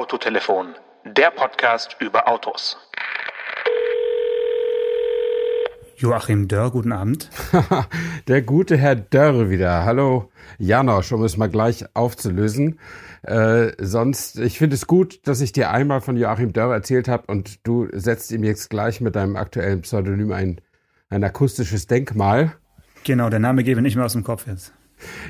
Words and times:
Autotelefon, 0.00 0.68
der 1.04 1.30
Podcast 1.30 1.98
über 2.00 2.26
Autos. 2.26 2.78
Joachim 5.98 6.48
Dörr, 6.48 6.70
guten 6.70 6.92
Abend. 6.92 7.28
Der 8.26 8.40
gute 8.40 8.78
Herr 8.78 8.96
Dörr 8.96 9.50
wieder. 9.50 9.84
Hallo 9.84 10.30
Janosch, 10.56 11.12
um 11.12 11.22
es 11.22 11.36
mal 11.36 11.50
gleich 11.50 11.84
aufzulösen. 11.94 12.80
Äh, 13.24 13.72
sonst, 13.76 14.38
ich 14.38 14.56
finde 14.56 14.76
es 14.76 14.86
gut, 14.86 15.20
dass 15.28 15.42
ich 15.42 15.52
dir 15.52 15.70
einmal 15.70 16.00
von 16.00 16.16
Joachim 16.16 16.54
Dörr 16.54 16.72
erzählt 16.72 17.06
habe 17.06 17.24
und 17.26 17.66
du 17.66 17.86
setzt 17.92 18.32
ihm 18.32 18.42
jetzt 18.42 18.70
gleich 18.70 19.02
mit 19.02 19.16
deinem 19.16 19.36
aktuellen 19.36 19.82
Pseudonym 19.82 20.32
ein, 20.32 20.62
ein 21.10 21.22
akustisches 21.22 21.88
Denkmal. 21.88 22.56
Genau, 23.04 23.28
der 23.28 23.40
Name 23.40 23.64
gebe 23.64 23.82
nicht 23.82 23.96
mehr 23.96 24.06
aus 24.06 24.14
dem 24.14 24.24
Kopf 24.24 24.46
jetzt. 24.46 24.72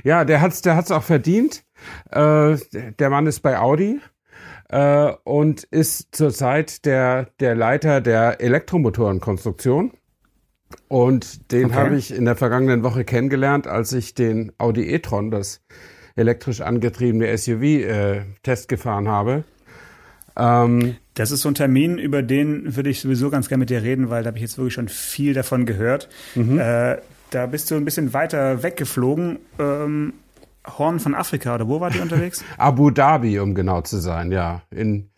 Ja, 0.05 0.25
der 0.25 0.41
hat's, 0.41 0.63
der 0.63 0.77
hat's 0.77 0.93
auch 0.93 1.03
verdient. 1.03 1.65
Äh, 2.13 2.57
der 2.73 3.11
Mann 3.11 3.27
ist 3.27 3.41
bei 3.41 3.59
Audi 3.59 4.01
äh, 4.71 5.13
und 5.25 5.65
ist 5.65 6.15
zurzeit 6.15 6.85
der, 6.85 7.29
der 7.41 7.55
Leiter 7.55 8.01
der 8.01 8.41
Elektromotorenkonstruktion. 8.41 9.93
Und 10.87 11.51
den 11.51 11.67
okay. 11.67 11.75
habe 11.75 11.97
ich 11.97 12.15
in 12.15 12.25
der 12.25 12.37
vergangenen 12.37 12.85
Woche 12.85 13.05
kennengelernt, 13.05 13.67
als 13.67 13.93
ich 13.93 14.15
den 14.15 14.53
Audi 14.59 14.89
e-tron, 14.89 15.33
das 15.33 15.63
elektrisch 16.15 16.61
angetriebene 16.61 17.37
SUV, 17.37 17.63
äh, 17.63 18.23
Test 18.43 18.69
gefahren 18.69 19.09
habe. 19.09 19.45
Ähm, 20.37 20.97
das 21.15 21.33
ist 21.33 21.41
so 21.41 21.49
ein 21.49 21.55
Termin, 21.55 21.99
über 21.99 22.23
den 22.23 22.77
würde 22.77 22.91
ich 22.91 23.01
sowieso 23.01 23.31
ganz 23.31 23.49
gerne 23.49 23.61
mit 23.61 23.71
dir 23.71 23.83
reden, 23.83 24.11
weil 24.11 24.23
da 24.23 24.29
habe 24.29 24.39
ich 24.39 24.43
jetzt 24.43 24.59
wirklich 24.59 24.75
schon 24.75 24.89
viel 24.89 25.35
davon 25.35 25.67
gehört. 25.67 26.09
Mhm. 26.37 26.59
Äh, 26.61 26.99
da 27.31 27.47
bist 27.47 27.71
du 27.71 27.75
ein 27.75 27.85
bisschen 27.85 28.13
weiter 28.13 28.63
weggeflogen. 28.63 29.39
Ähm, 29.59 30.13
Horn 30.67 31.01
von 31.01 31.15
Afrika, 31.15 31.55
oder 31.55 31.69
wo 31.69 31.81
war 31.81 31.91
die 31.91 32.01
unterwegs? 32.01 32.45
Abu 32.59 32.91
Dhabi, 32.91 33.39
um 33.41 33.55
genau 33.55 33.81
zu 33.83 33.99
sein, 33.99 34.33
ja. 34.33 34.63
In, 34.71 35.11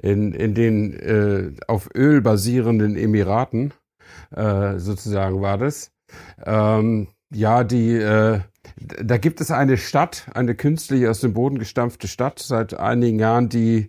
in, 0.00 0.32
in 0.32 0.54
den 0.54 0.94
äh, 0.94 1.52
auf 1.68 1.88
Öl 1.94 2.20
basierenden 2.20 2.96
Emiraten 2.96 3.72
äh, 4.34 4.78
sozusagen 4.78 5.40
war 5.40 5.58
das. 5.58 5.92
Ähm, 6.44 7.08
ja, 7.32 7.64
die, 7.64 7.92
äh, 7.94 8.40
da 8.76 9.16
gibt 9.16 9.40
es 9.40 9.50
eine 9.50 9.76
Stadt, 9.76 10.26
eine 10.34 10.54
künstlich 10.54 11.06
aus 11.06 11.20
dem 11.20 11.32
Boden 11.32 11.58
gestampfte 11.58 12.08
Stadt 12.08 12.38
seit 12.38 12.74
einigen 12.74 13.18
Jahren, 13.18 13.48
die 13.48 13.88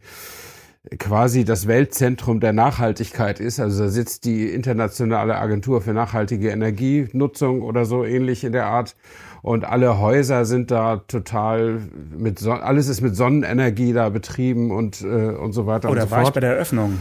quasi 0.99 1.45
das 1.45 1.67
Weltzentrum 1.67 2.39
der 2.39 2.53
Nachhaltigkeit 2.53 3.39
ist. 3.39 3.59
Also 3.59 3.83
da 3.83 3.89
sitzt 3.89 4.25
die 4.25 4.49
internationale 4.49 5.37
Agentur 5.37 5.81
für 5.81 5.93
nachhaltige 5.93 6.49
Energienutzung 6.49 7.61
oder 7.61 7.85
so 7.85 8.03
ähnlich 8.03 8.43
in 8.43 8.51
der 8.51 8.65
Art. 8.67 8.95
Und 9.43 9.65
alle 9.65 9.99
Häuser 9.99 10.45
sind 10.45 10.71
da 10.71 10.97
total 10.97 11.81
mit 12.17 12.39
Son 12.39 12.61
alles 12.61 12.87
ist 12.87 13.01
mit 13.01 13.15
Sonnenenergie 13.17 13.91
da 13.91 14.07
betrieben 14.07 14.71
und 14.71 15.01
äh, 15.01 15.35
und 15.35 15.51
so 15.51 15.67
weiter. 15.67 15.91
Oder 15.91 16.03
und 16.03 16.07
so 16.07 16.11
war 16.11 16.21
fort. 16.21 16.29
ich 16.29 16.33
bei 16.33 16.39
der 16.39 16.53
Eröffnung? 16.53 16.99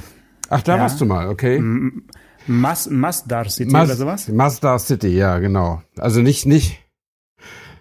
Ach, 0.50 0.60
da 0.60 0.74
ja. 0.74 0.82
warst 0.82 1.00
du 1.00 1.06
mal, 1.06 1.28
okay. 1.28 1.62
Mas 2.48 2.90
Masdar 2.90 3.48
City 3.48 3.70
Mas 3.70 3.88
oder 3.88 3.96
sowas? 3.96 4.28
Masdar 4.28 4.80
City, 4.80 5.16
ja, 5.16 5.38
genau. 5.38 5.82
Also 5.96 6.20
nicht, 6.20 6.44
nicht, 6.44 6.80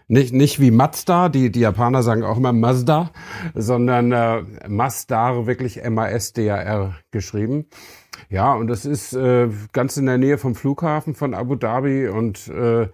nicht, 0.08 0.32
nicht 0.32 0.60
wie 0.60 0.70
Mazda, 0.70 1.30
die, 1.30 1.52
die 1.52 1.62
Japaner 1.62 2.04
sagen 2.04 2.24
auch 2.24 2.38
immer 2.38 2.54
Mazda, 2.54 3.10
sondern 3.56 4.12
äh, 4.12 4.44
Masdar, 4.68 5.48
wirklich 5.48 5.84
M-A-S-D-A-R 5.84 6.96
geschrieben. 7.10 7.66
Ja, 8.30 8.54
und 8.54 8.68
das 8.68 8.86
ist 8.86 9.14
äh, 9.14 9.50
ganz 9.74 9.98
in 9.98 10.06
der 10.06 10.20
Nähe 10.20 10.38
vom 10.38 10.54
Flughafen 10.54 11.16
von 11.16 11.34
Abu 11.34 11.56
Dhabi 11.56 12.08
und 12.08 12.48
äh, 12.48 12.90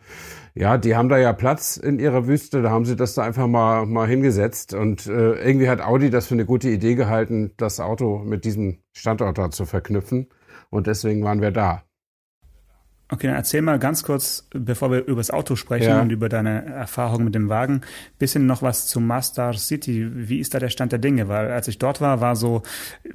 ja, 0.59 0.77
die 0.77 0.95
haben 0.95 1.09
da 1.09 1.17
ja 1.17 1.33
Platz 1.33 1.77
in 1.77 1.99
ihrer 1.99 2.27
Wüste, 2.27 2.61
da 2.61 2.71
haben 2.71 2.85
sie 2.85 2.95
das 2.95 3.13
da 3.13 3.23
einfach 3.23 3.47
mal, 3.47 3.85
mal 3.85 4.07
hingesetzt 4.07 4.73
und 4.73 5.05
äh, 5.05 5.33
irgendwie 5.33 5.69
hat 5.69 5.81
Audi 5.81 6.09
das 6.09 6.27
für 6.27 6.33
eine 6.33 6.45
gute 6.45 6.69
Idee 6.69 6.95
gehalten, 6.95 7.51
das 7.57 7.79
Auto 7.79 8.19
mit 8.19 8.43
diesem 8.43 8.79
Standort 8.93 9.37
da 9.37 9.51
zu 9.51 9.65
verknüpfen 9.65 10.27
und 10.69 10.87
deswegen 10.87 11.23
waren 11.23 11.41
wir 11.41 11.51
da. 11.51 11.83
Okay, 13.09 13.27
dann 13.27 13.37
erzähl 13.37 13.61
mal 13.61 13.79
ganz 13.79 14.03
kurz, 14.03 14.49
bevor 14.51 14.91
wir 14.91 15.05
über 15.05 15.21
das 15.21 15.31
Auto 15.31 15.55
sprechen 15.55 15.89
ja. 15.89 16.01
und 16.01 16.11
über 16.11 16.27
deine 16.27 16.65
Erfahrung 16.65 17.23
mit 17.23 17.35
dem 17.35 17.47
Wagen, 17.47 17.81
bisschen 18.19 18.47
noch 18.47 18.61
was 18.61 18.87
zu 18.87 18.99
Mastar 18.99 19.53
City. 19.53 20.09
Wie 20.27 20.39
ist 20.39 20.53
da 20.53 20.59
der 20.59 20.69
Stand 20.69 20.91
der 20.91 20.99
Dinge? 20.99 21.29
Weil 21.29 21.51
als 21.51 21.69
ich 21.69 21.77
dort 21.77 22.01
war, 22.01 22.19
war 22.19 22.35
so, 22.35 22.63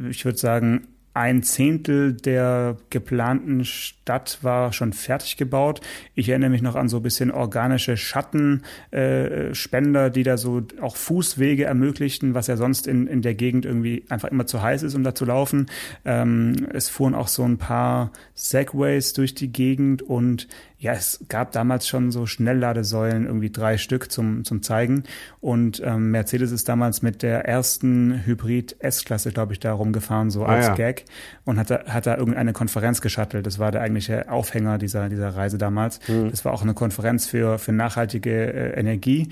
ich 0.09 0.25
würde 0.25 0.39
sagen, 0.39 0.87
ein 1.15 1.43
Zehntel 1.43 2.15
der 2.15 2.77
geplanten 2.91 3.65
Stadt 3.65 4.39
war 4.43 4.73
schon 4.73 4.93
fertig 4.93 5.37
gebaut. 5.37 5.81
Ich 6.15 6.31
erinnere 6.31 6.51
mich 6.51 6.63
noch 6.63 6.75
an 6.75 6.89
so 6.89 6.99
ein 6.99 7.03
bisschen 7.03 7.31
organische 7.31 7.97
Schattenspender, 7.97 10.07
äh, 10.07 10.11
die 10.11 10.23
da 10.23 10.39
so 10.39 10.63
auch 10.81 10.97
Fußwege 10.97 11.65
ermöglichten, 11.65 12.35
was 12.35 12.47
ja 12.47 12.57
sonst 12.57 12.87
in, 12.87 13.07
in 13.07 13.21
der 13.21 13.35
Gegend 13.35 13.67
irgendwie 13.67 14.05
einfach 14.09 14.31
immer 14.31 14.47
zu 14.47 14.63
heiß 14.63 14.85
ist, 14.85 14.95
um 14.95 15.05
da 15.05 15.15
zu 15.15 15.27
laufen. 15.27 15.67
Ähm, 16.05 16.67
es 16.73 16.89
fuhren 16.89 17.15
auch 17.15 17.29
so 17.29 17.45
ein 17.45 17.59
paar 17.59 18.11
Segways 18.35 19.13
durch 19.13 19.35
die 19.35 19.53
Gegend 19.53 20.03
und 20.03 20.49
ja, 20.83 20.95
es 20.95 21.25
gab 21.29 21.53
damals 21.53 21.87
schon 21.87 22.11
so 22.11 22.27
Schnellladesäulen, 22.27 23.25
irgendwie 23.25 23.51
drei 23.51 23.79
Stück 23.79 24.11
zum, 24.11 24.43
zum 24.45 24.63
Zeigen. 24.63 25.05
Und 25.41 25.81
ähm, 25.85 26.11
Mercedes 26.11 26.51
ist 26.51 26.69
damals 26.69 27.03
mit 27.03 27.23
der 27.23 27.45
ersten 27.45 28.27
Hybrid 28.27 28.75
S-Klasse, 28.81 29.31
glaube 29.31 29.53
ich, 29.53 29.61
da 29.61 29.75
rumgefahren, 29.75 30.31
so 30.31 30.45
ah, 30.45 30.57
als 30.57 30.67
ja. 30.67 30.75
Gag. 30.75 31.05
Und 31.45 31.61
hat 31.61 31.71
da, 31.71 31.85
hat 31.87 32.07
da 32.07 32.17
irgendeine 32.17 32.53
Konferenz 32.53 33.01
geschattelt. 33.01 33.47
Das 33.47 33.61
war 33.61 33.71
der 33.71 33.81
eigentliche 33.81 34.29
Aufhänger 34.29 34.79
dieser, 34.79 35.09
dieser 35.09 35.29
Reise 35.29 35.57
damals. 35.57 36.01
Mhm. 36.09 36.33
Das 36.33 36.45
war 36.45 36.53
auch 36.53 36.63
eine 36.63 36.75
Konferenz 36.75 37.27
für, 37.27 37.61
für 37.61 37.71
nachhaltige 37.71 38.53
äh, 38.53 38.71
Energie. 38.77 39.29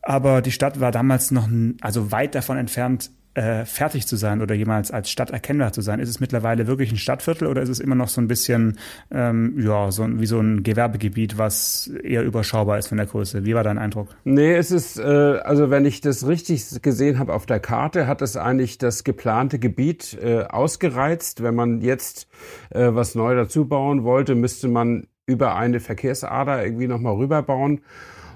Aber 0.00 0.40
die 0.40 0.52
Stadt 0.52 0.80
war 0.80 0.90
damals 0.90 1.30
noch 1.32 1.50
also 1.82 2.12
weit 2.12 2.34
davon 2.34 2.56
entfernt, 2.56 3.10
äh, 3.38 3.64
fertig 3.64 4.08
zu 4.08 4.16
sein 4.16 4.42
oder 4.42 4.54
jemals 4.56 4.90
als 4.90 5.10
Stadt 5.10 5.30
erkennbar 5.30 5.72
zu 5.72 5.80
sein? 5.80 6.00
Ist 6.00 6.08
es 6.08 6.18
mittlerweile 6.18 6.66
wirklich 6.66 6.90
ein 6.90 6.96
Stadtviertel 6.96 7.46
oder 7.46 7.62
ist 7.62 7.68
es 7.68 7.78
immer 7.78 7.94
noch 7.94 8.08
so 8.08 8.20
ein 8.20 8.26
bisschen 8.26 8.78
ähm, 9.12 9.54
ja 9.60 9.92
so 9.92 10.08
wie 10.08 10.26
so 10.26 10.40
ein 10.40 10.64
Gewerbegebiet, 10.64 11.38
was 11.38 11.88
eher 12.02 12.24
überschaubar 12.24 12.78
ist 12.78 12.88
von 12.88 12.98
der 12.98 13.06
Größe? 13.06 13.44
Wie 13.44 13.54
war 13.54 13.62
dein 13.62 13.78
Eindruck? 13.78 14.08
Nee, 14.24 14.56
es 14.56 14.72
ist 14.72 14.98
äh, 14.98 15.02
also 15.02 15.70
wenn 15.70 15.84
ich 15.84 16.00
das 16.00 16.26
richtig 16.26 16.82
gesehen 16.82 17.20
habe 17.20 17.32
auf 17.32 17.46
der 17.46 17.60
Karte, 17.60 18.08
hat 18.08 18.22
es 18.22 18.36
eigentlich 18.36 18.78
das 18.78 19.04
geplante 19.04 19.60
Gebiet 19.60 20.18
äh, 20.20 20.42
ausgereizt. 20.42 21.42
Wenn 21.42 21.54
man 21.54 21.80
jetzt 21.80 22.26
äh, 22.70 22.88
was 22.90 23.14
neu 23.14 23.36
dazu 23.36 23.66
bauen 23.66 24.02
wollte, 24.02 24.34
müsste 24.34 24.66
man 24.66 25.06
über 25.26 25.54
eine 25.54 25.78
Verkehrsader 25.78 26.64
irgendwie 26.64 26.88
nochmal 26.88 27.14
rüberbauen. 27.14 27.82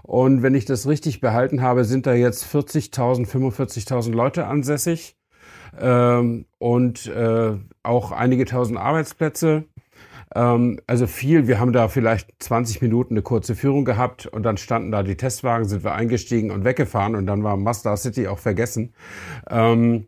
Und 0.03 0.43
wenn 0.43 0.55
ich 0.55 0.65
das 0.65 0.89
richtig 0.89 1.21
behalten 1.21 1.63
habe, 1.63 1.85
sind 1.85 2.07
da 2.07 2.15
jetzt 2.15 2.45
40.000, 2.45 3.27
45.000 3.29 4.13
Leute 4.13 4.47
ansässig 4.47 5.17
ähm, 5.79 6.47
und 6.59 7.07
äh, 7.07 7.53
auch 7.83 8.13
einige 8.13 8.45
tausend 8.45 8.79
Arbeitsplätze. 8.79 9.65
Ähm, 10.35 10.81
also 10.87 11.07
viel, 11.07 11.47
wir 11.47 11.61
haben 11.61 11.73
da 11.73 11.89
vielleicht 11.89 12.31
20 12.43 12.81
Minuten 12.83 13.15
eine 13.15 13.23
kurze 13.23 13.55
Führung 13.55 13.85
gehabt 13.85 14.27
und 14.27 14.43
dann 14.45 14.57
standen 14.57 14.91
da 14.91 15.03
die 15.03 15.17
Testwagen, 15.17 15.67
sind 15.67 15.85
wir 15.85 15.95
eingestiegen 15.95 16.51
und 16.51 16.65
weggefahren 16.65 17.15
und 17.15 17.27
dann 17.27 17.43
war 17.45 17.57
Mazda 17.57 17.97
City 17.97 18.29
auch 18.29 18.39
vergessen. 18.39 18.95
Ähm, 19.51 20.07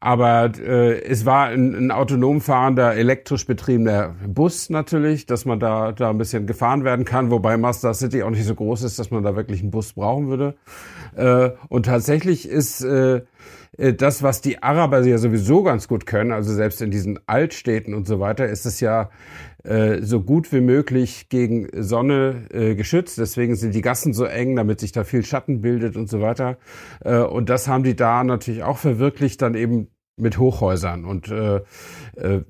aber 0.00 0.52
äh, 0.58 1.00
es 1.02 1.26
war 1.26 1.48
ein, 1.48 1.74
ein 1.74 1.90
autonom 1.90 2.40
fahrender, 2.40 2.94
elektrisch 2.94 3.46
betriebener 3.46 4.14
Bus 4.26 4.70
natürlich, 4.70 5.26
dass 5.26 5.44
man 5.44 5.60
da, 5.60 5.92
da 5.92 6.10
ein 6.10 6.18
bisschen 6.18 6.46
gefahren 6.46 6.84
werden 6.84 7.04
kann, 7.04 7.30
wobei 7.30 7.56
Mazda 7.56 7.94
City 7.94 8.22
auch 8.22 8.30
nicht 8.30 8.44
so 8.44 8.54
groß 8.54 8.82
ist, 8.82 8.98
dass 8.98 9.10
man 9.10 9.22
da 9.22 9.36
wirklich 9.36 9.60
einen 9.60 9.70
Bus 9.70 9.94
brauchen 9.94 10.28
würde. 10.28 10.54
Äh, 11.16 11.50
und 11.68 11.86
tatsächlich 11.86 12.48
ist 12.48 12.82
äh, 12.82 13.22
das, 13.76 14.22
was 14.22 14.40
die 14.40 14.62
Araber 14.62 15.04
ja 15.04 15.18
sowieso 15.18 15.62
ganz 15.62 15.88
gut 15.88 16.06
können, 16.06 16.32
also 16.32 16.52
selbst 16.52 16.80
in 16.80 16.90
diesen 16.90 17.18
Altstädten 17.26 17.94
und 17.94 18.06
so 18.06 18.20
weiter, 18.20 18.46
ist 18.46 18.66
es 18.66 18.78
ja 18.80 19.10
so 20.00 20.20
gut 20.20 20.52
wie 20.52 20.60
möglich 20.60 21.28
gegen 21.30 21.68
Sonne 21.72 22.46
äh, 22.50 22.74
geschützt. 22.74 23.16
Deswegen 23.16 23.56
sind 23.56 23.74
die 23.74 23.80
Gassen 23.80 24.12
so 24.12 24.24
eng, 24.24 24.56
damit 24.56 24.80
sich 24.80 24.92
da 24.92 25.04
viel 25.04 25.24
Schatten 25.24 25.62
bildet 25.62 25.96
und 25.96 26.08
so 26.08 26.20
weiter. 26.20 26.58
Äh, 27.00 27.20
und 27.20 27.48
das 27.48 27.66
haben 27.66 27.82
die 27.82 27.96
da 27.96 28.24
natürlich 28.24 28.62
auch 28.62 28.76
verwirklicht, 28.76 29.40
dann 29.40 29.54
eben 29.54 29.88
mit 30.16 30.38
Hochhäusern. 30.38 31.04
Und 31.04 31.28
äh, 31.28 31.62
äh, 32.16 32.44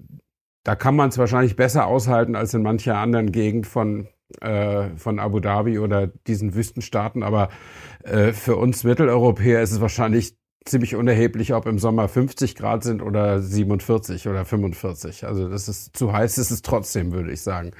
da 0.64 0.74
kann 0.74 0.96
man 0.96 1.10
es 1.10 1.18
wahrscheinlich 1.18 1.56
besser 1.56 1.86
aushalten 1.86 2.34
als 2.34 2.52
in 2.54 2.62
mancher 2.62 2.98
anderen 2.98 3.30
Gegend 3.30 3.66
von 3.66 4.08
äh, 4.40 4.88
von 4.96 5.18
Abu 5.18 5.38
Dhabi 5.38 5.78
oder 5.78 6.06
diesen 6.06 6.54
Wüstenstaaten. 6.54 7.22
Aber 7.22 7.50
äh, 8.02 8.32
für 8.32 8.56
uns 8.56 8.84
Mitteleuropäer 8.84 9.62
ist 9.62 9.72
es 9.72 9.80
wahrscheinlich 9.80 10.36
ziemlich 10.64 10.96
unerheblich, 10.96 11.52
ob 11.54 11.66
im 11.66 11.78
Sommer 11.78 12.08
50 12.08 12.54
Grad 12.54 12.82
sind 12.82 13.02
oder 13.02 13.40
47 13.40 14.28
oder 14.28 14.44
45. 14.44 15.26
Also 15.26 15.48
das 15.48 15.68
ist 15.68 15.96
zu 15.96 16.12
heiß, 16.12 16.38
ist 16.38 16.50
es 16.50 16.62
trotzdem, 16.62 17.12
würde 17.12 17.32
ich 17.32 17.42
sagen. 17.42 17.72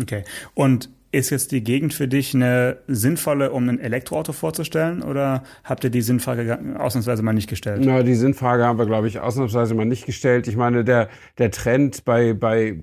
Okay. 0.00 0.24
Und 0.54 0.90
ist 1.12 1.30
jetzt 1.30 1.50
die 1.50 1.64
Gegend 1.64 1.92
für 1.92 2.06
dich 2.06 2.34
eine 2.34 2.78
sinnvolle, 2.86 3.50
um 3.50 3.68
ein 3.68 3.80
Elektroauto 3.80 4.32
vorzustellen 4.32 5.02
oder 5.02 5.42
habt 5.64 5.82
ihr 5.82 5.90
die 5.90 6.02
Sinnfrage 6.02 6.76
ausnahmsweise 6.78 7.22
mal 7.22 7.32
nicht 7.32 7.48
gestellt? 7.48 7.82
Na, 7.84 8.02
die 8.04 8.14
Sinnfrage 8.14 8.64
haben 8.64 8.78
wir, 8.78 8.86
glaube 8.86 9.08
ich, 9.08 9.18
ausnahmsweise 9.18 9.74
mal 9.74 9.86
nicht 9.86 10.06
gestellt. 10.06 10.46
Ich 10.46 10.56
meine, 10.56 10.84
der, 10.84 11.08
der 11.38 11.50
Trend 11.50 12.04
bei, 12.04 12.32
bei 12.32 12.82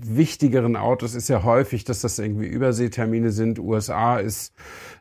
wichtigeren 0.00 0.76
Autos 0.76 1.14
ist 1.14 1.28
ja 1.28 1.42
häufig, 1.42 1.84
dass 1.84 2.00
das 2.00 2.18
irgendwie 2.18 2.46
Überseetermine 2.46 3.30
sind. 3.30 3.58
USA 3.58 4.18
ist, 4.18 4.54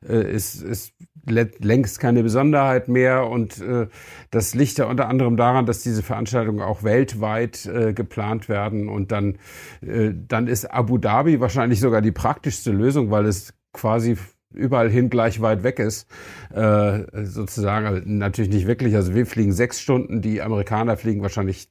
äh, 0.08 0.32
ist, 0.32 0.62
ist 0.62 0.94
längst 1.28 2.00
keine 2.00 2.24
Besonderheit 2.24 2.88
mehr. 2.88 3.28
Und 3.28 3.62
äh, 3.62 3.88
das 4.32 4.54
liegt 4.54 4.78
ja 4.78 4.86
unter 4.86 5.08
anderem 5.10 5.38
daran, 5.38 5.66
dass 5.66 5.82
diese 5.82 6.04
Veranstaltungen 6.04 6.62
auch 6.62 6.84
weltweit 6.84 7.66
äh, 7.66 7.94
geplant 7.94 8.50
werden. 8.50 8.90
Und 8.90 9.12
dann, 9.12 9.38
äh, 9.82 10.12
dann 10.14 10.48
ist 10.48 10.66
Abu 10.66 10.98
Dhabi 10.98 11.40
wahrscheinlich 11.40 11.80
sogar 11.80 12.02
die 12.02 12.12
praktischste 12.12 12.72
Lösung, 12.72 13.12
weil 13.12 13.26
es 13.26 13.54
quasi 13.74 14.18
überall 14.54 14.90
hin 14.90 15.10
gleich 15.10 15.42
weit 15.42 15.64
weg 15.64 15.80
ist, 15.80 16.08
äh, 16.54 17.26
sozusagen, 17.26 17.86
also 17.86 18.02
natürlich 18.06 18.52
nicht 18.52 18.68
wirklich, 18.68 18.96
also 18.96 19.14
wir 19.14 19.26
fliegen 19.26 19.52
sechs 19.52 19.82
Stunden, 19.82 20.22
die 20.22 20.42
Amerikaner 20.42 20.96
fliegen 20.96 21.22
wahrscheinlich 21.22 21.68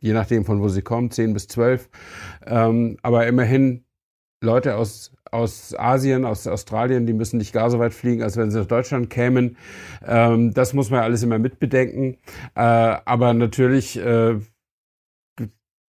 je 0.00 0.12
nachdem 0.12 0.44
von 0.44 0.60
wo 0.60 0.68
sie 0.68 0.82
kommen, 0.82 1.10
zehn 1.10 1.32
bis 1.32 1.48
zwölf. 1.48 1.88
Ähm, 2.46 2.96
aber 3.02 3.26
immerhin 3.26 3.84
Leute 4.42 4.76
aus, 4.76 5.12
aus 5.30 5.74
Asien, 5.76 6.24
aus 6.24 6.46
Australien, 6.46 7.06
die 7.06 7.12
müssen 7.12 7.38
nicht 7.38 7.52
gar 7.52 7.70
so 7.70 7.78
weit 7.78 7.94
fliegen, 7.94 8.22
als 8.22 8.36
wenn 8.36 8.50
sie 8.50 8.58
nach 8.58 8.66
Deutschland 8.66 9.10
kämen. 9.10 9.56
Ähm, 10.06 10.52
das 10.54 10.72
muss 10.72 10.90
man 10.90 11.00
alles 11.00 11.22
immer 11.22 11.38
mitbedenken. 11.38 12.18
Äh, 12.54 12.60
aber 12.60 13.34
natürlich, 13.34 13.98
äh, 13.98 14.38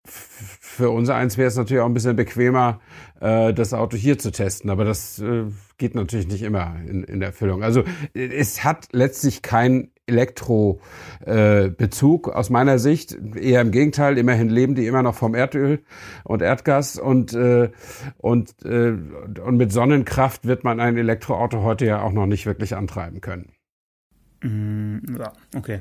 für 0.04 0.90
unser 0.90 1.16
eins 1.16 1.36
wäre 1.36 1.48
es 1.48 1.56
natürlich 1.56 1.82
auch 1.82 1.86
ein 1.86 1.94
bisschen 1.94 2.16
bequemer, 2.16 2.80
äh, 3.20 3.52
das 3.52 3.74
Auto 3.74 3.96
hier 3.96 4.18
zu 4.18 4.30
testen. 4.30 4.70
Aber 4.70 4.84
das 4.84 5.18
äh, 5.18 5.44
geht 5.78 5.94
natürlich 5.94 6.28
nicht 6.28 6.42
immer 6.42 6.76
in, 6.86 7.02
in 7.04 7.22
Erfüllung. 7.22 7.62
Also 7.64 7.82
es 8.14 8.62
hat 8.62 8.88
letztlich 8.92 9.42
kein 9.42 9.90
Elektrobezug 10.06 12.28
äh, 12.28 12.30
aus 12.30 12.50
meiner 12.50 12.78
Sicht. 12.78 13.16
Eher 13.36 13.60
im 13.60 13.70
Gegenteil, 13.70 14.18
immerhin 14.18 14.48
leben 14.48 14.74
die 14.74 14.86
immer 14.86 15.02
noch 15.02 15.14
vom 15.14 15.34
Erdöl 15.34 15.80
und 16.24 16.42
Erdgas 16.42 16.98
und, 16.98 17.34
äh, 17.34 17.70
und, 18.18 18.54
äh, 18.64 18.96
und 19.44 19.56
mit 19.56 19.72
Sonnenkraft 19.72 20.46
wird 20.46 20.64
man 20.64 20.80
ein 20.80 20.96
Elektroauto 20.96 21.62
heute 21.62 21.86
ja 21.86 22.02
auch 22.02 22.12
noch 22.12 22.26
nicht 22.26 22.46
wirklich 22.46 22.76
antreiben 22.76 23.20
können. 23.20 23.52
Mm, 24.42 24.98
ja, 25.18 25.32
okay. 25.56 25.80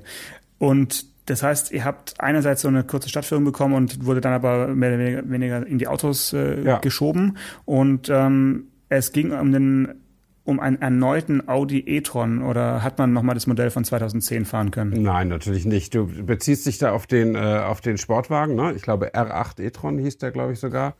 Und 0.57 1.05
das 1.25 1.43
heißt, 1.43 1.71
ihr 1.71 1.85
habt 1.85 2.15
einerseits 2.19 2.61
so 2.61 2.67
eine 2.67 2.83
kurze 2.83 3.09
Stadtführung 3.09 3.45
bekommen 3.45 3.73
und 3.73 4.05
wurde 4.05 4.21
dann 4.21 4.33
aber 4.33 4.67
mehr 4.67 4.93
oder 4.93 5.29
weniger 5.29 5.65
in 5.65 5.77
die 5.77 5.87
Autos 5.87 6.33
äh, 6.33 6.61
ja. 6.61 6.77
geschoben. 6.79 7.37
Und 7.65 8.09
ähm, 8.09 8.67
es 8.89 9.11
ging 9.11 9.31
um 9.31 9.51
den 9.51 10.04
um 10.45 10.59
einen 10.59 10.79
erneuten 10.79 11.49
Audi 11.49 11.79
e-tron 11.79 12.43
oder 12.43 12.83
hat 12.83 12.99
man 12.99 13.11
nochmal 13.11 13.33
das 13.33 13.47
Modell 13.47 13.71
von 13.71 13.83
2010 13.83 14.45
fahren 14.45 14.69
können? 14.69 15.01
Nein, 15.01 15.27
natürlich 15.27 15.65
nicht. 15.65 15.95
Du 15.95 16.05
beziehst 16.05 16.67
dich 16.67 16.77
da 16.77 16.91
auf 16.91 17.07
den, 17.07 17.35
äh, 17.35 17.39
auf 17.39 17.81
den 17.81 17.97
Sportwagen, 17.97 18.55
ne? 18.55 18.73
Ich 18.75 18.83
glaube 18.83 19.15
R8 19.15 19.59
e-tron 19.59 19.97
hieß 19.97 20.19
der, 20.19 20.31
glaube 20.31 20.53
ich, 20.53 20.59
sogar. 20.59 20.95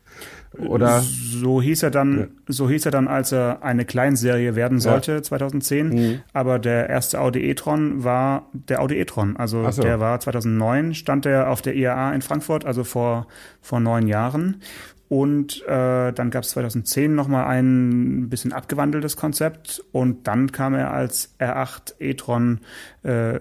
Oder? 0.58 1.00
So 1.00 1.60
hieß 1.60 1.82
er 1.82 1.90
dann, 1.90 2.18
ja. 2.18 2.26
so 2.48 2.68
hieß 2.68 2.86
er 2.86 2.90
dann, 2.90 3.08
als 3.08 3.32
er 3.32 3.62
eine 3.62 3.84
Kleinserie 3.84 4.54
werden 4.54 4.80
sollte, 4.80 5.12
ja. 5.12 5.22
2010. 5.22 5.88
Mhm. 5.88 6.20
Aber 6.32 6.58
der 6.58 6.88
erste 6.88 7.20
Audi 7.20 7.48
e-tron 7.48 8.04
war 8.04 8.48
der 8.52 8.80
Audi 8.80 8.98
e-tron. 8.98 9.36
Also 9.36 9.70
so. 9.70 9.82
der 9.82 10.00
war 10.00 10.18
2009, 10.20 10.94
stand 10.94 11.24
der 11.24 11.50
auf 11.50 11.62
der 11.62 11.74
IAA 11.74 12.12
in 12.14 12.22
Frankfurt, 12.22 12.64
also 12.64 12.84
vor, 12.84 13.26
vor 13.60 13.80
neun 13.80 14.06
Jahren. 14.06 14.62
Und 15.08 15.62
äh, 15.68 16.12
dann 16.12 16.30
gab 16.30 16.42
es 16.42 16.50
2010 16.50 17.14
nochmal 17.14 17.46
ein 17.46 18.28
bisschen 18.28 18.52
abgewandeltes 18.52 19.16
Konzept 19.16 19.80
und 19.92 20.26
dann 20.26 20.50
kam 20.50 20.74
er 20.74 20.92
als 20.92 21.32
R8 21.38 21.94
e-tron 22.00 22.58
äh, 23.04 23.36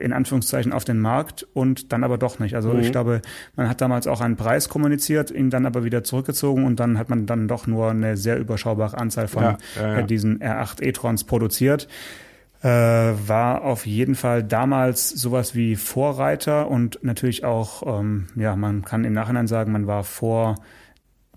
in 0.00 0.12
Anführungszeichen 0.12 0.70
auf 0.70 0.84
den 0.84 1.00
Markt 1.00 1.46
und 1.54 1.94
dann 1.94 2.04
aber 2.04 2.18
doch 2.18 2.40
nicht. 2.40 2.54
Also 2.54 2.74
mhm. 2.74 2.80
ich 2.80 2.92
glaube, 2.92 3.22
man 3.56 3.70
hat 3.70 3.80
damals 3.80 4.06
auch 4.06 4.20
einen 4.20 4.36
Preis 4.36 4.68
kommuniziert, 4.68 5.30
ihn 5.30 5.48
dann 5.48 5.64
aber 5.64 5.82
wieder 5.82 6.04
zurückgezogen 6.04 6.47
und 6.52 6.80
dann 6.80 6.98
hat 6.98 7.08
man 7.08 7.26
dann 7.26 7.48
doch 7.48 7.66
nur 7.66 7.90
eine 7.90 8.16
sehr 8.16 8.38
überschaubare 8.38 8.98
Anzahl 8.98 9.28
von 9.28 9.42
ja, 9.42 9.58
ja, 9.76 9.98
ja. 9.98 10.02
diesen 10.02 10.40
R8 10.40 10.82
e-trons 10.82 11.24
produziert. 11.24 11.88
Äh, 12.60 12.68
war 12.68 13.62
auf 13.62 13.86
jeden 13.86 14.16
Fall 14.16 14.42
damals 14.42 15.10
sowas 15.10 15.54
wie 15.54 15.76
Vorreiter 15.76 16.68
und 16.68 16.98
natürlich 17.02 17.44
auch, 17.44 18.00
ähm, 18.00 18.26
ja, 18.34 18.56
man 18.56 18.84
kann 18.84 19.04
im 19.04 19.12
Nachhinein 19.12 19.46
sagen, 19.46 19.70
man 19.70 19.86
war 19.86 20.02
vor 20.02 20.56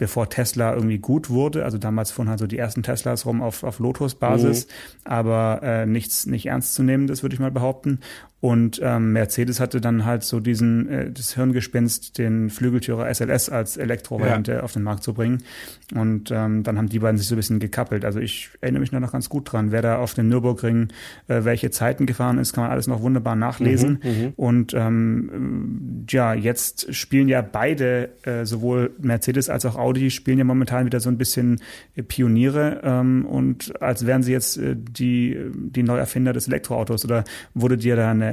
bevor 0.02 0.28
Tesla 0.32 0.74
irgendwie 0.74 0.98
gut 0.98 1.30
wurde. 1.30 1.64
Also 1.64 1.78
damals 1.78 2.10
fuhren 2.10 2.28
halt 2.28 2.40
so 2.40 2.48
die 2.48 2.58
ersten 2.58 2.82
Teslas 2.82 3.28
rum 3.28 3.44
auf, 3.44 3.64
auf 3.64 3.78
Lotus-Basis, 3.78 4.66
mhm. 4.66 4.72
aber 5.04 5.60
äh, 5.62 5.86
nichts 5.86 6.26
nicht 6.26 6.48
ernst 6.48 6.74
zu 6.74 6.82
nehmen, 6.82 7.06
das 7.06 7.22
würde 7.22 7.36
ich 7.36 7.40
mal 7.40 7.52
behaupten. 7.52 8.00
Und 8.42 8.82
ähm, 8.84 9.14
Mercedes 9.14 9.60
hatte 9.60 9.80
dann 9.82 10.04
halt 10.04 10.24
so 10.24 10.40
diesen 10.40 10.90
äh, 10.90 11.12
das 11.12 11.36
Hirngespinst, 11.36 12.18
den 12.18 12.50
Flügeltürer 12.50 13.14
SLS 13.14 13.50
als 13.50 13.78
Elektrovariante 13.78 14.54
ja. 14.54 14.60
auf 14.62 14.74
den 14.74 14.82
Markt 14.82 15.04
zu 15.04 15.14
bringen. 15.14 15.44
Und 15.94 16.32
ähm, 16.32 16.64
dann 16.64 16.80
haben 16.80 16.90
die 16.90 16.98
beiden 16.98 17.20
sich 17.20 17.28
so 17.28 17.36
ein 17.36 17.38
bisschen 17.38 17.60
gekappelt. 17.60 18.04
Also 18.04 18.20
ich 18.20 18.50
erinnere 18.60 18.82
mich 18.82 18.90
da 18.90 19.00
noch 19.00 19.12
ganz 19.12 19.30
gut 19.30 19.52
dran. 19.52 19.72
Wer 19.72 19.84
da 19.84 19.98
auf 20.00 20.16
dem 20.16 20.28
Nürburgring 20.28 20.88
äh, 21.28 21.44
welche 21.44 21.70
Zeiten 21.70 22.08
gefahren 22.08 22.40
ist, 22.40 22.54
kann 22.54 22.64
man 22.64 22.72
alles 22.72 22.88
noch 22.88 23.04
wunderbar 23.04 23.36
nachlesen. 23.36 24.00
Mhm, 24.04 24.10
mhm. 24.10 24.34
Und 24.38 24.74
ähm, 24.74 26.06
ja, 26.10 26.34
jetzt 26.34 26.96
spielen 26.96 27.30
ja 27.30 27.44
beide, 27.44 28.10
äh, 28.24 28.46
sowohl 28.46 28.90
Mercedes 29.00 29.50
als 29.52 29.68
auch 29.68 29.76
Audi, 29.76 30.10
spielen 30.10 30.40
ja 30.40 30.46
momentan 30.46 30.88
wieder 30.88 31.00
so 31.00 31.10
ein 31.10 31.18
bisschen 31.20 31.62
äh, 31.96 32.02
Pioniere 32.02 32.82
ähm, 32.84 33.24
und 33.28 33.80
als 33.84 34.08
wären 34.08 34.24
sie 34.24 34.32
jetzt 34.32 34.58
äh, 34.58 34.76
die, 34.76 35.38
die 35.54 35.84
Neuerfinder 35.84 36.34
des 36.34 36.48
Elektroautos. 36.48 37.06
Oder 37.06 37.24
wurde 37.54 37.78
dir 37.78 37.96
da 37.96 38.10
eine 38.10 38.31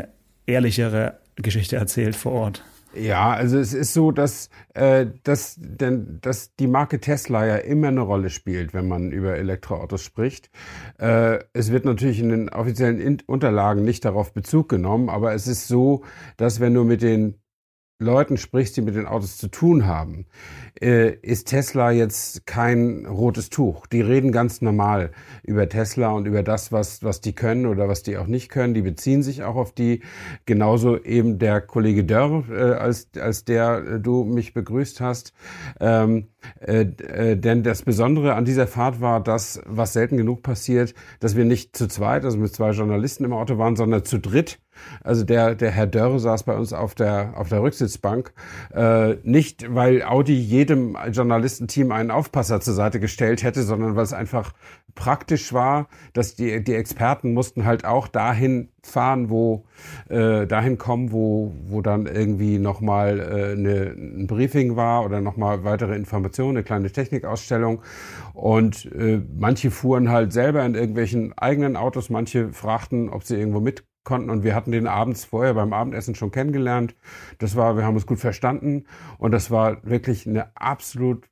ehrlichere 0.48 1.18
Geschichte 1.36 1.76
erzählt 1.76 2.16
vor 2.16 2.32
Ort. 2.32 2.64
Ja, 2.94 3.32
also 3.32 3.58
es 3.58 3.74
ist 3.74 3.92
so, 3.92 4.10
dass, 4.12 4.48
äh, 4.74 5.06
dass, 5.22 5.56
denn, 5.58 6.18
dass 6.22 6.56
die 6.56 6.66
Marke 6.66 7.00
Tesla 7.00 7.46
ja 7.46 7.56
immer 7.56 7.88
eine 7.88 8.00
Rolle 8.00 8.30
spielt, 8.30 8.72
wenn 8.72 8.88
man 8.88 9.12
über 9.12 9.36
Elektroautos 9.36 10.02
spricht. 10.02 10.50
Äh, 10.98 11.38
es 11.52 11.70
wird 11.70 11.84
natürlich 11.84 12.18
in 12.18 12.30
den 12.30 12.48
offiziellen 12.48 13.22
Unterlagen 13.26 13.84
nicht 13.84 14.06
darauf 14.06 14.32
Bezug 14.32 14.70
genommen, 14.70 15.10
aber 15.10 15.34
es 15.34 15.46
ist 15.46 15.68
so, 15.68 16.02
dass 16.38 16.60
wenn 16.60 16.74
du 16.74 16.82
mit 16.84 17.02
den 17.02 17.34
Leuten 18.00 18.36
sprichst, 18.36 18.76
die 18.76 18.80
mit 18.80 18.94
den 18.94 19.06
Autos 19.06 19.38
zu 19.38 19.48
tun 19.48 19.84
haben, 19.84 20.26
äh, 20.80 21.14
ist 21.14 21.48
Tesla 21.48 21.90
jetzt 21.90 22.46
kein 22.46 23.06
rotes 23.06 23.50
Tuch. 23.50 23.88
Die 23.88 24.00
reden 24.00 24.30
ganz 24.30 24.62
normal 24.62 25.10
über 25.42 25.68
Tesla 25.68 26.10
und 26.10 26.26
über 26.26 26.44
das, 26.44 26.70
was, 26.70 27.02
was 27.02 27.20
die 27.20 27.32
können 27.32 27.66
oder 27.66 27.88
was 27.88 28.04
die 28.04 28.16
auch 28.16 28.28
nicht 28.28 28.50
können. 28.50 28.72
Die 28.72 28.82
beziehen 28.82 29.24
sich 29.24 29.42
auch 29.42 29.56
auf 29.56 29.72
die. 29.72 30.02
Genauso 30.46 31.02
eben 31.02 31.40
der 31.40 31.60
Kollege 31.60 32.04
Dörr, 32.04 32.44
äh, 32.48 32.74
als, 32.74 33.08
als 33.18 33.44
der 33.44 33.78
äh, 33.78 34.00
du 34.00 34.22
mich 34.22 34.54
begrüßt 34.54 35.00
hast. 35.00 35.32
Ähm, 35.80 36.28
äh, 36.61 36.82
äh, 36.82 37.37
denn 37.37 37.62
das 37.62 37.82
Besondere 37.82 38.35
an 38.35 38.44
dieser 38.44 38.67
Fahrt 38.67 39.00
war 39.00 39.23
das, 39.23 39.61
was 39.67 39.93
selten 39.93 40.17
genug 40.17 40.43
passiert, 40.43 40.94
dass 41.20 41.37
wir 41.37 41.44
nicht 41.44 41.76
zu 41.76 41.88
zweit, 41.88 42.25
also 42.25 42.38
mit 42.38 42.52
zwei 42.54 42.71
Journalisten 42.71 43.25
im 43.25 43.33
Auto 43.33 43.59
waren, 43.59 43.76
sondern 43.76 44.04
zu 44.04 44.18
dritt 44.18 44.59
also 45.02 45.25
der, 45.25 45.54
der 45.54 45.71
Herr 45.71 45.87
Dörr 45.87 46.18
saß 46.18 46.45
bei 46.45 46.57
uns 46.57 46.73
auf 46.73 46.95
der, 46.95 47.33
auf 47.37 47.49
der 47.49 47.62
Rücksitzbank. 47.62 48.33
Äh, 48.73 49.16
nicht, 49.23 49.75
weil 49.75 50.02
Audi 50.02 50.35
jedem 50.35 50.97
Journalistenteam 51.11 51.92
einen 51.92 52.11
Aufpasser 52.11 52.61
zur 52.61 52.75
Seite 52.75 53.00
gestellt 53.00 53.42
hätte, 53.42 53.62
sondern 53.62 53.97
weil 53.97 54.04
es 54.04 54.12
einfach 54.12 54.52
praktisch 54.99 55.52
war, 55.52 55.87
dass 56.12 56.35
die, 56.35 56.62
die 56.62 56.75
Experten 56.75 57.33
mussten 57.33 57.64
halt 57.64 57.85
auch 57.85 58.09
dahin 58.09 58.71
fahren, 58.83 59.31
wo 59.31 59.64
äh, 60.09 60.45
dahin 60.45 60.76
kommen, 60.76 61.12
wo, 61.12 61.55
wo 61.69 61.83
dann 61.83 62.07
irgendwie 62.07 62.59
nochmal 62.59 63.21
äh, 63.21 63.52
eine, 63.52 63.95
ein 63.97 64.26
Briefing 64.26 64.75
war 64.75 65.05
oder 65.05 65.21
nochmal 65.21 65.62
weitere 65.62 65.95
Informationen, 65.95 66.57
eine 66.57 66.64
kleine 66.64 66.90
Technikausstellung. 66.90 67.81
Und 68.35 68.90
äh, 68.93 69.23
manche 69.38 69.71
fuhren 69.71 70.11
halt 70.11 70.33
selber 70.33 70.67
in 70.67 70.75
irgendwelchen 70.75 71.33
eigenen 71.38 71.76
Autos, 71.76 72.11
manche 72.11 72.52
fragten, 72.52 73.09
ob 73.09 73.23
sie 73.23 73.37
irgendwo 73.37 73.61
mit 73.61 73.85
konnten 74.02 74.31
und 74.31 74.43
wir 74.43 74.57
hatten 74.57 74.73
den 74.73 74.88
abends 74.88 75.26
vorher 75.26 75.55
beim 75.55 75.73
Abendessen 75.73 76.17
schon 76.17 76.33
kennengelernt. 76.33 76.97
Das 77.38 77.55
war, 77.55 77.76
wir 77.76 77.85
haben 77.85 77.95
uns 77.95 78.07
gut 78.07 78.19
verstanden 78.19 78.87
und 79.19 79.31
das 79.31 79.50
war 79.52 79.85
wirklich 79.85 80.26
eine 80.26 80.57
absolut 80.57 81.28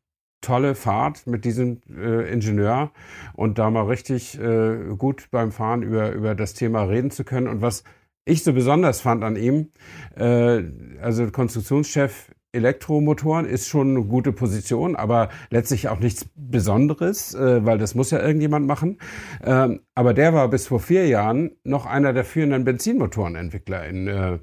tolle 0.46 0.74
Fahrt 0.74 1.26
mit 1.26 1.44
diesem 1.44 1.80
äh, 1.90 2.32
Ingenieur 2.32 2.92
und 3.34 3.58
da 3.58 3.68
mal 3.70 3.86
richtig 3.86 4.40
äh, 4.40 4.94
gut 4.96 5.28
beim 5.30 5.50
Fahren 5.50 5.82
über, 5.82 6.12
über 6.12 6.34
das 6.34 6.54
Thema 6.54 6.84
reden 6.84 7.10
zu 7.10 7.24
können. 7.24 7.48
Und 7.48 7.62
was 7.62 7.82
ich 8.24 8.44
so 8.44 8.52
besonders 8.52 9.00
fand 9.00 9.24
an 9.24 9.36
ihm, 9.36 9.70
äh, 10.16 10.62
also 11.02 11.30
Konstruktionschef 11.30 12.30
Elektromotoren 12.52 13.44
ist 13.44 13.68
schon 13.68 13.90
eine 13.90 14.06
gute 14.06 14.32
Position, 14.32 14.96
aber 14.96 15.28
letztlich 15.50 15.88
auch 15.88 15.98
nichts 15.98 16.26
Besonderes, 16.36 17.34
äh, 17.34 17.66
weil 17.66 17.76
das 17.76 17.94
muss 17.94 18.12
ja 18.12 18.20
irgendjemand 18.20 18.66
machen. 18.66 18.98
Ähm, 19.44 19.80
aber 19.94 20.14
der 20.14 20.32
war 20.32 20.48
bis 20.48 20.68
vor 20.68 20.80
vier 20.80 21.06
Jahren 21.06 21.50
noch 21.64 21.86
einer 21.86 22.12
der 22.12 22.24
führenden 22.24 22.64
Benzinmotorenentwickler 22.64 23.86
in, 23.86 24.08
äh, 24.08 24.38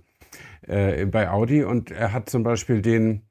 äh, 0.67 1.05
bei 1.05 1.29
Audi 1.29 1.63
und 1.63 1.91
er 1.91 2.13
hat 2.13 2.29
zum 2.29 2.43
Beispiel 2.43 2.81
den 2.81 3.23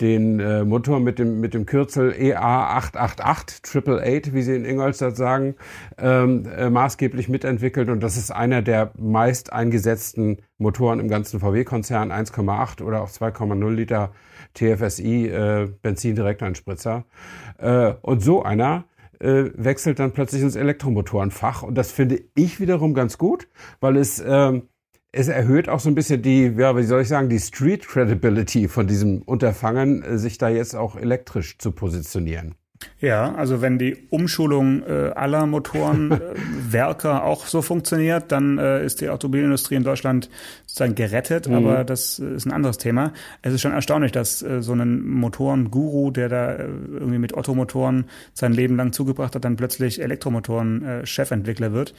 den 0.00 0.40
äh, 0.40 0.64
Motor 0.64 1.00
mit 1.00 1.18
dem, 1.18 1.40
mit 1.40 1.54
dem 1.54 1.66
Kürzel 1.66 2.12
EA888, 2.12 3.62
Triple 3.62 4.02
Eight, 4.02 4.32
wie 4.32 4.42
sie 4.42 4.56
in 4.56 4.64
Ingolstadt 4.64 5.16
sagen, 5.16 5.56
ähm, 5.98 6.46
äh, 6.46 6.70
maßgeblich 6.70 7.28
mitentwickelt. 7.28 7.88
Und 7.88 8.00
das 8.00 8.16
ist 8.16 8.30
einer 8.30 8.62
der 8.62 8.92
meist 8.98 9.52
eingesetzten 9.52 10.38
Motoren 10.58 11.00
im 11.00 11.08
ganzen 11.08 11.40
VW-Konzern, 11.40 12.12
1,8 12.12 12.82
oder 12.82 13.02
auch 13.02 13.10
2,0 13.10 13.70
Liter 13.70 14.12
TFSI 14.54 15.26
äh, 15.26 15.68
Benzin-Direkteinspritzer. 15.82 17.04
Äh, 17.58 17.94
und 18.00 18.22
so 18.22 18.42
einer 18.42 18.84
äh, 19.20 19.50
wechselt 19.54 19.98
dann 19.98 20.12
plötzlich 20.12 20.42
ins 20.42 20.56
Elektromotorenfach. 20.56 21.62
Und 21.62 21.74
das 21.76 21.92
finde 21.92 22.22
ich 22.34 22.58
wiederum 22.58 22.94
ganz 22.94 23.18
gut, 23.18 23.48
weil 23.80 23.96
es 23.96 24.22
ähm, 24.26 24.62
es 25.12 25.28
erhöht 25.28 25.68
auch 25.68 25.80
so 25.80 25.88
ein 25.88 25.94
bisschen 25.94 26.22
die, 26.22 26.52
ja, 26.56 26.76
wie 26.76 26.84
soll 26.84 27.02
ich 27.02 27.08
sagen, 27.08 27.28
die 27.28 27.40
Street 27.40 27.86
Credibility 27.86 28.68
von 28.68 28.86
diesem 28.86 29.22
Unterfangen, 29.22 30.02
äh, 30.02 30.18
sich 30.18 30.38
da 30.38 30.48
jetzt 30.48 30.74
auch 30.74 30.96
elektrisch 30.96 31.58
zu 31.58 31.72
positionieren. 31.72 32.54
Ja, 33.00 33.34
also 33.34 33.62
wenn 33.62 33.78
die 33.78 33.96
Umschulung 34.10 34.82
äh, 34.82 35.10
aller 35.14 35.46
Motorenwerker 35.46 37.14
äh, 37.14 37.22
auch 37.22 37.46
so 37.46 37.62
funktioniert, 37.62 38.30
dann 38.30 38.58
äh, 38.58 38.84
ist 38.84 39.00
die 39.00 39.08
Automobilindustrie 39.08 39.74
in 39.74 39.84
Deutschland 39.84 40.28
sozusagen 40.66 40.94
gerettet, 40.94 41.48
mhm. 41.48 41.54
aber 41.54 41.84
das 41.84 42.18
ist 42.18 42.44
ein 42.44 42.52
anderes 42.52 42.76
Thema. 42.76 43.12
Es 43.40 43.54
ist 43.54 43.62
schon 43.62 43.72
erstaunlich, 43.72 44.12
dass 44.12 44.42
äh, 44.42 44.62
so 44.62 44.74
ein 44.74 45.06
Motorenguru, 45.06 46.10
der 46.10 46.28
da 46.28 46.52
äh, 46.52 46.68
irgendwie 46.92 47.18
mit 47.18 47.34
Ottomotoren 47.34 48.04
sein 48.34 48.52
Leben 48.52 48.76
lang 48.76 48.92
zugebracht 48.92 49.34
hat, 49.34 49.44
dann 49.44 49.56
plötzlich 49.56 50.00
Elektromotoren-Chefentwickler 50.02 51.68
äh, 51.68 51.72
wird. 51.72 51.94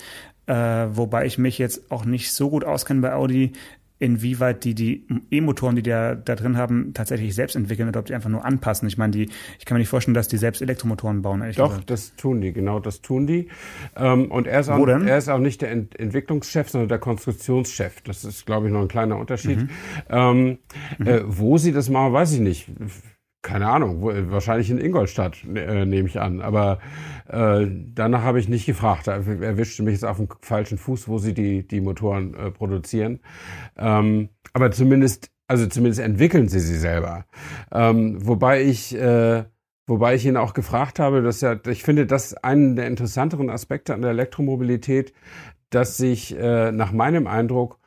Äh, 0.47 0.53
wobei 0.53 1.25
ich 1.25 1.37
mich 1.37 1.57
jetzt 1.57 1.91
auch 1.91 2.05
nicht 2.05 2.31
so 2.31 2.49
gut 2.49 2.63
auskenne 2.63 3.01
bei 3.01 3.13
Audi, 3.13 3.53
inwieweit 4.01 4.63
die 4.63 4.73
die 4.73 5.05
E-Motoren, 5.29 5.75
die 5.75 5.83
da, 5.83 6.15
da 6.15 6.35
drin 6.35 6.57
haben, 6.57 6.93
tatsächlich 6.93 7.35
selbst 7.35 7.55
entwickeln 7.55 7.87
oder 7.87 7.99
ob 7.99 8.07
die 8.07 8.15
einfach 8.15 8.29
nur 8.29 8.43
anpassen. 8.43 8.87
Ich 8.87 8.97
meine, 8.97 9.11
die, 9.11 9.29
ich 9.59 9.65
kann 9.65 9.75
mir 9.75 9.79
nicht 9.79 9.89
vorstellen, 9.89 10.15
dass 10.15 10.27
die 10.27 10.37
selbst 10.37 10.61
Elektromotoren 10.61 11.21
bauen. 11.21 11.41
Doch, 11.55 11.69
gesagt. 11.69 11.89
das 11.91 12.15
tun 12.15 12.41
die, 12.41 12.51
genau, 12.51 12.79
das 12.79 13.01
tun 13.01 13.27
die. 13.27 13.47
Ähm, 13.95 14.31
und 14.31 14.47
er 14.47 14.59
ist, 14.59 14.69
auch, 14.69 14.87
er 14.87 15.17
ist 15.17 15.29
auch 15.29 15.39
nicht 15.39 15.61
der 15.61 15.71
Ent 15.71 15.99
Entwicklungschef, 15.99 16.69
sondern 16.69 16.89
der 16.89 16.97
Konstruktionschef. 16.97 18.01
Das 18.01 18.25
ist, 18.25 18.45
glaube 18.47 18.67
ich, 18.67 18.73
noch 18.73 18.81
ein 18.81 18.87
kleiner 18.87 19.17
Unterschied. 19.17 19.59
Mhm. 19.59 19.69
Ähm, 20.09 20.57
mhm. 20.97 21.07
Äh, 21.07 21.21
wo 21.25 21.59
sie 21.59 21.71
das 21.71 21.89
machen, 21.89 22.13
weiß 22.13 22.33
ich 22.33 22.39
nicht 22.39 22.69
keine 23.41 23.67
Ahnung, 23.67 24.01
wahrscheinlich 24.03 24.69
in 24.69 24.77
Ingolstadt, 24.77 25.43
äh, 25.43 25.85
nehme 25.85 26.07
ich 26.07 26.19
an. 26.19 26.41
Aber 26.41 26.79
äh, 27.27 27.65
danach 27.93 28.21
habe 28.23 28.39
ich 28.39 28.47
nicht 28.47 28.65
gefragt. 28.65 29.07
Da 29.07 29.15
erwischte 29.15 29.83
mich 29.83 29.93
jetzt 29.93 30.05
auf 30.05 30.17
dem 30.17 30.27
falschen 30.41 30.77
Fuß, 30.77 31.07
wo 31.07 31.17
sie 31.17 31.33
die, 31.33 31.67
die 31.67 31.81
Motoren 31.81 32.35
äh, 32.35 32.51
produzieren. 32.51 33.19
Ähm, 33.77 34.29
aber 34.53 34.71
zumindest, 34.71 35.31
also 35.47 35.65
zumindest 35.67 36.01
entwickeln 36.01 36.49
sie 36.49 36.59
sie 36.59 36.77
selber. 36.77 37.25
Ähm, 37.71 38.25
wobei 38.25 38.61
ich, 38.61 38.95
äh, 38.95 39.45
wobei 39.87 40.15
ich 40.15 40.25
ihn 40.25 40.37
auch 40.37 40.53
gefragt 40.53 40.99
habe, 40.99 41.23
dass 41.23 41.41
ja, 41.41 41.55
ich 41.67 41.83
finde, 41.83 42.05
das 42.05 42.35
einen 42.35 42.75
der 42.75 42.87
interessanteren 42.87 43.49
Aspekte 43.49 43.95
an 43.95 44.01
der 44.01 44.11
Elektromobilität, 44.11 45.13
dass 45.71 45.97
sich 45.97 46.37
äh, 46.37 46.71
nach 46.71 46.91
meinem 46.91 47.25
Eindruck 47.25 47.80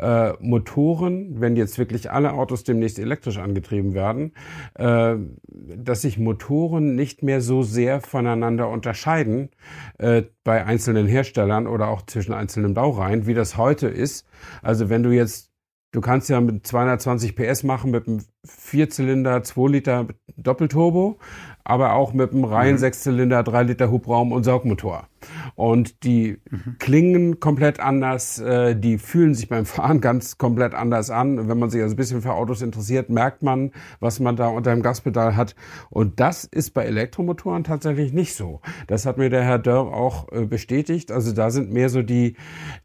äh, 0.00 0.32
Motoren, 0.40 1.40
wenn 1.40 1.56
jetzt 1.56 1.78
wirklich 1.78 2.10
alle 2.10 2.32
Autos 2.32 2.64
demnächst 2.64 2.98
elektrisch 2.98 3.38
angetrieben 3.38 3.94
werden, 3.94 4.32
äh, 4.74 5.16
dass 5.48 6.02
sich 6.02 6.18
Motoren 6.18 6.94
nicht 6.94 7.22
mehr 7.22 7.40
so 7.40 7.62
sehr 7.62 8.00
voneinander 8.00 8.68
unterscheiden 8.68 9.50
äh, 9.98 10.22
bei 10.42 10.64
einzelnen 10.64 11.06
Herstellern 11.06 11.66
oder 11.66 11.88
auch 11.88 12.02
zwischen 12.06 12.32
einzelnen 12.32 12.74
Baureihen, 12.74 13.26
wie 13.26 13.34
das 13.34 13.56
heute 13.56 13.88
ist. 13.88 14.26
Also 14.62 14.88
wenn 14.88 15.02
du 15.02 15.10
jetzt 15.10 15.50
Du 15.92 16.00
kannst 16.00 16.30
ja 16.30 16.40
mit 16.40 16.64
220 16.64 17.34
PS 17.34 17.64
machen 17.64 17.90
mit 17.90 18.06
einem 18.06 18.22
Vierzylinder, 18.46 19.42
2 19.42 19.68
Liter 19.68 20.06
Doppelturbo, 20.36 21.18
aber 21.64 21.94
auch 21.94 22.12
mit 22.12 22.32
einem 22.32 22.44
reinen 22.44 22.74
mhm. 22.74 22.78
Sechszylinder, 22.78 23.42
3 23.42 23.64
Liter 23.64 23.90
Hubraum 23.90 24.32
und 24.32 24.44
Saugmotor. 24.44 25.08
Und 25.54 26.04
die 26.04 26.38
mhm. 26.50 26.76
klingen 26.78 27.40
komplett 27.40 27.80
anders, 27.80 28.38
äh, 28.38 28.74
die 28.74 28.98
fühlen 28.98 29.34
sich 29.34 29.48
beim 29.48 29.66
Fahren 29.66 30.00
ganz 30.00 30.38
komplett 30.38 30.74
anders 30.74 31.10
an. 31.10 31.48
Wenn 31.48 31.58
man 31.58 31.70
sich 31.70 31.82
also 31.82 31.94
ein 31.94 31.96
bisschen 31.96 32.22
für 32.22 32.32
Autos 32.32 32.62
interessiert, 32.62 33.10
merkt 33.10 33.42
man, 33.42 33.72
was 34.00 34.20
man 34.20 34.36
da 34.36 34.48
unter 34.48 34.70
dem 34.70 34.82
Gaspedal 34.82 35.36
hat. 35.36 35.54
Und 35.90 36.20
das 36.20 36.44
ist 36.44 36.70
bei 36.70 36.84
Elektromotoren 36.84 37.64
tatsächlich 37.64 38.12
nicht 38.12 38.34
so. 38.34 38.60
Das 38.86 39.06
hat 39.06 39.18
mir 39.18 39.30
der 39.30 39.42
Herr 39.42 39.58
Dörr 39.58 39.92
auch 39.92 40.30
äh, 40.32 40.46
bestätigt. 40.46 41.12
Also 41.12 41.32
da 41.32 41.50
sind 41.50 41.72
mehr 41.72 41.88
so 41.88 42.02
die, 42.02 42.36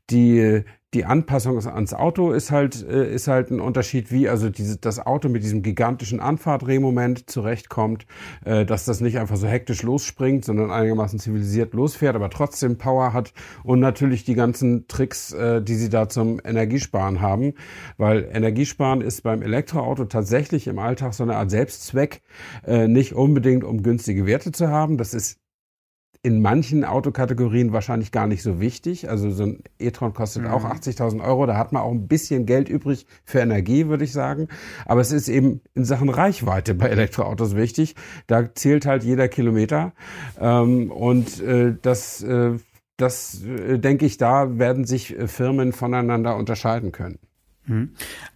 die, 0.10 0.64
die 0.96 1.04
Anpassung 1.04 1.58
ans 1.68 1.94
Auto 1.94 2.32
ist 2.32 2.52
halt, 2.52 2.82
äh, 2.88 3.14
ist 3.14 3.28
halt 3.28 3.52
ein 3.52 3.60
Unterschied, 3.60 4.12
wie 4.12 4.30
also 4.30 4.50
diese, 4.50 4.78
das 4.78 5.06
Auto 5.06 5.28
mit 5.28 5.44
diesem 5.44 5.62
gigantischen 5.62 6.22
Anfahrtdrehmoment 6.22 7.30
zurechtkommt, 7.30 8.06
äh, 8.46 8.66
dass 8.66 8.86
das 8.86 9.02
nicht 9.02 9.20
einfach 9.20 9.36
so 9.36 9.46
hektisch 9.46 9.84
losspringt, 9.84 10.46
sondern 10.46 10.72
einigermaßen 10.72 11.20
zivilisiert 11.20 11.74
losfährt, 11.74 12.16
aber 12.16 12.30
trotzdem 12.30 12.78
Power 12.78 13.12
hat 13.12 13.34
und 13.64 13.82
natürlich 13.82 14.24
die 14.24 14.36
ganzen 14.36 14.88
Tricks, 14.88 15.34
äh, 15.34 15.62
die 15.62 15.76
sie 15.76 15.90
da 15.90 16.08
zum 16.08 16.40
Energiesparen 16.44 17.20
haben, 17.20 17.56
weil 17.98 18.30
Energiesparen 18.32 19.02
ist 19.02 19.22
beim 19.22 19.42
Elektroauto 19.42 20.06
tatsächlich 20.06 20.68
im 20.68 20.80
Alltag 20.80 21.14
so 21.14 21.24
eine 21.24 21.36
Art 21.36 21.52
Selbstzweck, 21.52 22.22
nicht 22.88 23.14
unbedingt 23.14 23.64
um 23.64 23.84
günstige 23.84 24.26
Werte 24.26 24.52
zu 24.52 24.70
haben. 24.70 24.98
Das 24.98 25.14
ist 25.14 25.40
in 26.26 26.42
manchen 26.42 26.84
Autokategorien 26.84 27.72
wahrscheinlich 27.72 28.12
gar 28.12 28.26
nicht 28.26 28.42
so 28.42 28.60
wichtig. 28.60 29.12
Also 29.12 29.30
so 29.30 29.44
ein 29.44 29.60
e-tron 29.78 30.16
kostet 30.16 30.42
mhm. 30.42 30.48
auch 30.50 30.66
80.000 30.66 31.24
Euro. 31.24 31.46
Da 31.46 31.56
hat 31.56 31.72
man 31.72 31.84
auch 31.84 31.92
ein 31.92 32.08
bisschen 32.08 32.48
Geld 32.48 32.68
übrig 32.68 33.06
für 33.26 33.42
Energie, 33.42 33.86
würde 33.90 34.06
ich 34.06 34.12
sagen. 34.12 34.48
Aber 34.88 35.02
es 35.02 35.12
ist 35.12 35.28
eben 35.28 35.62
in 35.76 35.86
Sachen 35.86 36.10
Reichweite 36.10 36.74
bei 36.74 36.88
Elektroautos 36.88 37.56
wichtig. 37.56 37.94
Da 38.26 38.56
zählt 38.56 38.88
halt 38.88 39.04
jeder 39.04 39.28
Kilometer. 39.28 39.94
Ähm, 40.42 40.92
und 40.92 41.40
äh, 41.42 41.76
das, 41.80 42.24
äh, 42.24 42.54
das 42.98 43.44
äh, 43.44 43.78
denke 43.78 44.08
ich, 44.08 44.18
da 44.18 44.58
werden 44.58 44.86
sich 44.86 45.16
äh, 45.16 45.28
Firmen 45.28 45.74
voneinander 45.74 46.38
unterscheiden 46.38 46.92
können. 46.92 47.20
Mhm. 47.68 47.92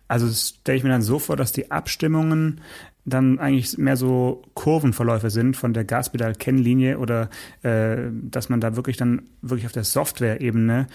Also 0.08 0.27
stelle 0.27 0.77
ich 0.77 0.84
mir 0.84 0.91
dann 0.91 1.01
so 1.01 1.17
vor, 1.17 1.38
dass 1.38 1.53
die 1.53 1.72
Abstimmungen 1.72 2.62
dann 3.06 3.39
eigentlich 3.39 3.77
mehr 3.77 3.98
so 3.98 4.44
Kurvenverläufe 4.53 5.29
sind 5.29 5.58
von 5.58 5.74
der 5.74 5.84
Gaspedal-Kennlinie 5.86 7.00
oder 7.00 7.29
äh, 7.63 7.98
dass 8.12 8.50
man 8.50 8.62
da 8.62 8.75
wirklich 8.75 8.98
dann 8.98 9.24
wirklich 9.41 9.65
auf 9.65 9.72
der 9.72 9.84
Software-Ebene 9.84 10.88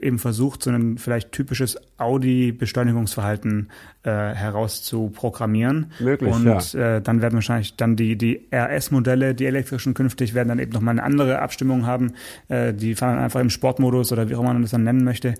eben 0.00 0.18
versucht, 0.18 0.62
so 0.62 0.70
ein 0.70 0.96
vielleicht 0.96 1.32
typisches 1.32 1.76
Audi-Beschleunigungsverhalten 1.98 3.68
äh, 4.04 4.10
herauszuprogrammieren. 4.10 5.92
Möglich, 6.00 6.32
Und 6.32 6.72
ja. 6.72 6.96
äh, 6.96 7.02
dann 7.02 7.20
werden 7.20 7.34
wahrscheinlich 7.34 7.76
dann 7.76 7.96
die, 7.96 8.16
die 8.16 8.48
RS-Modelle, 8.52 9.34
die 9.34 9.46
elektrischen 9.46 9.94
künftig, 9.94 10.34
werden 10.34 10.48
dann 10.48 10.58
eben 10.58 10.72
nochmal 10.72 10.92
eine 10.92 11.02
andere 11.02 11.40
Abstimmung 11.40 11.86
haben. 11.86 12.14
Äh, 12.48 12.72
die 12.72 12.94
fahren 12.94 13.16
dann 13.16 13.24
einfach 13.24 13.40
im 13.40 13.50
Sportmodus 13.50 14.12
oder 14.12 14.28
wie 14.28 14.34
auch 14.34 14.40
immer 14.40 14.54
man 14.54 14.62
das 14.62 14.70
dann 14.70 14.84
nennen 14.84 15.04
möchte. 15.04 15.34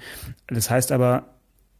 Das 0.49 0.69
heißt 0.69 0.93
aber, 0.93 1.25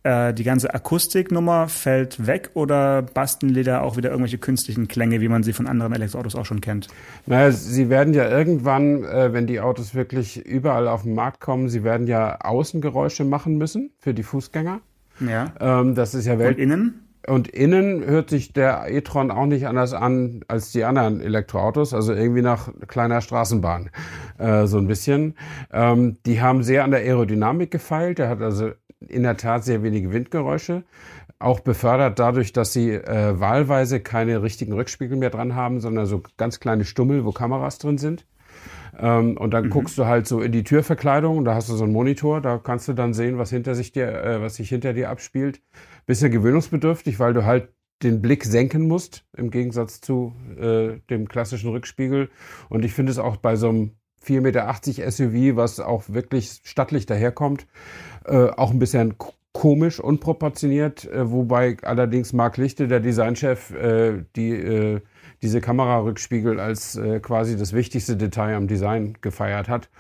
äh, 0.05 0.35
die 0.35 0.45
ganze 0.45 0.75
Akustiknummer 0.75 1.69
fällt 1.69 2.27
weg 2.27 2.51
oder 2.55 3.03
basteln 3.03 3.55
die 3.55 3.63
da 3.63 3.81
auch 3.81 3.97
wieder 3.97 4.11
irgendwelche 4.11 4.39
künstlichen 4.39 4.89
Klänge, 4.89 5.21
wie 5.21 5.29
man 5.29 5.43
sie 5.43 5.53
von 5.53 5.67
anderen 5.67 5.93
Elektroautos 5.93 6.35
auch 6.35 6.47
schon 6.47 6.61
kennt? 6.61 6.89
Naja, 7.27 7.53
sie 7.53 7.89
werden 7.89 8.15
ja 8.15 8.29
irgendwann, 8.29 9.05
äh, 9.05 9.33
wenn 9.33 9.47
die 9.47 9.61
Autos 9.61 9.95
wirklich 9.95 10.45
überall 10.45 10.89
auf 10.89 11.03
den 11.03 11.15
Markt 11.15 11.41
kommen, 11.41 11.69
sie 11.69 11.85
werden 11.85 12.07
ja 12.07 12.41
Außengeräusche 12.41 13.25
machen 13.25 13.59
müssen 13.59 13.91
für 13.99 14.15
die 14.15 14.23
Fußgänger. 14.23 14.81
Ja. 15.21 15.53
Ähm, 15.61 15.95
das 15.95 16.15
ist 16.15 16.27
ja 16.27 16.39
Welt. 16.39 16.57
Und 16.57 16.63
innen? 16.63 17.03
Und 17.27 17.49
innen 17.49 18.05
hört 18.05 18.31
sich 18.31 18.53
der 18.53 18.87
e-tron 18.89 19.31
auch 19.31 19.47
nicht 19.47 19.69
anders 19.69 19.93
an 19.93 20.45
als 20.49 20.73
die 20.73 20.85
anderen 20.85 21.21
Elektroautos, 21.21 21.95
also 21.95 22.13
irgendwie 22.13 22.43
nach 22.43 22.69
kleiner 22.89 23.21
Straßenbahn, 23.21 23.91
äh, 24.39 24.67
so 24.67 24.79
ein 24.79 24.89
bisschen. 24.89 25.37
Ähm, 25.73 26.17
die 26.27 26.41
haben 26.41 26.65
sehr 26.65 26.83
an 26.83 26.91
der 26.91 27.01
Aerodynamik 27.01 27.71
gefeilt. 27.71 28.19
Der 28.19 28.29
hat 28.29 28.43
also 28.43 28.73
in 29.09 29.23
der 29.23 29.37
Tat 29.37 29.65
sehr 29.65 29.83
wenige 29.83 30.13
Windgeräusche. 30.13 30.85
Auch 31.39 31.61
befördert 31.61 32.19
dadurch, 32.19 32.53
dass 32.53 32.73
sie 32.73 32.91
äh, 32.91 33.39
wahlweise 33.41 34.01
keine 34.01 34.43
richtigen 34.43 34.73
Rückspiegel 34.73 35.17
mehr 35.17 35.31
dran 35.31 35.55
haben, 35.55 35.81
sondern 35.81 36.07
so 36.07 36.23
ganz 36.37 36.61
kleine 36.61 36.85
Stummel, 36.85 37.25
wo 37.25 37.33
Kameras 37.33 37.79
drin 37.79 37.99
sind. 37.99 38.27
Ähm, 38.99 39.37
und 39.37 39.53
dann 39.53 39.65
mhm. 39.65 39.71
guckst 39.71 39.97
du 39.99 40.07
halt 40.07 40.27
so 40.27 40.41
in 40.41 40.53
die 40.53 40.65
Türverkleidung, 40.65 41.45
da 41.45 41.55
hast 41.55 41.69
du 41.69 41.75
so 41.75 41.85
einen 41.85 41.93
Monitor, 41.93 42.41
da 42.41 42.59
kannst 42.59 42.89
du 42.89 42.93
dann 42.93 43.15
sehen, 43.15 43.39
was 43.39 43.51
hinter 43.51 43.75
sich 43.75 43.93
dir, 43.93 44.07
äh, 44.07 44.41
was 44.41 44.57
sich 44.57 44.69
hinter 44.69 44.93
dir 44.93 45.11
abspielt. 45.11 45.63
Bisschen 46.07 46.31
gewöhnungsbedürftig, 46.31 47.19
weil 47.19 47.33
du 47.33 47.45
halt 47.45 47.69
den 48.03 48.21
Blick 48.21 48.45
senken 48.45 48.89
musst, 48.89 49.25
im 49.37 49.51
Gegensatz 49.51 50.01
zu 50.01 50.35
äh, 50.59 50.99
dem 51.09 51.29
klassischen 51.29 51.71
Rückspiegel. 51.71 52.31
Und 52.69 52.85
ich 52.85 52.93
finde 52.93 53.13
es 53.13 53.19
auch 53.19 53.37
bei 53.37 53.57
so 53.57 53.69
einem 53.69 53.93
4,80 54.25 54.41
Meter 54.41 55.11
SUV, 55.11 55.57
was 55.57 55.81
auch 55.81 56.05
wirklich 56.09 56.61
stattlich 56.65 57.07
daherkommt, 57.07 57.67
äh, 58.25 58.47
auch 58.49 58.71
ein 58.71 58.79
bisschen 58.79 59.17
komisch, 59.53 60.01
unproportioniert, 60.01 61.05
äh, 61.05 61.31
wobei 61.31 61.77
allerdings 61.83 62.33
Marc 62.33 62.57
Lichte, 62.57 62.89
der 62.89 63.01
Designchef, 63.01 63.71
äh, 63.73 64.25
die, 64.35 64.51
äh, 64.51 65.01
diese 65.43 65.61
Kamerarückspiegel 65.61 66.59
als 66.59 66.97
äh, 66.97 67.21
quasi 67.21 67.57
das 67.57 67.73
wichtigste 67.73 68.17
Detail 68.17 68.55
am 68.55 68.69
Design 68.69 69.19
gefeiert 69.21 69.69
hat. 69.69 69.91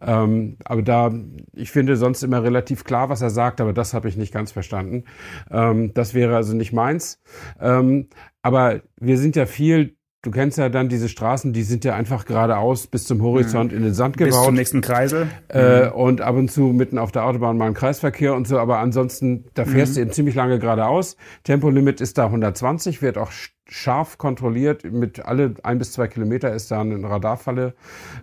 Ähm, 0.00 0.56
aber 0.64 0.82
da, 0.82 1.12
ich 1.52 1.70
finde 1.70 1.96
sonst 1.96 2.22
immer 2.22 2.42
relativ 2.42 2.84
klar, 2.84 3.08
was 3.08 3.20
er 3.20 3.30
sagt, 3.30 3.60
aber 3.60 3.72
das 3.72 3.94
habe 3.94 4.08
ich 4.08 4.16
nicht 4.16 4.32
ganz 4.32 4.52
verstanden. 4.52 5.04
Ähm, 5.50 5.92
das 5.92 6.14
wäre 6.14 6.36
also 6.36 6.54
nicht 6.54 6.72
meins. 6.72 7.20
Ähm, 7.60 8.08
aber 8.42 8.80
wir 8.98 9.18
sind 9.18 9.36
ja 9.36 9.46
viel 9.46 9.96
du 10.22 10.30
kennst 10.30 10.56
ja 10.56 10.68
dann 10.68 10.88
diese 10.88 11.08
Straßen, 11.08 11.52
die 11.52 11.64
sind 11.64 11.84
ja 11.84 11.94
einfach 11.94 12.24
geradeaus 12.24 12.86
bis 12.86 13.04
zum 13.04 13.22
Horizont 13.22 13.72
mhm. 13.72 13.78
in 13.78 13.84
den 13.84 13.94
Sand 13.94 14.16
gebaut. 14.16 14.32
Bis 14.32 14.44
zum 14.44 14.54
nächsten 14.54 14.80
Kreisel. 14.80 15.28
Äh, 15.48 15.86
mhm. 15.86 15.92
Und 15.92 16.20
ab 16.20 16.36
und 16.36 16.50
zu 16.50 16.62
mitten 16.68 16.98
auf 16.98 17.12
der 17.12 17.24
Autobahn 17.24 17.58
mal 17.58 17.66
ein 17.66 17.74
Kreisverkehr 17.74 18.34
und 18.34 18.46
so, 18.46 18.58
aber 18.58 18.78
ansonsten, 18.78 19.44
da 19.54 19.64
fährst 19.64 19.92
mhm. 19.92 19.96
du 19.96 20.00
eben 20.02 20.10
ziemlich 20.12 20.34
lange 20.34 20.58
geradeaus. 20.58 21.16
Tempolimit 21.44 22.00
ist 22.00 22.18
da 22.18 22.26
120, 22.26 23.02
wird 23.02 23.18
auch 23.18 23.32
scharf 23.68 24.18
kontrolliert. 24.18 24.84
Mit 24.84 25.24
alle 25.24 25.54
ein 25.62 25.78
bis 25.78 25.92
zwei 25.92 26.08
Kilometer 26.08 26.52
ist 26.52 26.70
da 26.70 26.80
eine 26.80 27.02
Radarfalle. 27.02 27.74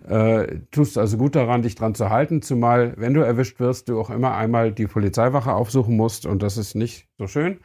Äh, 0.08 0.58
tust 0.70 0.98
also 0.98 1.16
gut 1.16 1.34
daran, 1.34 1.62
dich 1.62 1.74
dran 1.74 1.94
zu 1.94 2.10
halten, 2.10 2.42
zumal, 2.42 2.94
wenn 2.96 3.14
du 3.14 3.20
erwischt 3.20 3.60
wirst, 3.60 3.88
du 3.88 4.00
auch 4.00 4.10
immer 4.10 4.34
einmal 4.34 4.72
die 4.72 4.86
Polizeiwache 4.86 5.52
aufsuchen 5.52 5.96
musst 5.96 6.26
und 6.26 6.42
das 6.42 6.56
ist 6.56 6.74
nicht 6.74 7.08
so 7.18 7.26
schön. 7.26 7.60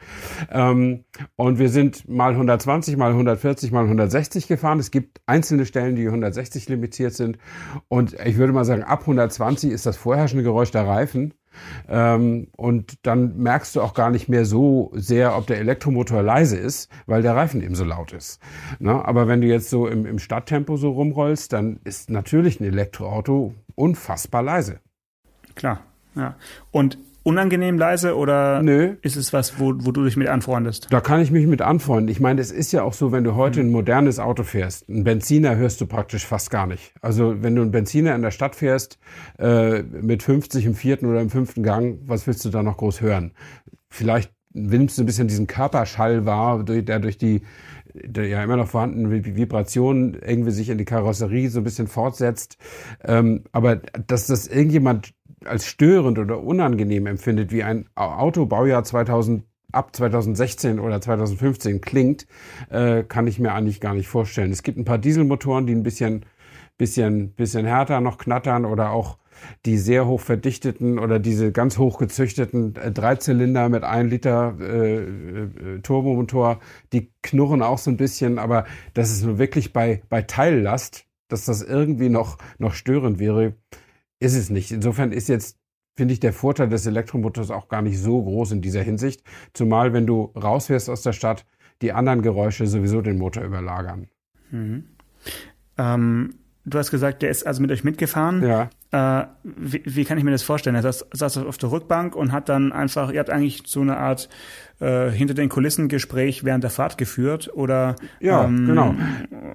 Ähm, 0.50 1.04
und 1.36 1.58
wir 1.58 1.68
sind 1.68 2.08
mal 2.08 2.32
120, 2.32 2.96
mal 2.96 3.10
140, 3.10 3.72
mal 3.72 3.84
160 3.84 4.48
gefahren. 4.48 4.78
Es 4.78 4.90
gibt 4.90 5.20
einzelne 5.26 5.66
Stellen, 5.66 5.96
die 5.96 6.06
160 6.06 6.68
limitiert 6.68 7.14
sind. 7.14 7.38
Und 7.88 8.14
ich 8.24 8.36
würde 8.36 8.52
mal 8.52 8.64
sagen, 8.64 8.82
ab 8.82 9.00
120 9.00 9.70
ist 9.70 9.86
das 9.86 9.96
vorherrschende 9.96 10.44
Geräusch 10.44 10.70
der 10.70 10.86
Reifen. 10.86 11.34
Ähm, 11.88 12.48
und 12.56 13.06
dann 13.06 13.36
merkst 13.36 13.76
du 13.76 13.82
auch 13.82 13.94
gar 13.94 14.10
nicht 14.10 14.28
mehr 14.28 14.44
so 14.44 14.90
sehr, 14.94 15.36
ob 15.36 15.46
der 15.46 15.58
Elektromotor 15.58 16.22
leise 16.22 16.56
ist, 16.56 16.90
weil 17.06 17.22
der 17.22 17.36
Reifen 17.36 17.62
eben 17.62 17.74
so 17.74 17.84
laut 17.84 18.12
ist. 18.12 18.40
Ne? 18.78 19.04
Aber 19.04 19.28
wenn 19.28 19.40
du 19.40 19.46
jetzt 19.46 19.70
so 19.70 19.86
im, 19.86 20.06
im 20.06 20.18
Stadttempo 20.18 20.76
so 20.76 20.90
rumrollst, 20.90 21.52
dann 21.52 21.80
ist 21.84 22.10
natürlich 22.10 22.60
ein 22.60 22.64
Elektroauto 22.64 23.54
unfassbar 23.74 24.42
leise. 24.42 24.80
Klar, 25.54 25.80
ja. 26.16 26.36
Und 26.70 26.98
unangenehm 27.26 27.76
leise 27.76 28.16
oder 28.16 28.62
Nö. 28.62 28.94
ist 29.02 29.16
es 29.16 29.32
was, 29.32 29.58
wo, 29.58 29.74
wo 29.78 29.90
du 29.90 30.04
dich 30.04 30.16
mit 30.16 30.28
anfreundest? 30.28 30.86
Da 30.90 31.00
kann 31.00 31.20
ich 31.20 31.32
mich 31.32 31.48
mit 31.48 31.60
anfreunden. 31.60 32.08
Ich 32.08 32.20
meine, 32.20 32.40
es 32.40 32.52
ist 32.52 32.72
ja 32.72 32.84
auch 32.84 32.92
so, 32.92 33.10
wenn 33.10 33.24
du 33.24 33.34
heute 33.34 33.60
ein 33.60 33.70
modernes 33.70 34.20
Auto 34.20 34.44
fährst, 34.44 34.88
ein 34.88 35.02
Benziner 35.02 35.56
hörst 35.56 35.80
du 35.80 35.86
praktisch 35.86 36.24
fast 36.24 36.52
gar 36.52 36.68
nicht. 36.68 36.94
Also 37.02 37.42
wenn 37.42 37.56
du 37.56 37.62
einen 37.62 37.72
Benziner 37.72 38.14
in 38.14 38.22
der 38.22 38.30
Stadt 38.30 38.54
fährst, 38.54 39.00
äh, 39.40 39.82
mit 39.82 40.22
50 40.22 40.66
im 40.66 40.76
vierten 40.76 41.06
oder 41.06 41.20
im 41.20 41.28
fünften 41.28 41.64
Gang, 41.64 41.98
was 42.06 42.28
willst 42.28 42.44
du 42.44 42.48
da 42.50 42.62
noch 42.62 42.76
groß 42.76 43.00
hören? 43.00 43.32
Vielleicht 43.90 44.30
nimmst 44.52 44.96
du 44.96 45.02
ein 45.02 45.06
bisschen 45.06 45.26
diesen 45.26 45.48
Körperschall 45.48 46.26
wahr, 46.26 46.62
der 46.62 47.00
durch 47.00 47.18
die 47.18 47.42
der 48.04 48.26
ja 48.26 48.42
immer 48.42 48.56
noch 48.56 48.68
vorhandene 48.68 49.24
Vibrationen 49.24 50.14
irgendwie 50.14 50.50
sich 50.50 50.68
in 50.68 50.78
die 50.78 50.84
Karosserie 50.84 51.48
so 51.48 51.60
ein 51.60 51.64
bisschen 51.64 51.86
fortsetzt. 51.86 52.58
Ähm, 53.04 53.44
aber 53.52 53.76
dass 53.76 54.26
das 54.26 54.46
irgendjemand 54.46 55.12
als 55.44 55.66
störend 55.66 56.18
oder 56.18 56.42
unangenehm 56.42 57.06
empfindet, 57.06 57.52
wie 57.52 57.62
ein 57.62 57.88
Autobaujahr 57.94 58.84
2000 58.84 59.44
ab 59.72 59.94
2016 59.94 60.78
oder 60.80 61.00
2015 61.00 61.80
klingt, 61.80 62.26
äh, 62.70 63.02
kann 63.02 63.26
ich 63.26 63.38
mir 63.38 63.52
eigentlich 63.52 63.80
gar 63.80 63.94
nicht 63.94 64.08
vorstellen. 64.08 64.50
Es 64.50 64.62
gibt 64.62 64.78
ein 64.78 64.84
paar 64.84 64.98
Dieselmotoren, 64.98 65.66
die 65.66 65.74
ein 65.74 65.82
bisschen, 65.82 66.24
bisschen, 66.78 67.32
bisschen 67.32 67.66
härter 67.66 68.00
noch 68.00 68.18
knattern 68.18 68.64
oder 68.64 68.90
auch 68.90 69.18
die 69.64 69.78
sehr 69.78 70.06
hoch 70.06 70.20
verdichteten 70.20 70.98
oder 70.98 71.18
diese 71.18 71.52
ganz 71.52 71.78
hoch 71.78 71.98
gezüchteten 71.98 72.74
äh, 72.76 72.92
Dreizylinder 72.92 73.68
mit 73.68 73.84
1 73.84 74.10
Liter 74.10 74.56
äh, 74.60 74.96
äh, 74.96 75.80
Turbomotor, 75.82 76.60
die 76.92 77.12
knurren 77.22 77.62
auch 77.62 77.78
so 77.78 77.90
ein 77.90 77.96
bisschen, 77.96 78.38
aber 78.38 78.64
das 78.94 79.10
ist 79.10 79.24
nur 79.24 79.38
wirklich 79.38 79.72
bei, 79.72 80.02
bei 80.08 80.22
Teillast, 80.22 81.06
dass 81.28 81.44
das 81.44 81.62
irgendwie 81.62 82.08
noch, 82.08 82.38
noch 82.58 82.74
störend 82.74 83.18
wäre, 83.18 83.54
ist 84.20 84.36
es 84.36 84.50
nicht. 84.50 84.72
Insofern 84.72 85.12
ist 85.12 85.28
jetzt, 85.28 85.58
finde 85.96 86.14
ich, 86.14 86.20
der 86.20 86.32
Vorteil 86.32 86.68
des 86.68 86.86
Elektromotors 86.86 87.50
auch 87.50 87.68
gar 87.68 87.82
nicht 87.82 87.98
so 87.98 88.22
groß 88.22 88.52
in 88.52 88.62
dieser 88.62 88.82
Hinsicht. 88.82 89.22
Zumal, 89.52 89.92
wenn 89.92 90.06
du 90.06 90.32
rausfährst 90.36 90.88
aus 90.88 91.02
der 91.02 91.12
Stadt, 91.12 91.46
die 91.82 91.92
anderen 91.92 92.22
Geräusche 92.22 92.66
sowieso 92.66 93.02
den 93.02 93.18
Motor 93.18 93.44
überlagern. 93.44 94.08
Mhm. 94.50 94.84
Ähm, 95.78 96.34
du 96.64 96.78
hast 96.78 96.90
gesagt, 96.90 97.22
der 97.22 97.30
ist 97.30 97.46
also 97.46 97.60
mit 97.60 97.70
euch 97.70 97.84
mitgefahren. 97.84 98.42
Ja. 98.42 98.70
Äh, 98.92 99.24
wie, 99.42 99.82
wie, 99.84 100.04
kann 100.04 100.16
ich 100.16 100.24
mir 100.24 100.30
das 100.30 100.42
vorstellen? 100.42 100.76
Er 100.76 100.82
saß, 100.82 101.06
saß 101.12 101.38
auf 101.38 101.58
der 101.58 101.72
Rückbank 101.72 102.14
und 102.14 102.32
hat 102.32 102.48
dann 102.48 102.72
einfach, 102.72 103.10
ihr 103.10 103.18
habt 103.18 103.30
eigentlich 103.30 103.64
so 103.66 103.80
eine 103.80 103.96
Art 103.96 104.28
äh, 104.78 105.10
hinter 105.10 105.34
den 105.34 105.48
Kulissen 105.48 105.88
Gespräch 105.88 106.44
während 106.44 106.62
der 106.62 106.70
Fahrt 106.70 106.96
geführt 106.96 107.50
oder? 107.52 107.96
Ja, 108.20 108.44
ähm, 108.44 108.66
genau. 108.66 108.94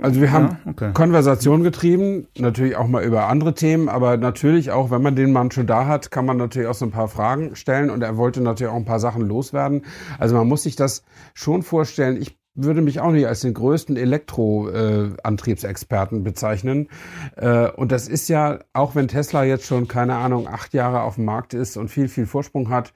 Also 0.01 0.19
wir 0.19 0.31
haben 0.31 0.57
ja, 0.65 0.71
okay. 0.71 0.91
Konversation 0.93 1.63
getrieben, 1.63 2.27
natürlich 2.37 2.75
auch 2.75 2.87
mal 2.87 3.03
über 3.03 3.27
andere 3.27 3.53
Themen, 3.53 3.87
aber 3.87 4.17
natürlich 4.17 4.71
auch, 4.71 4.91
wenn 4.91 5.01
man 5.01 5.15
den 5.15 5.31
Mann 5.31 5.49
schon 5.51 5.67
da 5.67 5.85
hat, 5.85 6.11
kann 6.11 6.25
man 6.25 6.37
natürlich 6.37 6.67
auch 6.67 6.73
so 6.73 6.85
ein 6.85 6.91
paar 6.91 7.07
Fragen 7.07 7.55
stellen 7.55 7.89
und 7.89 8.01
er 8.01 8.17
wollte 8.17 8.41
natürlich 8.41 8.71
auch 8.71 8.77
ein 8.77 8.85
paar 8.85 8.99
Sachen 8.99 9.21
loswerden. 9.21 9.83
Also 10.19 10.35
man 10.35 10.47
muss 10.47 10.63
sich 10.63 10.75
das 10.75 11.03
schon 11.33 11.63
vorstellen. 11.63 12.21
Ich 12.21 12.40
würde 12.53 12.81
mich 12.81 12.99
auch 12.99 13.11
nicht 13.11 13.27
als 13.27 13.41
den 13.41 13.53
größten 13.53 13.95
Elektroantriebsexperten 13.95 16.19
äh, 16.19 16.21
bezeichnen. 16.21 16.89
Äh, 17.37 17.69
und 17.69 17.91
das 17.91 18.07
ist 18.07 18.29
ja, 18.29 18.59
auch 18.73 18.95
wenn 18.95 19.07
Tesla 19.07 19.43
jetzt 19.43 19.65
schon, 19.65 19.87
keine 19.87 20.15
Ahnung, 20.15 20.47
acht 20.47 20.73
Jahre 20.73 21.03
auf 21.03 21.15
dem 21.15 21.25
Markt 21.25 21.53
ist 21.53 21.77
und 21.77 21.89
viel, 21.89 22.07
viel 22.09 22.25
Vorsprung 22.25 22.69
hat, 22.69 22.93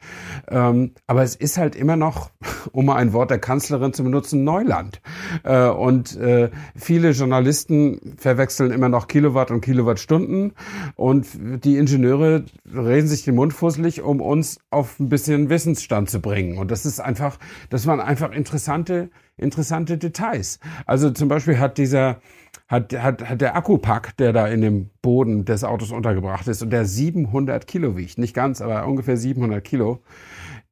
ähm, 0.49 0.91
aber 1.07 1.23
es 1.23 1.35
ist 1.35 1.57
halt 1.57 1.75
immer 1.75 1.95
noch, 1.95 2.31
um 2.73 2.85
mal 2.85 2.97
ein 2.97 3.13
Wort 3.13 3.31
der 3.31 3.39
Kanzlerin 3.39 3.93
zu 3.93 4.03
benutzen, 4.03 4.43
Neuland. 4.43 5.01
Äh, 5.43 5.69
und 5.69 6.17
äh, 6.17 6.49
viele 6.75 7.11
Journalisten 7.11 8.15
verwechseln 8.17 8.71
immer 8.71 8.89
noch 8.89 9.07
Kilowatt 9.07 9.51
und 9.51 9.61
Kilowattstunden 9.61 10.53
und 10.95 11.27
die 11.63 11.77
Ingenieure 11.77 12.43
reden 12.73 13.07
sich 13.07 13.23
den 13.23 13.35
Mund 13.35 13.53
fusselig, 13.53 14.01
um 14.01 14.19
uns 14.19 14.59
auf 14.69 14.99
ein 14.99 15.07
bisschen 15.07 15.49
Wissensstand 15.49 16.09
zu 16.09 16.19
bringen. 16.19 16.57
Und 16.57 16.71
das 16.71 16.85
ist 16.85 16.99
einfach, 16.99 17.37
das 17.69 17.87
waren 17.87 18.01
einfach 18.01 18.31
interessante 18.31 19.09
interessante 19.37 19.97
Details. 19.97 20.59
Also 20.85 21.11
zum 21.11 21.27
Beispiel 21.27 21.59
hat 21.59 21.77
dieser, 21.77 22.21
hat, 22.67 22.93
hat, 22.93 23.29
hat 23.29 23.41
der 23.41 23.55
Akkupack, 23.55 24.17
der 24.17 24.33
da 24.33 24.47
in 24.47 24.61
dem 24.61 24.89
Boden 25.01 25.45
des 25.45 25.63
Autos 25.63 25.91
untergebracht 25.91 26.47
ist 26.47 26.61
und 26.61 26.69
der 26.71 26.85
700 26.85 27.67
Kilo 27.67 27.97
wiegt, 27.97 28.17
nicht 28.17 28.33
ganz, 28.33 28.61
aber 28.61 28.87
ungefähr 28.87 29.17
700 29.17 29.63
Kilo, 29.63 30.01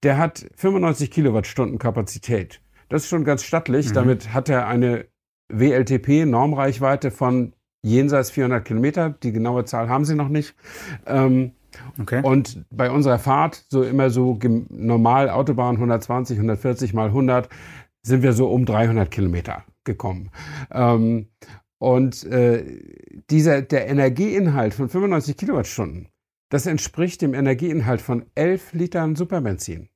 der 0.03 0.17
hat 0.17 0.45
95 0.55 1.11
Kilowattstunden 1.11 1.77
Kapazität. 1.77 2.61
Das 2.89 3.03
ist 3.03 3.09
schon 3.09 3.23
ganz 3.23 3.43
stattlich. 3.43 3.89
Mhm. 3.89 3.93
Damit 3.93 4.33
hat 4.33 4.49
er 4.49 4.67
eine 4.67 5.05
WLTP-Normreichweite 5.49 7.11
von 7.11 7.53
jenseits 7.81 8.31
400 8.31 8.65
Kilometer. 8.65 9.09
Die 9.09 9.31
genaue 9.31 9.65
Zahl 9.65 9.89
haben 9.89 10.05
sie 10.05 10.15
noch 10.15 10.29
nicht. 10.29 10.55
Ähm, 11.05 11.53
Okay. 11.99 12.21
Und 12.23 12.65
bei 12.69 12.91
unserer 12.91 13.19
Fahrt, 13.19 13.65
so 13.69 13.83
immer 13.83 14.09
so 14.09 14.37
normal 14.69 15.29
Autobahn 15.29 15.75
120, 15.75 16.37
140 16.37 16.93
mal 16.93 17.07
100, 17.07 17.49
sind 18.03 18.21
wir 18.21 18.33
so 18.33 18.49
um 18.49 18.65
300 18.65 19.09
Kilometer 19.09 19.63
gekommen. 19.83 20.29
Ähm, 20.71 21.27
und 21.79 22.23
äh, 22.25 22.63
dieser, 23.29 23.61
der 23.61 23.87
Energieinhalt 23.87 24.73
von 24.73 24.89
95 24.89 25.35
Kilowattstunden, 25.35 26.09
das 26.49 26.65
entspricht 26.65 27.21
dem 27.21 27.33
Energieinhalt 27.33 28.01
von 28.01 28.25
11 28.35 28.73
Litern 28.73 29.15
Superbenzin. 29.15 29.89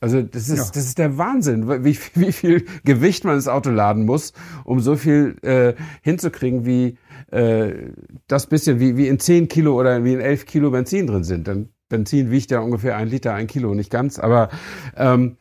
Also 0.00 0.22
das 0.22 0.48
ist, 0.48 0.58
ja. 0.58 0.64
das 0.72 0.86
ist 0.86 0.98
der 0.98 1.18
Wahnsinn, 1.18 1.68
wie, 1.84 1.98
wie 2.14 2.32
viel 2.32 2.64
Gewicht 2.84 3.24
man 3.24 3.34
ins 3.34 3.48
Auto 3.48 3.70
laden 3.70 4.06
muss, 4.06 4.32
um 4.64 4.80
so 4.80 4.96
viel 4.96 5.36
äh, 5.42 5.74
hinzukriegen, 6.02 6.64
wie 6.64 6.96
äh, 7.30 7.92
das 8.26 8.46
bisschen, 8.46 8.80
wie, 8.80 8.96
wie 8.96 9.08
in 9.08 9.18
10 9.18 9.48
Kilo 9.48 9.78
oder 9.78 10.02
wie 10.02 10.14
in 10.14 10.20
11 10.20 10.46
Kilo 10.46 10.70
Benzin 10.70 11.06
drin 11.06 11.24
sind. 11.24 11.46
Denn 11.46 11.68
Benzin 11.90 12.30
wiegt 12.30 12.50
ja 12.50 12.60
ungefähr 12.60 12.96
ein 12.96 13.08
Liter, 13.08 13.34
ein 13.34 13.46
Kilo, 13.46 13.74
nicht 13.74 13.90
ganz. 13.90 14.18
Aber 14.18 14.48
ähm, 14.96 15.36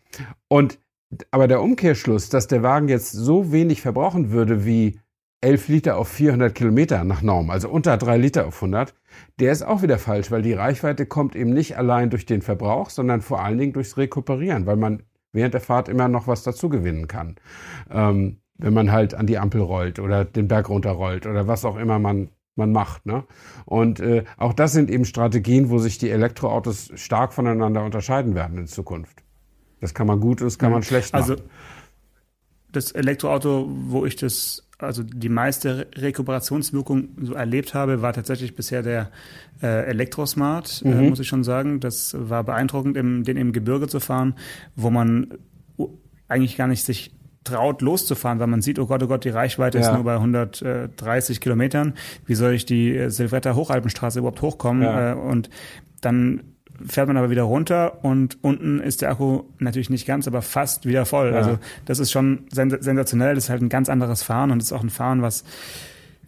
und 0.49 0.77
aber 1.31 1.47
der 1.47 1.61
Umkehrschluss, 1.61 2.29
dass 2.29 2.47
der 2.47 2.63
Wagen 2.63 2.87
jetzt 2.87 3.11
so 3.11 3.51
wenig 3.51 3.81
verbrauchen 3.81 4.31
würde 4.31 4.65
wie 4.65 4.99
11 5.41 5.69
Liter 5.69 5.97
auf 5.97 6.09
400 6.09 6.53
Kilometer 6.53 7.03
nach 7.03 7.21
Norm, 7.21 7.49
also 7.49 7.69
unter 7.69 7.97
3 7.97 8.17
Liter 8.17 8.47
auf 8.47 8.55
100, 8.55 8.93
der 9.39 9.51
ist 9.51 9.63
auch 9.63 9.81
wieder 9.81 9.97
falsch, 9.97 10.31
weil 10.31 10.41
die 10.41 10.53
Reichweite 10.53 11.05
kommt 11.05 11.35
eben 11.35 11.51
nicht 11.51 11.77
allein 11.77 12.09
durch 12.09 12.25
den 12.25 12.41
Verbrauch, 12.41 12.89
sondern 12.89 13.21
vor 13.21 13.41
allen 13.41 13.57
Dingen 13.57 13.73
durchs 13.73 13.97
Rekuperieren, 13.97 14.65
weil 14.65 14.75
man 14.75 15.03
während 15.31 15.53
der 15.53 15.61
Fahrt 15.61 15.87
immer 15.87 16.07
noch 16.07 16.27
was 16.27 16.43
dazu 16.43 16.69
gewinnen 16.69 17.07
kann. 17.07 17.35
Ähm, 17.89 18.41
wenn 18.57 18.73
man 18.73 18.91
halt 18.91 19.13
an 19.13 19.25
die 19.25 19.37
Ampel 19.37 19.61
rollt 19.61 19.99
oder 19.99 20.25
den 20.25 20.49
Berg 20.49 20.69
runterrollt 20.69 21.25
oder 21.25 21.47
was 21.47 21.63
auch 21.63 21.77
immer 21.77 21.97
man, 21.97 22.29
man 22.55 22.73
macht. 22.73 23.05
Ne? 23.05 23.23
Und 23.65 24.01
äh, 24.01 24.25
auch 24.35 24.51
das 24.51 24.73
sind 24.73 24.89
eben 24.89 25.05
Strategien, 25.05 25.69
wo 25.69 25.77
sich 25.77 25.97
die 25.97 26.09
Elektroautos 26.09 26.91
stark 26.95 27.31
voneinander 27.31 27.85
unterscheiden 27.85 28.35
werden 28.35 28.57
in 28.57 28.67
Zukunft. 28.67 29.23
Das 29.81 29.93
kann 29.93 30.07
man 30.07 30.19
gut 30.19 30.41
und 30.41 30.47
das 30.47 30.59
kann 30.59 30.71
man 30.71 30.83
schlecht 30.83 31.13
also, 31.13 31.33
machen. 31.33 31.43
Also 31.43 31.51
das 32.71 32.91
Elektroauto, 32.91 33.67
wo 33.69 34.05
ich 34.05 34.15
das, 34.15 34.67
also 34.77 35.03
die 35.03 35.29
meiste 35.29 35.87
Rekuperationswirkung 35.95 37.09
so 37.21 37.33
erlebt 37.33 37.73
habe, 37.73 38.01
war 38.01 38.13
tatsächlich 38.13 38.55
bisher 38.55 38.83
der 38.83 39.11
äh, 39.61 39.85
Elektrosmart, 39.85 40.83
äh, 40.85 40.87
mhm. 40.89 40.99
äh, 40.99 41.09
muss 41.09 41.19
ich 41.19 41.27
schon 41.27 41.43
sagen. 41.43 41.79
Das 41.79 42.15
war 42.17 42.43
beeindruckend, 42.43 42.97
im, 42.97 43.23
den 43.23 43.37
im 43.37 43.53
Gebirge 43.53 43.87
zu 43.87 43.99
fahren, 43.99 44.35
wo 44.75 44.89
man 44.89 45.33
eigentlich 46.27 46.57
gar 46.57 46.67
nicht 46.67 46.83
sich 46.83 47.15
traut 47.43 47.81
loszufahren, 47.81 48.39
weil 48.39 48.47
man 48.47 48.61
sieht, 48.61 48.79
oh 48.79 48.85
Gott, 48.85 49.01
oh 49.01 49.07
Gott, 49.07 49.23
die 49.23 49.29
Reichweite 49.29 49.79
ja. 49.79 49.85
ist 49.85 49.93
nur 49.93 50.03
bei 50.03 50.15
130 50.15 51.41
Kilometern. 51.41 51.93
Wie 52.25 52.35
soll 52.35 52.53
ich 52.53 52.65
die 52.65 52.95
äh, 52.95 53.09
Silvetter 53.09 53.55
Hochalpenstraße 53.55 54.19
überhaupt 54.19 54.41
hochkommen? 54.41 54.83
Ja. 54.83 55.13
Äh, 55.13 55.15
und 55.15 55.49
dann 56.01 56.43
fährt 56.87 57.07
man 57.07 57.17
aber 57.17 57.29
wieder 57.29 57.43
runter 57.43 58.03
und 58.03 58.37
unten 58.41 58.79
ist 58.79 59.01
der 59.01 59.11
Akku 59.11 59.43
natürlich 59.59 59.89
nicht 59.89 60.05
ganz, 60.05 60.27
aber 60.27 60.41
fast 60.41 60.85
wieder 60.85 61.05
voll. 61.05 61.31
Ja. 61.31 61.37
Also 61.37 61.59
das 61.85 61.99
ist 61.99 62.11
schon 62.11 62.45
sensationell. 62.51 63.35
Das 63.35 63.45
ist 63.45 63.49
halt 63.49 63.61
ein 63.61 63.69
ganz 63.69 63.89
anderes 63.89 64.23
Fahren 64.23 64.51
und 64.51 64.59
es 64.59 64.65
ist 64.65 64.73
auch 64.73 64.83
ein 64.83 64.89
Fahren, 64.89 65.21
was 65.21 65.43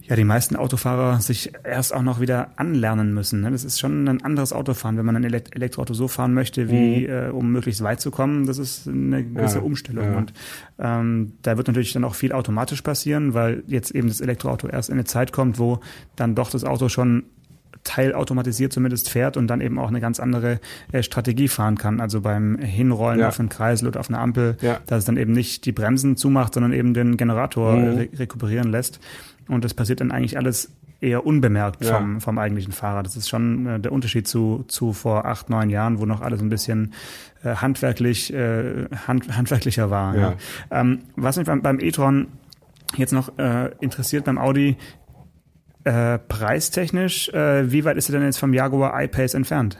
ja 0.02 0.16
die 0.16 0.24
meisten 0.24 0.56
Autofahrer 0.56 1.20
sich 1.20 1.52
erst 1.64 1.94
auch 1.94 2.02
noch 2.02 2.20
wieder 2.20 2.50
anlernen 2.56 3.14
müssen. 3.14 3.40
Ne? 3.40 3.50
Das 3.50 3.64
ist 3.64 3.78
schon 3.78 4.08
ein 4.08 4.22
anderes 4.22 4.52
Autofahren, 4.52 4.96
wenn 4.96 5.06
man 5.06 5.16
ein 5.16 5.24
Elektroauto 5.24 5.94
so 5.94 6.08
fahren 6.08 6.34
möchte, 6.34 6.68
wie 6.68 7.06
mhm. 7.06 7.12
äh, 7.12 7.28
um 7.30 7.50
möglichst 7.52 7.82
weit 7.82 8.00
zu 8.00 8.10
kommen. 8.10 8.46
Das 8.46 8.58
ist 8.58 8.88
eine 8.88 9.24
gewisse 9.24 9.58
ja, 9.58 9.62
Umstellung. 9.62 10.12
Ja. 10.12 10.18
Und 10.18 10.32
ähm, 10.78 11.32
da 11.42 11.56
wird 11.56 11.68
natürlich 11.68 11.92
dann 11.92 12.04
auch 12.04 12.14
viel 12.14 12.32
automatisch 12.32 12.82
passieren, 12.82 13.34
weil 13.34 13.62
jetzt 13.66 13.92
eben 13.92 14.08
das 14.08 14.20
Elektroauto 14.20 14.68
erst 14.68 14.90
in 14.90 14.94
eine 14.94 15.04
Zeit 15.04 15.32
kommt, 15.32 15.58
wo 15.58 15.80
dann 16.16 16.34
doch 16.34 16.50
das 16.50 16.64
Auto 16.64 16.88
schon 16.88 17.24
teilautomatisiert 17.84 18.72
zumindest 18.72 19.10
fährt 19.10 19.36
und 19.36 19.48
dann 19.48 19.60
eben 19.60 19.78
auch 19.78 19.88
eine 19.88 20.00
ganz 20.00 20.20
andere 20.20 20.60
äh, 20.92 21.02
Strategie 21.02 21.48
fahren 21.48 21.76
kann. 21.76 22.00
Also 22.00 22.20
beim 22.20 22.58
Hinrollen 22.58 23.20
ja. 23.20 23.28
auf 23.28 23.40
einen 23.40 23.48
Kreisel 23.48 23.88
oder 23.88 24.00
auf 24.00 24.08
eine 24.08 24.18
Ampel, 24.18 24.56
ja. 24.60 24.78
dass 24.86 25.00
es 25.00 25.04
dann 25.04 25.16
eben 25.16 25.32
nicht 25.32 25.64
die 25.66 25.72
Bremsen 25.72 26.16
zumacht, 26.16 26.54
sondern 26.54 26.72
eben 26.72 26.94
den 26.94 27.16
Generator 27.16 27.76
mhm. 27.76 27.96
re 27.96 28.08
rekuperieren 28.18 28.70
lässt. 28.70 29.00
Und 29.48 29.64
das 29.64 29.74
passiert 29.74 30.00
dann 30.00 30.12
eigentlich 30.12 30.36
alles 30.36 30.70
eher 31.00 31.26
unbemerkt 31.26 31.84
ja. 31.84 31.98
vom, 31.98 32.20
vom 32.20 32.38
eigentlichen 32.38 32.72
Fahrer. 32.72 33.02
Das 33.02 33.16
ist 33.16 33.28
schon 33.28 33.66
äh, 33.66 33.80
der 33.80 33.92
Unterschied 33.92 34.28
zu, 34.28 34.64
zu 34.68 34.92
vor 34.92 35.24
acht, 35.24 35.50
neun 35.50 35.68
Jahren, 35.68 35.98
wo 35.98 36.06
noch 36.06 36.20
alles 36.20 36.40
ein 36.40 36.48
bisschen 36.48 36.92
äh, 37.42 37.56
handwerklich, 37.56 38.32
äh, 38.32 38.86
hand, 39.08 39.36
handwerklicher 39.36 39.90
war. 39.90 40.14
Ja. 40.14 40.20
ja. 40.20 40.36
Ähm, 40.70 41.00
was 41.16 41.36
mich 41.36 41.46
beim, 41.46 41.60
beim 41.60 41.80
e-tron 41.80 42.28
jetzt 42.96 43.12
noch 43.12 43.36
äh, 43.38 43.70
interessiert 43.80 44.24
beim 44.24 44.38
Audi, 44.38 44.76
äh, 45.84 46.18
preistechnisch, 46.18 47.28
äh, 47.30 47.70
wie 47.70 47.84
weit 47.84 47.96
ist 47.96 48.08
er 48.08 48.18
denn 48.18 48.24
jetzt 48.24 48.38
vom 48.38 48.54
Jaguar 48.54 49.00
I-Pace 49.02 49.34
entfernt? 49.34 49.78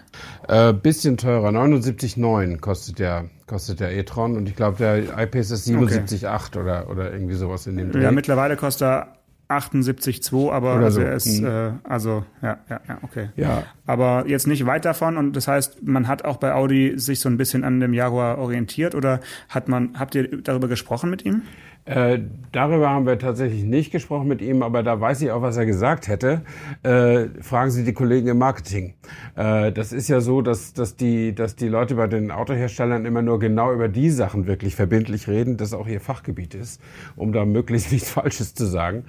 Äh, 0.49 0.73
bisschen 0.73 1.17
teurer, 1.17 1.51
79,9 1.51 2.59
kostet 2.61 2.99
der 2.99 3.27
kostet 3.47 3.81
der 3.81 3.95
e-tron 3.97 4.37
und 4.37 4.49
ich 4.49 4.57
glaube 4.57 4.79
der 4.79 5.19
I-Pace 5.19 5.51
ist 5.51 5.69
77,8 5.69 6.25
okay. 6.25 6.59
oder 6.59 6.91
oder 6.91 7.13
irgendwie 7.13 7.35
sowas 7.35 7.67
in 7.67 7.77
dem 7.77 7.93
Dreh. 7.93 8.03
Ja, 8.03 8.11
mittlerweile 8.11 8.57
kostet 8.57 8.83
er 8.83 9.17
78,2, 9.49 10.51
aber 10.51 10.75
also 10.75 11.01
so. 11.01 11.07
er 11.07 11.13
ist, 11.15 11.41
mhm. 11.41 11.47
äh, 11.47 11.73
also 11.85 12.25
ja, 12.41 12.59
ja, 12.71 12.81
ja, 12.89 12.99
okay. 13.03 13.29
Ja. 13.37 13.65
Aber 13.87 14.25
jetzt 14.27 14.47
nicht 14.47 14.65
weit 14.67 14.85
davon 14.85 15.17
und 15.17 15.37
das 15.37 15.49
heißt, 15.49 15.83
man 15.83 16.09
hat 16.09 16.25
auch 16.25 16.39
bei 16.39 16.55
Audi 16.55 16.99
sich 16.99 17.21
so 17.21 17.29
ein 17.29 17.37
bisschen 17.37 17.65
an 17.65 17.81
dem 17.81 17.93
Jaguar 17.93 18.39
orientiert 18.39 18.95
oder 18.95 19.21
hat 19.49 19.69
man, 19.69 19.99
habt 19.99 20.15
ihr 20.15 20.43
darüber 20.43 20.69
gesprochen 20.69 21.11
mit 21.11 21.25
ihm? 21.25 21.43
Äh, 21.85 22.21
darüber 22.53 22.91
haben 22.91 23.07
wir 23.07 23.19
tatsächlich 23.19 23.65
nicht 23.65 23.91
gesprochen 23.91 24.29
mit 24.29 24.41
ihm, 24.41 24.63
aber 24.63 24.83
da 24.83 25.01
weiß 25.01 25.21
ich 25.23 25.31
auch, 25.33 25.43
was 25.43 25.57
er 25.57 25.67
gesagt 25.67 26.07
hätte. 26.07 26.43
Äh, 26.83 27.27
fragen 27.41 27.71
Sie 27.71 27.85
die 27.85 27.93
Kollegen 27.93 28.29
im 28.29 28.39
Marketing. 28.39 28.95
Äh, 29.37 29.73
das 29.73 29.93
ist 29.93 30.09
ja 30.09 30.21
so, 30.21 30.43
dass, 30.43 30.73
dass, 30.73 30.97
die, 30.97 31.35
dass 31.35 31.57
die 31.57 31.69
Leute 31.69 31.95
bei 31.95 32.07
den 32.07 32.31
Autoherstellern 32.31 33.05
immer 33.05 33.23
nur 33.23 33.39
genau 33.39 33.73
über 33.73 33.89
die 33.89 34.11
Sachen 34.11 34.47
wirklich 34.47 34.75
verbindlich 34.75 35.29
reden, 35.29 35.57
das 35.57 35.73
auch 35.73 35.87
ihr 35.87 36.01
Fachgebiet 36.01 36.55
ist, 36.55 36.81
um 37.17 37.33
da 37.33 37.45
möglichst 37.45 37.93
nichts 37.93 38.11
Falsches 38.11 38.55
zu 38.55 38.67
sagen. 38.67 39.05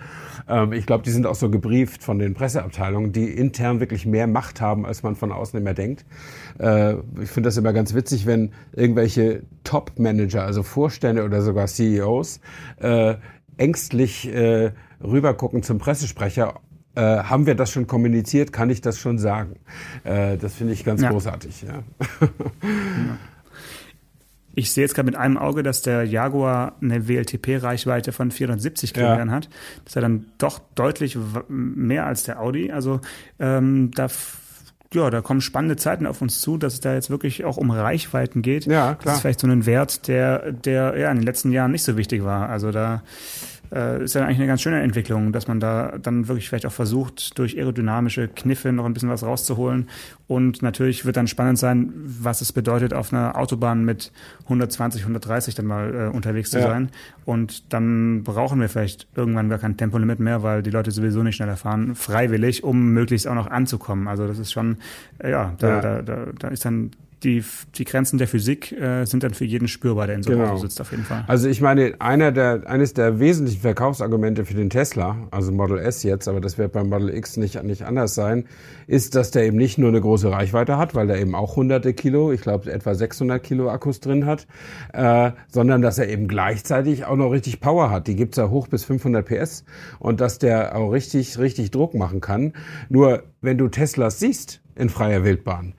Ähm, 0.47 0.73
ich 0.73 0.85
glaube, 0.85 1.03
die 1.03 1.11
sind 1.11 1.25
auch 1.25 1.35
so 1.35 1.49
gebrieft 1.49 2.03
von 2.03 2.19
den 2.19 2.33
Presseabteilungen, 2.33 3.11
die 3.11 3.29
intern 3.29 3.79
wirklich 3.79 4.05
mehr 4.05 4.27
Macht 4.27 4.61
haben, 4.61 4.85
als 4.85 5.03
man 5.03 5.15
von 5.15 5.31
außen 5.31 5.59
immer 5.59 5.73
denkt. 5.73 6.05
Äh, 6.59 6.95
ich 7.21 7.29
finde 7.29 7.47
das 7.47 7.57
immer 7.57 7.73
ganz 7.73 7.93
witzig, 7.93 8.25
wenn 8.25 8.51
irgendwelche 8.73 9.43
Top-Manager, 9.63 10.43
also 10.43 10.63
Vorstände 10.63 11.23
oder 11.23 11.41
sogar 11.41 11.67
CEOs, 11.67 12.39
äh, 12.79 13.15
ängstlich 13.57 14.27
rübergucken 15.03 15.61
zum 15.61 15.77
Pressesprecher. 15.77 16.55
Äh, 16.95 17.01
haben 17.01 17.45
wir 17.45 17.55
das 17.55 17.71
schon 17.71 17.87
kommuniziert? 17.87 18.53
Kann 18.53 18.69
ich 18.69 18.81
das 18.81 18.99
schon 18.99 19.17
sagen? 19.17 19.55
Äh, 20.03 20.37
das 20.37 20.53
finde 20.55 20.73
ich 20.73 20.85
ganz 20.85 21.01
ja. 21.01 21.09
großartig. 21.09 21.63
Ja. 21.63 21.83
ja. 22.21 23.17
Ich 24.55 24.71
sehe 24.71 24.83
jetzt 24.83 24.93
gerade 24.93 25.07
mit 25.07 25.15
einem 25.15 25.37
Auge, 25.37 25.63
dass 25.63 25.81
der 25.81 26.03
Jaguar 26.03 26.75
eine 26.79 27.07
WLTP-Reichweite 27.07 28.11
von 28.11 28.29
470 28.29 28.93
Kilometern 28.93 29.29
ja. 29.29 29.35
hat. 29.35 29.49
Das 29.83 29.91
ist 29.91 29.95
ja 29.95 30.01
dann 30.01 30.27
doch 30.37 30.59
deutlich 30.75 31.17
mehr 31.47 32.05
als 32.05 32.23
der 32.23 32.39
Audi. 32.39 32.71
Also 32.71 33.01
ähm, 33.39 33.89
da 33.95 34.09
ja, 34.93 35.09
da 35.09 35.21
kommen 35.21 35.41
spannende 35.41 35.75
Zeiten 35.75 36.05
auf 36.05 36.21
uns 36.21 36.39
zu, 36.39 36.57
dass 36.57 36.73
es 36.73 36.79
da 36.79 36.93
jetzt 36.93 37.09
wirklich 37.09 37.45
auch 37.45 37.57
um 37.57 37.71
Reichweiten 37.71 38.43
geht. 38.43 38.65
Ja, 38.65 38.93
klar. 38.93 38.97
Das 39.03 39.15
ist 39.15 39.21
vielleicht 39.21 39.39
so 39.39 39.47
ein 39.47 39.65
Wert, 39.65 40.07
der, 40.07 40.51
der 40.51 40.95
ja 40.97 41.09
in 41.09 41.17
den 41.17 41.25
letzten 41.25 41.51
Jahren 41.51 41.71
nicht 41.71 41.83
so 41.83 41.97
wichtig 41.97 42.23
war. 42.23 42.49
Also 42.49 42.71
da 42.71 43.01
äh, 43.73 44.03
ist 44.03 44.13
ja 44.13 44.23
eigentlich 44.23 44.37
eine 44.37 44.47
ganz 44.47 44.61
schöne 44.61 44.81
Entwicklung, 44.81 45.31
dass 45.31 45.47
man 45.47 45.59
da 45.59 45.97
dann 46.01 46.27
wirklich 46.27 46.47
vielleicht 46.47 46.65
auch 46.65 46.71
versucht, 46.71 47.37
durch 47.39 47.57
aerodynamische 47.57 48.27
Kniffe 48.27 48.71
noch 48.71 48.85
ein 48.85 48.93
bisschen 48.93 49.09
was 49.09 49.23
rauszuholen. 49.23 49.89
Und 50.27 50.61
natürlich 50.61 51.05
wird 51.05 51.17
dann 51.17 51.27
spannend 51.27 51.57
sein, 51.57 51.91
was 51.95 52.41
es 52.41 52.51
bedeutet, 52.51 52.93
auf 52.93 53.11
einer 53.11 53.37
Autobahn 53.37 53.83
mit 53.83 54.11
120, 54.43 55.01
130 55.01 55.55
dann 55.55 55.65
mal 55.65 55.93
äh, 55.93 56.15
unterwegs 56.15 56.51
zu 56.51 56.59
ja. 56.59 56.67
sein. 56.67 56.89
Und 57.25 57.73
dann 57.73 58.23
brauchen 58.23 58.59
wir 58.59 58.69
vielleicht 58.69 59.07
irgendwann 59.15 59.49
gar 59.49 59.59
kein 59.59 59.77
Tempolimit 59.77 60.19
mehr, 60.19 60.43
weil 60.43 60.63
die 60.63 60.71
Leute 60.71 60.91
sowieso 60.91 61.23
nicht 61.23 61.35
schneller 61.35 61.57
fahren, 61.57 61.95
freiwillig, 61.95 62.63
um 62.63 62.93
möglichst 62.93 63.27
auch 63.27 63.35
noch 63.35 63.47
anzukommen. 63.47 64.07
Also 64.07 64.27
das 64.27 64.39
ist 64.39 64.51
schon, 64.51 64.77
äh, 65.19 65.31
ja, 65.31 65.53
da, 65.57 65.69
ja. 65.69 65.81
Da, 65.81 66.01
da, 66.01 66.25
da 66.37 66.47
ist 66.49 66.65
dann 66.65 66.91
die, 67.23 67.43
die 67.75 67.85
Grenzen 67.85 68.17
der 68.17 68.27
Physik 68.27 68.71
äh, 68.71 69.05
sind 69.05 69.23
dann 69.23 69.33
für 69.33 69.45
jeden 69.45 69.67
spürbar, 69.67 70.07
der 70.07 70.17
in 70.17 70.23
so 70.23 70.31
einem 70.31 70.41
genau. 70.41 70.51
Auto 70.53 70.61
sitzt 70.61 70.81
auf 70.81 70.91
jeden 70.91 71.03
Fall. 71.03 71.23
Also 71.27 71.47
ich 71.47 71.61
meine, 71.61 71.95
einer 71.99 72.31
der, 72.31 72.63
eines 72.65 72.93
der 72.93 73.19
wesentlichen 73.19 73.61
Verkaufsargumente 73.61 74.45
für 74.45 74.53
den 74.53 74.69
Tesla, 74.69 75.27
also 75.31 75.51
Model 75.51 75.77
S 75.79 76.03
jetzt, 76.03 76.27
aber 76.27 76.41
das 76.41 76.57
wird 76.57 76.73
beim 76.73 76.89
Model 76.89 77.09
X 77.09 77.37
nicht, 77.37 77.61
nicht 77.63 77.83
anders 77.83 78.15
sein, 78.15 78.45
ist, 78.87 79.15
dass 79.15 79.31
der 79.31 79.45
eben 79.45 79.57
nicht 79.57 79.77
nur 79.77 79.89
eine 79.89 80.01
große 80.01 80.29
Reichweite 80.29 80.77
hat, 80.77 80.95
weil 80.95 81.07
der 81.07 81.19
eben 81.19 81.35
auch 81.35 81.55
hunderte 81.55 81.93
Kilo, 81.93 82.31
ich 82.31 82.41
glaube 82.41 82.71
etwa 82.71 82.93
600 82.93 83.41
Kilo 83.41 83.69
Akkus 83.69 83.99
drin 83.99 84.25
hat, 84.25 84.47
äh, 84.93 85.31
sondern 85.47 85.81
dass 85.81 85.97
er 85.97 86.09
eben 86.09 86.27
gleichzeitig 86.27 87.05
auch 87.05 87.15
noch 87.15 87.29
richtig 87.29 87.59
Power 87.59 87.89
hat. 87.89 88.07
Die 88.07 88.15
gibt's 88.15 88.37
ja 88.37 88.49
hoch 88.49 88.67
bis 88.67 88.83
500 88.83 89.25
PS 89.25 89.63
und 89.99 90.21
dass 90.21 90.39
der 90.39 90.75
auch 90.75 90.91
richtig, 90.91 91.37
richtig 91.37 91.71
Druck 91.71 91.93
machen 91.93 92.21
kann. 92.21 92.53
Nur 92.89 93.23
wenn 93.41 93.57
du 93.57 93.69
Teslas 93.69 94.19
siehst 94.19 94.61
in 94.75 94.89
freier 94.89 95.23
Wildbahn, 95.23 95.73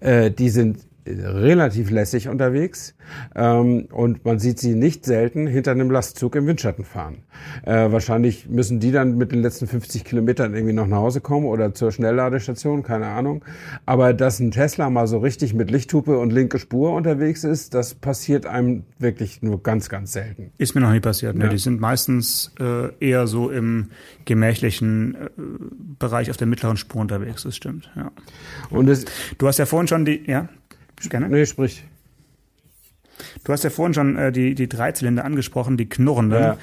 äh, 0.00 0.30
die 0.30 0.50
sind 0.50 0.89
relativ 1.06 1.90
lässig 1.90 2.28
unterwegs 2.28 2.94
ähm, 3.34 3.88
und 3.90 4.24
man 4.24 4.38
sieht 4.38 4.58
sie 4.58 4.74
nicht 4.74 5.04
selten 5.04 5.46
hinter 5.46 5.72
einem 5.72 5.90
Lastzug 5.90 6.36
im 6.36 6.46
Windschatten 6.46 6.84
fahren. 6.84 7.22
Äh, 7.64 7.90
wahrscheinlich 7.90 8.48
müssen 8.48 8.80
die 8.80 8.92
dann 8.92 9.16
mit 9.16 9.32
den 9.32 9.42
letzten 9.42 9.66
50 9.66 10.04
Kilometern 10.04 10.54
irgendwie 10.54 10.74
noch 10.74 10.86
nach 10.86 10.98
Hause 10.98 11.20
kommen 11.20 11.46
oder 11.46 11.74
zur 11.74 11.92
Schnellladestation, 11.92 12.82
keine 12.82 13.06
Ahnung. 13.06 13.44
Aber 13.86 14.12
dass 14.12 14.40
ein 14.40 14.50
Tesla 14.50 14.90
mal 14.90 15.06
so 15.06 15.18
richtig 15.18 15.54
mit 15.54 15.70
Lichthupe 15.70 16.18
und 16.18 16.32
linke 16.32 16.58
Spur 16.58 16.92
unterwegs 16.92 17.44
ist, 17.44 17.74
das 17.74 17.94
passiert 17.94 18.46
einem 18.46 18.84
wirklich 18.98 19.42
nur 19.42 19.62
ganz, 19.62 19.88
ganz 19.88 20.12
selten. 20.12 20.52
Ist 20.58 20.74
mir 20.74 20.80
noch 20.80 20.92
nie 20.92 21.00
passiert. 21.00 21.36
Ne? 21.36 21.44
Ja. 21.44 21.50
Die 21.50 21.58
sind 21.58 21.80
meistens 21.80 22.52
äh, 22.60 22.90
eher 23.00 23.26
so 23.26 23.50
im 23.50 23.90
gemächlichen 24.24 25.14
äh, 25.14 25.28
Bereich 25.98 26.30
auf 26.30 26.36
der 26.36 26.46
mittleren 26.46 26.76
Spur 26.76 27.00
unterwegs. 27.00 27.42
Das 27.42 27.56
stimmt. 27.56 27.90
Ja. 27.96 28.10
Und 28.70 28.88
es, 28.88 29.04
du 29.38 29.46
hast 29.46 29.58
ja 29.58 29.66
vorhin 29.66 29.88
schon 29.88 30.04
die, 30.04 30.22
ja. 30.26 30.48
Gerne. 31.08 31.28
Nee, 31.28 31.46
sprich. 31.46 31.84
Du 33.44 33.52
hast 33.52 33.64
ja 33.64 33.70
vorhin 33.70 33.94
schon 33.94 34.16
äh, 34.16 34.32
die, 34.32 34.54
die 34.54 34.68
Dreizylinder 34.68 35.24
angesprochen, 35.24 35.76
die 35.76 35.88
knurrenden. 35.88 36.56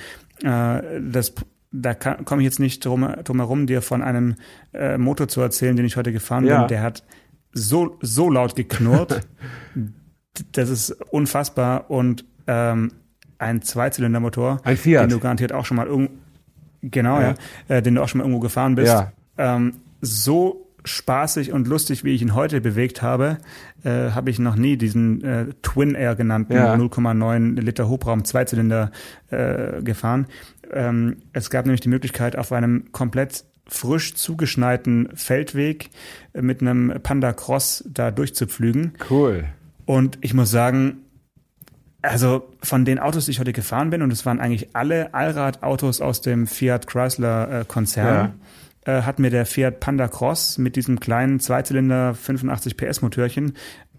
Ja. 0.44 0.78
Äh, 0.78 1.02
das, 1.02 1.34
da 1.72 1.94
komme 1.94 2.42
ich 2.42 2.46
jetzt 2.46 2.60
nicht 2.60 2.86
drum, 2.86 3.08
drum 3.24 3.38
herum, 3.38 3.68
dir 3.68 3.82
von 3.82 4.02
einem 4.02 4.36
äh, 4.74 4.98
Motor 4.98 5.28
zu 5.28 5.42
erzählen, 5.42 5.76
den 5.76 5.86
ich 5.86 5.98
heute 5.98 6.12
gefahren 6.12 6.46
ja. 6.46 6.60
bin. 6.60 6.68
Der 6.70 6.82
hat 6.82 7.04
so, 7.54 7.98
so 8.02 8.30
laut 8.30 8.56
geknurrt. 8.56 9.22
das 10.52 10.70
ist 10.70 10.92
unfassbar. 11.12 11.90
Und 11.90 12.26
ähm, 12.48 12.92
ein 13.40 13.62
Zweizylindermotor, 13.62 14.62
ein 14.64 14.78
Fiat. 14.78 15.04
den 15.04 15.10
du 15.10 15.20
garantiert 15.20 15.52
auch 15.52 15.66
schon 15.66 15.78
mal 15.78 15.88
irgendwo, 15.88 16.14
genau, 16.82 17.20
ja, 17.20 17.36
ja 17.70 17.76
äh, 17.76 17.82
den 17.82 17.96
du 17.96 18.02
auch 18.02 18.08
schon 18.08 18.20
mal 18.20 18.24
irgendwo 18.24 18.40
gefahren 18.40 18.76
bist. 18.76 18.94
Ja. 18.94 19.12
Ähm, 19.38 19.74
so 20.02 20.67
spaßig 20.88 21.52
und 21.52 21.68
lustig, 21.68 22.04
wie 22.04 22.16
ich 22.16 22.22
ihn 22.22 22.34
heute 22.34 22.62
bewegt 22.62 23.02
habe, 23.02 23.38
äh, 23.84 24.12
habe 24.12 24.30
ich 24.30 24.40
noch 24.40 24.56
nie 24.56 24.78
diesen 24.78 25.24
äh, 25.24 25.46
Twin 25.62 25.96
Air 25.96 26.16
genannten 26.16 26.54
ja. 26.54 26.74
0,9 26.74 27.60
Liter 27.60 27.90
Hubraum 27.90 28.26
Zweizylinder 28.26 28.92
äh, 29.30 29.82
gefahren. 29.84 30.28
Ähm, 30.72 31.18
es 31.34 31.50
gab 31.50 31.66
nämlich 31.66 31.82
die 31.82 31.90
Möglichkeit, 31.90 32.36
auf 32.38 32.52
einem 32.52 32.92
komplett 32.92 33.46
frisch 33.68 34.16
zugeschneiten 34.16 35.10
Feldweg 35.14 35.90
äh, 36.34 36.42
mit 36.42 36.62
einem 36.62 36.94
Panda 37.04 37.34
Cross 37.34 37.84
da 37.88 38.12
durchzupflügen. 38.12 38.94
Cool. 39.10 39.46
Und 39.86 40.18
ich 40.22 40.34
muss 40.34 40.52
sagen, 40.52 40.98
also 42.02 42.50
von 42.62 42.86
den 42.86 43.00
Autos, 43.00 43.26
die 43.26 43.32
ich 43.32 43.40
heute 43.40 43.54
gefahren 43.54 43.90
bin, 43.90 44.02
und 44.02 44.12
es 44.12 44.26
waren 44.26 44.40
eigentlich 44.40 44.76
alle 44.76 45.14
Allradautos 45.14 46.02
aus 46.02 46.22
dem 46.22 46.48
Fiat 46.48 46.88
Chrysler 46.88 47.62
äh, 47.62 47.66
Konzern. 47.66 48.16
Ja 48.16 48.34
äh, 48.88 49.02
hat 49.02 49.20
mir 49.20 49.30
der 49.30 49.46
Fiat 49.46 49.80
Panda 49.80 50.08
Cross 50.08 50.58
mit 50.58 50.76
diesem 50.76 51.00
kleinen 51.00 51.40
Zweizylinder 51.40 52.16
85 52.16 52.78
PS 52.78 53.02
Motörchen 53.02 53.54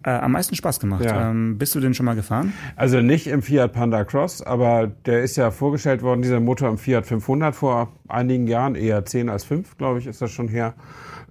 äh, 0.05 0.11
am 0.11 0.33
meisten 0.33 0.55
Spaß 0.55 0.81
gemacht. 0.81 1.05
Ja. 1.05 1.31
Ähm, 1.31 1.59
bist 1.59 1.75
du 1.75 1.81
den 1.81 1.93
schon 1.95 2.07
mal 2.07 2.15
gefahren? 2.15 2.53
Also 2.77 3.01
nicht 3.01 3.27
im 3.27 3.43
Fiat 3.43 3.73
Panda 3.73 4.05
Cross, 4.05 4.43
aber 4.43 4.87
der 4.87 5.23
ist 5.23 5.37
ja 5.37 5.51
vorgestellt 5.51 6.03
worden, 6.03 6.23
dieser 6.23 6.41
Motor 6.41 6.69
im 6.71 6.79
Fiat 6.79 7.07
500 7.07 7.55
vor 7.55 7.93
einigen 8.09 8.47
Jahren, 8.47 8.75
eher 8.75 9.05
10 9.05 9.29
als 9.29 9.45
5, 9.45 9.77
glaube 9.77 9.99
ich, 9.99 10.07
ist 10.07 10.23
das 10.23 10.31
schon 10.31 10.49
her. 10.49 10.75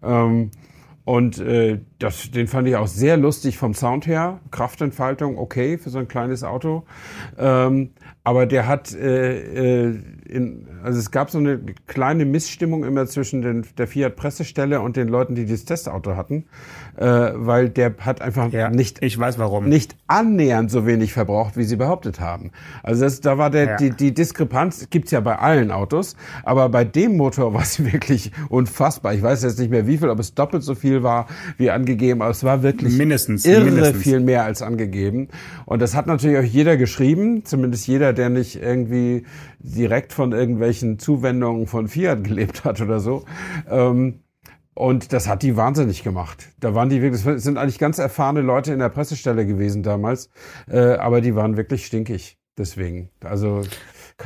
Ähm, 0.03 0.51
und 1.07 1.39
äh, 1.39 1.79
das, 1.99 2.31
den 2.31 2.47
fand 2.47 2.67
ich 2.67 2.75
auch 2.75 2.87
sehr 2.87 3.15
lustig 3.15 3.57
vom 3.57 3.73
Sound 3.73 4.07
her. 4.07 4.41
Kraftentfaltung, 4.51 5.37
okay 5.37 5.77
für 5.77 5.89
so 5.89 5.99
ein 5.99 6.09
kleines 6.09 6.43
Auto. 6.43 6.83
Ähm, 7.37 7.91
aber 8.25 8.45
der 8.45 8.67
hat, 8.67 8.93
äh, 8.93 9.85
äh, 9.87 9.99
in, 10.29 10.67
also 10.83 10.99
es 10.99 11.11
gab 11.11 11.29
so 11.29 11.37
eine 11.37 11.59
kleine 11.87 12.25
Missstimmung 12.25 12.83
immer 12.83 13.05
zwischen 13.07 13.41
den, 13.41 13.65
der 13.77 13.87
Fiat-Pressestelle 13.87 14.81
und 14.81 14.97
den 14.97 15.07
Leuten, 15.07 15.35
die 15.35 15.45
dieses 15.45 15.65
Testauto 15.65 16.15
hatten, 16.15 16.45
äh, 16.97 17.05
weil 17.33 17.69
der 17.69 17.95
hat 17.99 18.21
einfach 18.21 18.51
Ja, 18.51 18.69
nicht 18.69 19.03
ich 19.03 19.17
weiß 19.17 19.39
warum. 19.39 19.69
nicht 19.69 19.95
annähernd 20.07 20.69
so 20.71 20.85
wenig 20.85 21.13
verbraucht, 21.13 21.57
wie 21.57 21.63
sie 21.63 21.75
behauptet 21.77 22.19
haben. 22.19 22.51
Also 22.83 23.03
das, 23.03 23.21
da 23.21 23.37
war 23.37 23.49
der, 23.49 23.65
Ja. 23.65 23.75
die, 23.77 23.91
die 23.91 24.13
Diskrepanz, 24.13 24.87
gibt's 24.89 25.11
ja 25.11 25.19
bei 25.19 25.37
allen 25.39 25.71
Autos, 25.71 26.15
aber 26.43 26.69
bei 26.69 26.83
dem 26.83 27.17
Motor 27.17 27.53
war 27.53 27.61
es 27.61 27.83
wirklich 27.83 28.31
unfassbar. 28.49 29.13
Ich 29.13 29.21
weiß 29.21 29.43
jetzt 29.43 29.59
nicht 29.59 29.71
mehr 29.71 29.87
wie 29.87 29.97
viel, 29.97 30.09
ob 30.09 30.19
es 30.19 30.33
doppelt 30.33 30.63
so 30.63 30.75
viel 30.75 31.03
war 31.03 31.27
wie 31.57 31.69
angegeben, 31.71 32.21
aber 32.21 32.31
es 32.31 32.43
war 32.43 32.63
wirklich 32.63 32.97
Mindestens, 32.97 33.45
irre 33.45 33.65
mindestens. 33.65 34.03
viel 34.03 34.19
mehr 34.19 34.43
als 34.43 34.61
angegeben. 34.61 35.29
Und 35.65 35.81
das 35.81 35.95
hat 35.95 36.07
natürlich 36.07 36.37
auch 36.37 36.43
jeder 36.53 36.77
geschrieben, 36.77 37.45
zumindest 37.45 37.87
jeder, 37.87 38.13
der 38.13 38.29
nicht 38.29 38.61
irgendwie 38.61 39.23
direkt 39.75 40.13
von 40.13 40.31
irgendwelchen 40.31 40.99
Zuwendungen 40.99 41.67
von 41.67 41.87
Fiat 41.87 42.23
gelebt 42.23 42.63
hat 42.65 42.81
oder 42.81 42.99
so. 42.99 43.25
Ähm, 43.69 44.21
und 44.73 45.11
das 45.11 45.27
hat 45.27 45.41
die 45.41 45.57
wahnsinnig 45.57 46.03
gemacht. 46.03 46.49
Da 46.59 46.75
waren 46.75 46.89
die 46.89 47.01
wirklich, 47.01 47.23
das 47.23 47.43
sind 47.43 47.57
eigentlich 47.57 47.79
ganz 47.79 47.97
erfahrene 47.97 48.41
Leute 48.41 48.73
in 48.73 48.79
der 48.79 48.89
Pressestelle 48.89 49.45
gewesen 49.45 49.81
damals, 49.81 50.29
äh, 50.69 50.79
aber 50.95 51.21
die 51.21 51.35
waren 51.35 51.57
wirklich 51.57 51.85
stinkig. 51.85 52.37
Deswegen, 52.59 53.09
also 53.23 53.61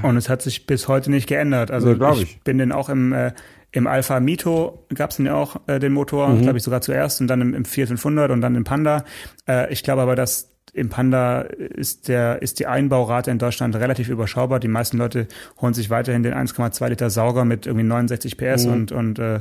Und 0.04 0.16
es 0.18 0.30
hat 0.30 0.42
sich 0.42 0.66
bis 0.66 0.88
heute 0.88 1.12
nicht 1.12 1.28
geändert. 1.28 1.70
Also 1.72 1.94
Nee, 1.94 2.12
ich, 2.14 2.22
ich. 2.24 2.42
bin 2.42 2.58
den 2.58 2.72
auch 2.72 2.88
im, 2.90 3.12
äh, 3.12 3.34
im 3.74 3.88
Alpha 3.88 4.20
Mito 4.22 4.86
gab 4.94 5.12
es 5.12 5.18
ja 5.18 5.36
auch, 5.36 5.58
äh, 5.68 5.80
den 5.80 5.92
Motor, 5.94 6.30
Mhm. 6.30 6.42
glaube 6.42 6.58
ich 6.58 6.64
sogar 6.64 6.82
zuerst 6.82 7.20
und 7.22 7.28
dann 7.28 7.42
im, 7.42 7.54
im 7.54 7.66
Fiat 7.66 7.88
500 7.90 8.32
und 8.32 8.40
dann 8.42 8.56
im 8.56 8.64
Panda. 8.66 9.04
Äh, 9.48 9.72
ich 9.72 9.84
glaube 9.84 10.02
aber, 10.02 10.16
dass 10.16 10.51
im 10.74 10.90
Panda 10.90 11.42
ist 11.42 12.08
der 12.08 12.42
ist 12.42 12.60
die 12.60 12.68
Einbaurate 12.68 13.30
in 13.32 13.38
Deutschland 13.40 13.76
relativ 13.76 14.10
überschaubar. 14.10 14.60
Die 14.60 14.68
meisten 14.68 14.98
Leute 14.98 15.28
holen 15.62 15.74
sich 15.74 15.90
weiterhin 15.90 16.24
den 16.24 16.34
1,2 16.34 16.88
Liter 16.90 17.10
Sauger 17.10 17.44
mit 17.46 17.66
irgendwie 17.66 17.86
69 17.86 18.38
PS 18.38 18.66
Mhm. 18.66 18.72
und 18.72 18.92
und 18.92 19.20
äh, 19.20 19.40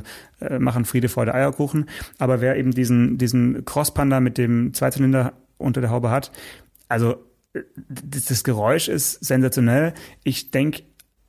machen 0.59 0.85
Friede, 0.85 1.09
Freude, 1.09 1.33
Eierkuchen. 1.33 1.87
Aber 2.19 2.41
wer 2.41 2.57
eben 2.57 2.71
diesen 2.71 3.17
diesen 3.17 3.63
Cross 3.65 3.93
Panda 3.93 4.19
mit 4.19 4.37
dem 4.37 4.73
Zweizylinder 4.73 5.33
unter 5.57 5.79
der 5.81 5.89
Haube 5.91 6.09
hat, 6.11 6.31
also 6.89 7.15
äh, 7.53 7.61
das, 7.77 8.25
das 8.25 8.43
Geräusch 8.43 8.87
ist 8.89 9.23
sensationell. 9.23 9.93
Ich 10.23 10.51
denke, 10.51 10.83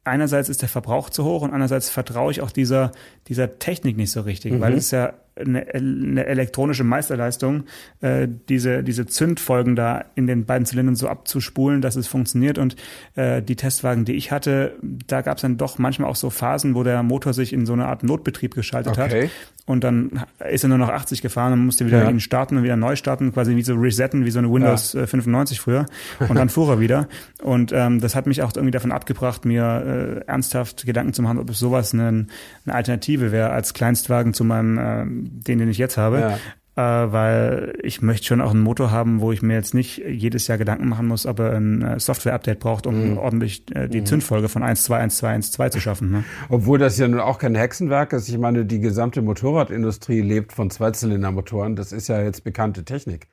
einerseits 0.04 0.48
ist 0.48 0.62
der 0.62 0.68
Verbrauch 0.68 1.10
zu 1.10 1.22
hoch 1.24 1.42
und 1.42 1.52
andererseits 1.52 1.88
vertraue 1.90 2.32
ich 2.32 2.40
auch 2.40 2.50
dieser, 2.50 2.90
dieser 3.28 3.60
Technik 3.60 3.96
nicht 3.96 4.10
so 4.10 4.22
richtig, 4.22 4.58
weil 4.60 4.72
es 4.72 4.86
ist 4.86 4.90
ja 4.90 5.12
eine, 5.36 5.66
eine 5.74 6.26
elektronische 6.26 6.84
Meisterleistung, 6.84 7.64
äh, 8.00 8.28
diese, 8.48 8.82
diese 8.82 9.06
Zündfolgen 9.06 9.76
da 9.76 10.04
in 10.14 10.26
den 10.26 10.44
beiden 10.44 10.66
Zylindern 10.66 10.96
so 10.96 11.08
abzuspulen, 11.08 11.80
dass 11.80 11.96
es 11.96 12.06
funktioniert. 12.06 12.58
Und 12.58 12.76
äh, 13.14 13.42
die 13.42 13.56
Testwagen, 13.56 14.04
die 14.04 14.14
ich 14.14 14.30
hatte, 14.30 14.74
da 14.82 15.22
gab 15.22 15.38
es 15.38 15.42
dann 15.42 15.56
doch 15.56 15.78
manchmal 15.78 16.10
auch 16.10 16.16
so 16.16 16.30
Phasen, 16.30 16.74
wo 16.74 16.82
der 16.82 17.02
Motor 17.02 17.32
sich 17.32 17.52
in 17.52 17.66
so 17.66 17.72
eine 17.72 17.86
Art 17.86 18.02
Notbetrieb 18.02 18.54
geschaltet 18.54 18.92
Okay. 18.98 19.24
hat. 19.24 19.30
Und 19.64 19.84
dann 19.84 20.24
ist 20.50 20.64
er 20.64 20.68
nur 20.68 20.78
noch 20.78 20.88
80 20.88 21.22
gefahren 21.22 21.52
und 21.52 21.64
musste 21.64 21.86
wieder 21.86 22.02
Ja. 22.02 22.10
ihn 22.10 22.18
starten 22.18 22.56
und 22.56 22.64
wieder 22.64 22.74
neu 22.76 22.96
starten, 22.96 23.32
quasi 23.32 23.54
wie 23.54 23.62
so 23.62 23.74
resetten, 23.76 24.24
wie 24.24 24.30
so 24.32 24.40
eine 24.40 24.52
Windows 24.52 24.94
äh, 24.96 25.06
95 25.06 25.60
früher. 25.60 25.86
Und 26.18 26.34
dann 26.34 26.48
fuhr 26.48 26.68
er 26.68 26.80
wieder. 26.80 27.08
Und 27.42 27.70
ähm, 27.72 28.00
das 28.00 28.16
hat 28.16 28.26
mich 28.26 28.42
auch 28.42 28.50
irgendwie 28.56 28.72
davon 28.72 28.90
abgebracht, 28.90 29.44
mir 29.44 30.22
äh, 30.26 30.28
ernsthaft 30.28 30.84
Gedanken 30.84 31.12
zu 31.12 31.22
machen, 31.22 31.38
ob 31.38 31.48
es 31.48 31.60
sowas 31.60 31.94
eine, 31.94 32.26
eine 32.66 32.74
Alternative 32.74 33.30
wäre 33.30 33.50
als 33.50 33.72
Kleinstwagen 33.72 34.34
zu 34.34 34.42
meinem, 34.42 34.78
ähm, 34.82 35.21
den, 35.22 35.58
den 35.58 35.68
ich 35.68 35.78
jetzt 35.78 35.96
habe. 35.96 36.20
Ja. 36.20 36.38
Äh, 36.74 37.12
weil 37.12 37.78
ich 37.82 38.00
möchte 38.00 38.26
schon 38.26 38.40
auch 38.40 38.52
einen 38.52 38.62
Motor 38.62 38.90
haben, 38.90 39.20
wo 39.20 39.30
ich 39.30 39.42
mir 39.42 39.52
jetzt 39.52 39.74
nicht 39.74 39.98
jedes 39.98 40.46
Jahr 40.46 40.56
Gedanken 40.56 40.88
machen 40.88 41.06
muss, 41.06 41.26
ob 41.26 41.38
er 41.38 41.54
ein 41.54 41.82
äh, 41.82 42.00
Software-Update 42.00 42.60
braucht, 42.60 42.86
um 42.86 43.18
ordentlich 43.18 43.64
äh, 43.76 43.88
die 43.88 44.04
Zündfolge 44.04 44.48
von 44.48 44.62
1.2.1.2.1.2 44.62 45.70
zu 45.70 45.80
schaffen. 45.80 46.10
Ne? 46.10 46.24
Obwohl 46.48 46.78
das 46.78 46.96
ja 46.96 47.06
nun 47.06 47.20
auch 47.20 47.38
kein 47.38 47.54
Hexenwerk 47.54 48.14
ist. 48.14 48.26
Ich 48.30 48.38
meine, 48.38 48.64
die 48.64 48.80
gesamte 48.80 49.20
Motorradindustrie 49.20 50.22
lebt 50.22 50.54
von 50.54 50.70
Zweizylindermotoren. 50.70 51.76
Das 51.76 51.92
ist 51.92 52.08
ja 52.08 52.22
jetzt 52.22 52.42
bekannte 52.42 52.86
Technik. 52.86 53.28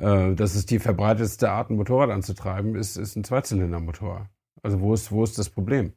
Äh, 0.00 0.34
Das 0.34 0.56
ist 0.56 0.72
die 0.72 0.80
verbreitetste 0.80 1.48
Art, 1.52 1.70
ein 1.70 1.76
Motorrad 1.76 2.10
anzutreiben, 2.10 2.74
ist, 2.74 2.96
ist 2.96 3.14
ein 3.14 3.22
Zweizylindermotor. 3.22 4.28
Also 4.64 4.80
wo 4.80 4.94
ist, 4.94 5.12
wo 5.12 5.22
ist 5.22 5.38
das 5.38 5.48
Problem? 5.48 5.92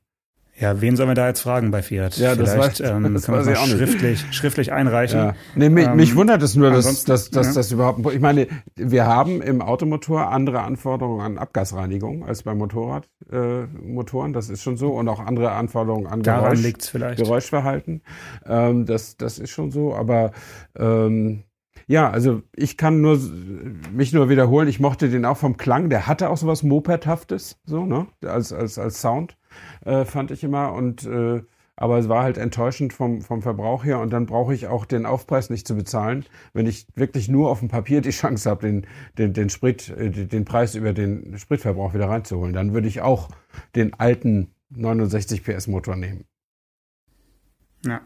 Ja, 0.59 0.81
wen 0.81 0.95
sollen 0.95 1.09
wir 1.09 1.15
da 1.15 1.27
jetzt 1.27 1.41
fragen 1.41 1.71
bei 1.71 1.81
Fiat? 1.81 2.17
Ja, 2.17 2.35
das 2.35 2.51
Vielleicht 2.53 2.81
weiß- 2.81 2.95
ähm, 2.95 3.13
das 3.13 3.27
es 3.27 3.47
ich 3.47 3.53
mal 3.53 3.55
auch 3.57 3.67
schriftlich, 3.67 4.23
schriftlich 4.31 4.71
einreichen. 4.71 5.19
Ja. 5.19 5.35
Nee, 5.55 5.69
mich, 5.69 5.87
Ähm, 5.87 5.95
mich 5.95 6.15
wundert 6.15 6.43
es 6.43 6.55
nur, 6.55 6.69
dass, 6.69 7.05
dass, 7.05 7.31
dass 7.31 7.47
ja. 7.47 7.53
das 7.53 7.71
überhaupt. 7.71 7.99
Ich 8.13 8.19
meine, 8.19 8.47
wir 8.75 9.07
haben 9.07 9.41
im 9.41 9.61
Automotor 9.61 10.29
andere 10.31 10.61
Anforderungen 10.61 11.21
an 11.21 11.37
Abgasreinigung 11.39 12.23
als 12.25 12.43
bei 12.43 12.53
Motorradmotoren. 12.53 14.31
Äh, 14.31 14.33
das 14.33 14.49
ist 14.49 14.61
schon 14.61 14.77
so. 14.77 14.91
Und 14.91 15.07
auch 15.09 15.19
andere 15.19 15.51
Anforderungen 15.51 16.05
an 16.05 16.21
Daran 16.21 16.61
Geräusch, 16.61 16.77
vielleicht. 16.83 17.17
Geräuschverhalten. 17.17 18.03
Ähm, 18.45 18.85
das, 18.85 19.17
das 19.17 19.39
ist 19.39 19.49
schon 19.49 19.71
so. 19.71 19.95
Aber 19.95 20.31
ähm, 20.77 21.43
ja, 21.87 22.09
also 22.09 22.41
ich 22.55 22.77
kann 22.77 23.01
nur 23.01 23.19
mich 23.91 24.13
nur 24.13 24.29
wiederholen. 24.29 24.67
Ich 24.67 24.79
mochte 24.79 25.09
den 25.09 25.25
auch 25.25 25.37
vom 25.37 25.57
Klang. 25.57 25.89
Der 25.89 26.07
hatte 26.07 26.29
auch 26.29 26.37
sowas 26.37 26.63
Mopedhaftes, 26.63 27.59
so 27.65 27.85
ne, 27.85 28.07
als 28.23 28.53
als 28.53 28.77
als 28.77 29.01
Sound 29.01 29.37
äh, 29.85 30.05
fand 30.05 30.31
ich 30.31 30.43
immer 30.43 30.73
und 30.73 31.05
äh, 31.05 31.41
aber 31.75 31.97
es 31.97 32.07
war 32.07 32.23
halt 32.23 32.37
enttäuschend 32.37 32.93
vom, 32.93 33.21
vom 33.21 33.41
Verbrauch 33.41 33.83
her 33.83 33.99
und 33.99 34.11
dann 34.11 34.27
brauche 34.27 34.53
ich 34.53 34.67
auch 34.67 34.85
den 34.85 35.05
Aufpreis 35.05 35.49
nicht 35.49 35.67
zu 35.67 35.75
bezahlen, 35.75 36.25
wenn 36.53 36.67
ich 36.67 36.85
wirklich 36.95 37.29
nur 37.29 37.49
auf 37.49 37.59
dem 37.59 37.67
Papier 37.67 38.01
die 38.01 38.09
Chance 38.11 38.49
habe, 38.49 38.67
den, 38.67 38.87
den, 39.17 39.33
den 39.33 39.49
Sprit, 39.49 39.89
äh, 39.89 40.09
den 40.09 40.45
Preis 40.45 40.75
über 40.75 40.93
den 40.93 41.37
Spritverbrauch 41.37 41.93
wieder 41.93 42.09
reinzuholen. 42.09 42.53
Dann 42.53 42.73
würde 42.73 42.87
ich 42.87 43.01
auch 43.01 43.29
den 43.75 43.93
alten 43.95 44.53
69 44.69 45.43
PS 45.43 45.67
Motor 45.67 45.95
nehmen. 45.95 46.25
Ja. 47.85 47.99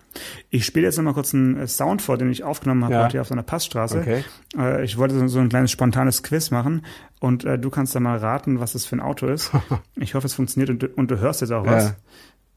Ich 0.49 0.65
spiele 0.65 0.85
jetzt 0.87 0.97
noch 0.97 1.03
mal 1.03 1.13
kurz 1.13 1.33
einen 1.35 1.55
äh, 1.57 1.67
Sound 1.67 2.01
vor, 2.01 2.17
den 2.17 2.31
ich 2.31 2.43
aufgenommen 2.43 2.83
habe 2.83 2.93
Ja. 2.95 3.05
heute 3.05 3.21
auf 3.21 3.27
so 3.27 3.33
einer 3.35 3.43
Passstraße. 3.43 3.99
Okay. 3.99 4.23
Äh, 4.57 4.83
ich 4.83 4.97
wollte 4.97 5.27
so- 5.29 5.39
ein 5.39 5.49
kleines 5.49 5.71
spontanes 5.71 6.23
Quiz 6.23 6.49
machen 6.51 6.83
und 7.19 7.45
äh, 7.45 7.59
du 7.59 7.69
kannst 7.69 7.93
da 7.93 7.99
mal 7.99 8.17
raten, 8.17 8.59
was 8.59 8.73
das 8.73 8.85
für 8.85 8.95
ein 8.95 9.01
Auto 9.01 9.27
ist. 9.27 9.51
ich 9.95 10.15
hoffe, 10.15 10.25
es 10.25 10.33
funktioniert 10.33 10.69
und, 10.71 10.81
du- 10.83 10.89
und 10.95 11.11
du 11.11 11.19
hörst 11.19 11.41
jetzt 11.41 11.51
auch 11.51 11.65
was. 11.65 11.93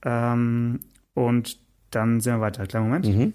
Ähm, 0.04 0.80
und 1.14 1.58
dann 1.90 2.20
sehen 2.20 2.36
wir 2.36 2.40
weiter. 2.40 2.66
Kleinen 2.66 2.86
Moment. 2.86 3.06
Mhm. 3.06 3.34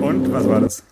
Und 0.00 0.32
was 0.32 0.48
war 0.48 0.60
das? 0.60 0.82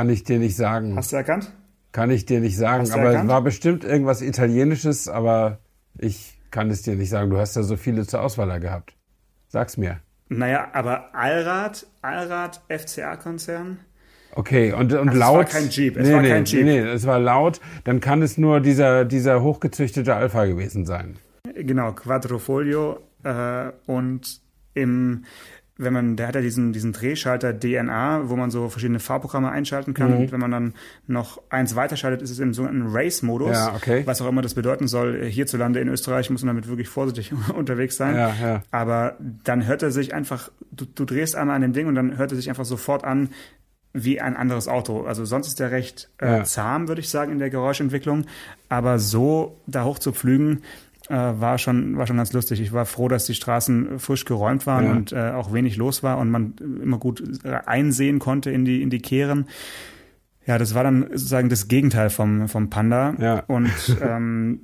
Kann 0.00 0.08
ich 0.08 0.24
dir 0.24 0.38
nicht 0.38 0.56
sagen. 0.56 0.96
Hast 0.96 1.12
du 1.12 1.16
erkannt? 1.16 1.52
Kann 1.92 2.10
ich 2.10 2.24
dir 2.24 2.40
nicht 2.40 2.56
sagen. 2.56 2.90
Aber 2.90 3.12
es 3.12 3.28
war 3.28 3.42
bestimmt 3.42 3.84
irgendwas 3.84 4.22
Italienisches, 4.22 5.08
aber 5.08 5.58
ich 5.98 6.38
kann 6.50 6.70
es 6.70 6.80
dir 6.80 6.96
nicht 6.96 7.10
sagen. 7.10 7.28
Du 7.28 7.36
hast 7.36 7.54
ja 7.54 7.62
so 7.62 7.76
viele 7.76 8.06
zur 8.06 8.22
Auswahl 8.22 8.48
da 8.48 8.56
gehabt. 8.56 8.96
Sag's 9.48 9.76
mir. 9.76 10.00
Naja, 10.30 10.68
aber 10.72 11.14
Allrad, 11.14 11.86
Allrad, 12.00 12.62
FCA-Konzern. 12.70 13.80
Okay, 14.34 14.72
und, 14.72 14.90
und 14.94 15.10
Also 15.10 15.12
es 15.12 15.18
laut. 15.18 15.36
war 15.36 15.44
kein 15.44 15.68
Jeep, 15.68 15.98
es 15.98 16.08
nee, 16.08 16.14
war 16.14 16.22
nee, 16.22 16.28
kein 16.30 16.44
Jeep. 16.46 16.64
Nee, 16.64 16.78
es 16.78 17.06
war 17.06 17.18
laut. 17.18 17.60
Dann 17.84 18.00
kann 18.00 18.22
es 18.22 18.38
nur 18.38 18.60
dieser, 18.60 19.04
dieser 19.04 19.42
hochgezüchtete 19.42 20.14
Alpha 20.14 20.46
gewesen 20.46 20.86
sein. 20.86 21.18
Genau, 21.54 21.92
Quadrofolio 21.92 23.00
äh, 23.22 23.70
und 23.84 24.40
im 24.72 25.24
wenn 25.82 25.92
man, 25.92 26.16
der 26.16 26.28
hat 26.28 26.34
ja 26.34 26.40
diesen, 26.40 26.72
diesen 26.72 26.92
Drehschalter 26.92 27.58
DNA, 27.58 28.28
wo 28.28 28.36
man 28.36 28.50
so 28.50 28.68
verschiedene 28.68 29.00
Fahrprogramme 29.00 29.50
einschalten 29.50 29.94
kann. 29.94 30.10
Mhm. 30.12 30.16
Und 30.18 30.32
wenn 30.32 30.40
man 30.40 30.50
dann 30.50 30.74
noch 31.06 31.40
eins 31.50 31.74
weiterschaltet, 31.74 32.22
ist 32.22 32.30
es 32.30 32.38
im 32.38 32.52
sogenannten 32.54 32.88
Race-Modus. 32.94 33.52
Ja, 33.56 33.74
okay. 33.74 34.02
Was 34.04 34.20
auch 34.20 34.28
immer 34.28 34.42
das 34.42 34.54
bedeuten 34.54 34.88
soll. 34.88 35.24
Hierzulande 35.24 35.80
in 35.80 35.88
Österreich 35.88 36.28
muss 36.30 36.42
man 36.42 36.54
damit 36.54 36.68
wirklich 36.68 36.88
vorsichtig 36.88 37.32
unterwegs 37.54 37.96
sein. 37.96 38.14
Ja, 38.14 38.34
ja. 38.40 38.62
Aber 38.70 39.16
dann 39.20 39.66
hört 39.66 39.82
er 39.82 39.90
sich 39.90 40.12
einfach, 40.14 40.50
du, 40.70 40.84
du 40.84 41.04
drehst 41.04 41.34
einmal 41.34 41.56
an 41.56 41.62
dem 41.62 41.72
Ding 41.72 41.86
und 41.86 41.94
dann 41.94 42.18
hört 42.18 42.32
er 42.32 42.36
sich 42.36 42.48
einfach 42.50 42.64
sofort 42.64 43.04
an 43.04 43.30
wie 43.92 44.20
ein 44.20 44.36
anderes 44.36 44.68
Auto. 44.68 45.02
Also 45.02 45.24
sonst 45.24 45.48
ist 45.48 45.58
der 45.60 45.70
recht 45.72 46.10
äh, 46.18 46.38
Ja. 46.38 46.44
zahm, 46.44 46.88
würde 46.88 47.00
ich 47.00 47.08
sagen, 47.08 47.32
in 47.32 47.38
der 47.38 47.50
Geräuschentwicklung. 47.50 48.26
Aber 48.68 48.98
so 48.98 49.60
da 49.66 49.84
hoch 49.84 49.98
zu 49.98 50.12
pflügen, 50.12 50.62
äh, 51.10 51.40
war 51.40 51.58
schon 51.58 51.96
war 51.98 52.06
schon 52.06 52.16
ganz 52.16 52.32
lustig. 52.32 52.60
Ich 52.60 52.72
war 52.72 52.86
froh, 52.86 53.08
dass 53.08 53.26
die 53.26 53.34
Straßen 53.34 53.98
frisch 53.98 54.24
geräumt 54.24 54.66
waren 54.66 54.84
Ja. 54.84 54.92
und 54.92 55.12
äh, 55.12 55.30
auch 55.32 55.52
wenig 55.52 55.76
los 55.76 56.02
war 56.02 56.18
und 56.18 56.30
man 56.30 56.54
immer 56.82 56.98
gut 56.98 57.22
äh, 57.44 57.58
einsehen 57.66 58.18
konnte 58.18 58.50
in 58.50 58.64
die 58.64 58.80
in 58.82 58.90
die 58.90 59.00
Kehren. 59.00 59.46
Ja, 60.46 60.56
das 60.58 60.74
war 60.74 60.82
dann 60.82 61.02
sozusagen 61.10 61.48
das 61.48 61.68
Gegenteil 61.68 62.10
vom, 62.10 62.48
vom 62.48 62.70
Panda. 62.70 63.14
Ja. 63.20 63.44
Und 63.46 63.70
ähm, 64.02 64.60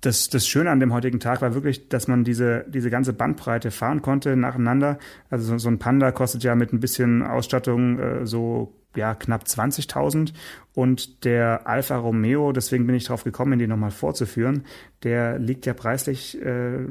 das, 0.00 0.30
das 0.30 0.46
Schöne 0.46 0.70
an 0.70 0.80
dem 0.80 0.92
heutigen 0.92 1.20
Tag 1.20 1.42
war 1.42 1.54
wirklich, 1.54 1.88
dass 1.88 2.08
man 2.08 2.24
diese, 2.24 2.64
diese 2.68 2.88
ganze 2.88 3.12
Bandbreite 3.12 3.70
fahren 3.70 4.00
konnte 4.00 4.36
nacheinander. 4.36 4.98
Also 5.28 5.44
so, 5.44 5.58
so 5.58 5.68
ein 5.68 5.78
Panda 5.78 6.12
kostet 6.12 6.44
ja 6.44 6.54
mit 6.54 6.72
ein 6.72 6.80
bisschen 6.80 7.22
Ausstattung 7.22 7.98
äh, 7.98 8.26
so 8.26 8.72
ja, 8.96 9.14
knapp 9.14 9.44
20.000 9.44 10.32
und 10.74 11.24
der 11.24 11.66
Alfa 11.66 11.96
Romeo, 11.96 12.52
deswegen 12.52 12.86
bin 12.86 12.96
ich 12.96 13.04
drauf 13.04 13.24
gekommen, 13.24 13.52
ihn 13.54 13.58
den 13.58 13.70
nochmal 13.70 13.90
vorzuführen, 13.90 14.64
der 15.02 15.38
liegt 15.38 15.66
ja 15.66 15.74
preislich, 15.74 16.40
äh, 16.40 16.86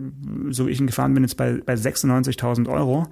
so 0.49 0.67
wie 0.67 0.71
ich 0.71 0.79
ihn 0.79 0.87
gefahren 0.87 1.13
bin, 1.13 1.23
jetzt 1.23 1.37
bei, 1.37 1.53
bei 1.65 1.73
96.000 1.73 2.69
Euro. 2.69 3.07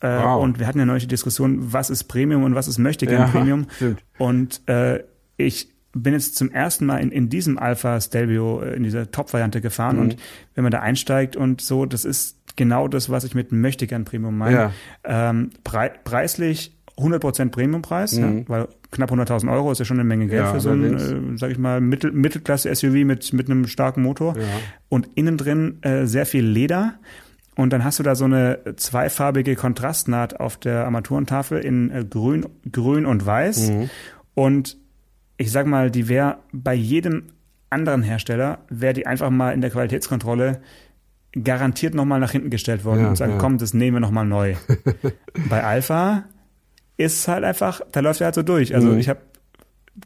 Äh, 0.00 0.08
wow. 0.08 0.42
Und 0.42 0.58
wir 0.58 0.66
hatten 0.66 0.78
ja 0.78 0.84
neulich 0.84 1.04
die 1.04 1.08
Diskussion, 1.08 1.72
was 1.72 1.90
ist 1.90 2.04
Premium 2.04 2.42
und 2.42 2.54
was 2.54 2.68
ist 2.68 2.78
Möchtegern 2.78 3.20
ja, 3.20 3.26
Premium. 3.28 3.66
Stimmt. 3.76 4.02
Und 4.18 4.66
äh, 4.68 5.04
ich 5.36 5.68
bin 5.92 6.14
jetzt 6.14 6.36
zum 6.36 6.50
ersten 6.50 6.86
Mal 6.86 6.98
in, 6.98 7.12
in 7.12 7.28
diesem 7.28 7.58
Alpha 7.58 8.00
Stelvio 8.00 8.62
äh, 8.62 8.74
in 8.74 8.82
dieser 8.82 9.10
Top-Variante 9.10 9.60
gefahren 9.60 9.96
mhm. 9.96 10.02
und 10.02 10.16
wenn 10.54 10.64
man 10.64 10.70
da 10.70 10.80
einsteigt 10.80 11.36
und 11.36 11.60
so, 11.60 11.86
das 11.86 12.04
ist 12.04 12.38
genau 12.56 12.88
das, 12.88 13.10
was 13.10 13.24
ich 13.24 13.34
mit 13.34 13.52
Möchtegern 13.52 14.04
Premium 14.04 14.36
meine. 14.36 14.56
Ja. 14.56 14.72
Ähm, 15.04 15.50
pre 15.64 15.92
preislich 16.04 16.76
100% 16.98 17.50
Premiumpreis, 17.50 18.18
mhm. 18.18 18.38
ja, 18.38 18.48
weil 18.48 18.68
knapp 18.90 19.10
100.000 19.10 19.50
Euro 19.52 19.72
ist 19.72 19.78
ja 19.78 19.84
schon 19.84 19.98
eine 19.98 20.04
Menge 20.04 20.26
Geld 20.26 20.42
ja, 20.42 20.52
für 20.52 20.60
so 20.60 20.70
ein, 20.70 21.34
äh, 21.34 21.38
sag 21.38 21.50
ich 21.50 21.58
mal, 21.58 21.80
Mittel, 21.80 22.12
Mittelklasse-SUV 22.12 23.04
mit, 23.04 23.32
mit 23.32 23.50
einem 23.50 23.66
starken 23.66 24.02
Motor. 24.02 24.36
Ja. 24.36 24.42
Und 24.88 25.08
innen 25.14 25.36
drin 25.36 25.78
äh, 25.82 26.06
sehr 26.06 26.26
viel 26.26 26.44
Leder. 26.44 26.94
Und 27.54 27.72
dann 27.72 27.84
hast 27.84 27.98
du 27.98 28.02
da 28.02 28.14
so 28.14 28.24
eine 28.24 28.60
zweifarbige 28.76 29.56
Kontrastnaht 29.56 30.40
auf 30.40 30.56
der 30.56 30.84
Armaturentafel 30.84 31.60
in 31.60 31.90
äh, 31.90 32.04
grün, 32.04 32.46
grün 32.70 33.06
und 33.06 33.24
weiß. 33.24 33.70
Mhm. 33.70 33.90
Und 34.34 34.76
ich 35.36 35.50
sag 35.50 35.66
mal, 35.66 35.90
die 35.90 36.08
wäre 36.08 36.38
bei 36.52 36.74
jedem 36.74 37.24
anderen 37.70 38.02
Hersteller, 38.02 38.58
wäre 38.68 38.92
die 38.92 39.06
einfach 39.06 39.30
mal 39.30 39.52
in 39.52 39.60
der 39.60 39.70
Qualitätskontrolle 39.70 40.60
garantiert 41.32 41.94
nochmal 41.94 42.20
nach 42.20 42.30
hinten 42.30 42.50
gestellt 42.50 42.84
worden 42.84 43.02
ja, 43.02 43.08
und 43.08 43.16
sagen, 43.16 43.32
ja. 43.32 43.38
komm, 43.38 43.56
das 43.56 43.72
nehmen 43.72 43.96
wir 43.96 44.00
nochmal 44.00 44.26
neu. 44.26 44.54
bei 45.48 45.64
Alpha 45.64 46.24
ist 47.04 47.28
halt 47.28 47.44
einfach, 47.44 47.80
da 47.92 48.00
läuft 48.00 48.20
er 48.20 48.26
halt 48.26 48.34
so 48.34 48.42
durch. 48.42 48.74
Also 48.74 48.88
mhm. 48.88 48.98
ich 48.98 49.08
habe 49.08 49.20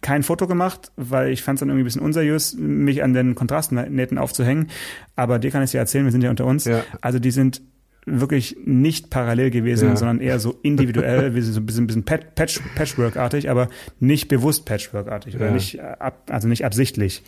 kein 0.01 0.23
Foto 0.23 0.47
gemacht, 0.47 0.91
weil 0.97 1.31
ich 1.31 1.43
fand 1.43 1.57
es 1.57 1.61
dann 1.61 1.69
irgendwie 1.69 1.83
ein 1.83 1.85
bisschen 1.85 2.03
unseriös, 2.03 2.55
mich 2.55 3.03
an 3.03 3.13
den 3.13 3.35
Kontrastnähten 3.35 4.19
aufzuhängen. 4.19 4.69
Aber 5.15 5.39
dir 5.39 5.51
kann 5.51 5.63
ich 5.63 5.73
ja 5.73 5.81
erzählen, 5.81 6.05
wir 6.05 6.13
sind 6.13 6.23
ja 6.23 6.31
unter 6.31 6.45
uns. 6.45 6.65
Ja. 6.65 6.83
Also 7.01 7.19
die 7.19 7.31
sind 7.31 7.63
wirklich 8.07 8.57
nicht 8.65 9.11
parallel 9.11 9.51
gewesen, 9.51 9.89
ja. 9.89 9.97
sondern 9.97 10.21
eher 10.21 10.39
so 10.39 10.59
individuell, 10.63 11.35
wie 11.35 11.41
so 11.41 11.61
ein 11.61 11.67
bisschen, 11.67 11.87
bisschen 11.89 12.05
Patch, 12.05 12.61
Patchwork-artig, 12.77 13.51
aber 13.51 13.69
nicht 13.99 14.29
bewusst 14.29 14.65
Patchwork-artig 14.65 15.35
ja. 15.35 15.41
oder 15.41 15.51
nicht 15.51 15.81
ab, 15.81 16.23
also 16.31 16.47
nicht 16.47 16.65
absichtlich. 16.65 17.25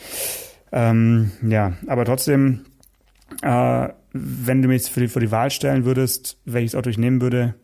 Ähm, 0.71 1.33
ja, 1.43 1.73
aber 1.89 2.05
trotzdem, 2.05 2.61
äh, 3.43 3.89
wenn 4.13 4.63
du 4.63 4.69
mich 4.69 4.83
jetzt 4.83 4.91
für 4.91 5.01
die, 5.01 5.09
für 5.09 5.21
die 5.21 5.33
Wahl 5.33 5.51
stellen 5.51 5.85
würdest, 5.85 6.39
welches 6.45 6.77
Auto 6.77 6.91
ich 6.91 6.99
nehmen 6.99 7.21
würde, 7.21 7.55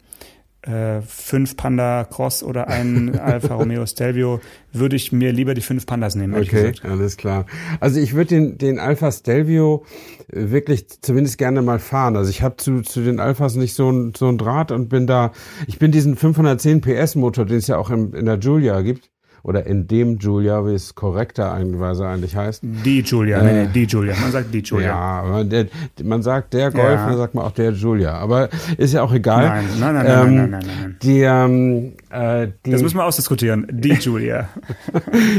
äh, 0.67 1.03
fünf 1.03 1.57
Panda 1.57 2.05
Cross 2.05 2.43
oder 2.43 2.69
ein 2.69 3.19
Alfa 3.19 3.55
Romeo 3.55 3.87
Stelvio, 3.87 4.41
würde 4.73 4.97
ich 4.97 5.13
mir 5.13 5.33
lieber 5.33 5.55
die 5.55 5.61
fünf 5.61 5.87
Pandas 5.87 6.15
nehmen. 6.15 6.35
Okay, 6.35 6.73
gesagt. 6.73 6.85
alles 6.85 7.17
klar. 7.17 7.47
Also 7.81 8.01
ich 8.01 8.15
würde 8.15 8.29
den, 8.35 8.59
den 8.59 8.79
Alfa 8.79 9.13
Stelvio 9.13 9.85
äh, 10.33 10.51
wirklich 10.51 10.89
zumindest 11.01 11.39
gerne 11.39 11.63
mal 11.63 11.79
fahren. 11.79 12.17
Also 12.17 12.31
ich 12.31 12.43
habe 12.43 12.57
zu, 12.57 12.83
zu 12.83 13.03
den 13.03 13.21
Alphas 13.21 13.57
nicht 13.57 13.75
so 13.75 13.91
ein, 13.91 14.13
so 14.17 14.29
ein 14.29 14.39
Draht 14.39 14.73
und 14.73 14.89
bin 14.89 15.07
da, 15.07 15.33
ich 15.67 15.79
bin 15.79 15.93
diesen 15.93 16.17
510 16.17 16.81
PS 16.81 17.15
Motor, 17.15 17.45
den 17.45 17.59
es 17.59 17.67
ja 17.67 17.77
auch 17.77 17.91
in, 17.91 18.13
in 18.13 18.27
der 18.27 18.39
Giulia 18.39 18.81
gibt, 18.81 19.11
oder 19.45 19.67
in 19.67 19.87
dem 19.87 20.17
Julia, 20.17 20.67
wie 20.67 20.73
es 20.73 20.95
korrekter 20.95 21.53
eigentlich 21.53 22.35
heißt. 22.35 22.63
Die 22.63 23.01
Julia, 23.01 23.41
äh, 23.41 23.67
nee, 23.67 23.71
die 23.73 23.85
Julia. 23.85 24.15
Man 24.19 24.33
sagt 24.33 24.55
die 24.55 24.61
Julia. 24.61 24.87
Ja, 24.87 24.95
aber 24.95 25.45
der, 25.45 25.67
man 26.03 26.23
sagt 26.23 26.55
der 26.55 26.71
Golf, 26.71 26.95
ja. 26.95 27.09
dann 27.09 27.19
sagt 27.19 27.35
man 27.35 27.45
auch 27.45 27.53
der 27.53 27.73
Julia. 27.73 28.15
Aber 28.15 28.49
ist 28.79 28.95
ja 28.95 29.03
auch 29.03 29.13
egal. 29.13 29.45
Nein, 29.45 29.65
nein, 29.79 29.95
nein, 29.95 30.07
ähm, 30.07 30.13
nein, 30.13 30.35
nein, 30.35 30.51
nein, 30.51 30.77
nein, 30.81 30.97
Die, 31.03 31.21
ähm, 31.21 31.93
äh, 32.09 32.49
die, 32.65 32.71
das 32.71 32.83
müssen 32.83 32.97
wir 32.97 33.05
ausdiskutieren. 33.05 33.67
Die 33.71 33.93
Julia. 34.01 34.49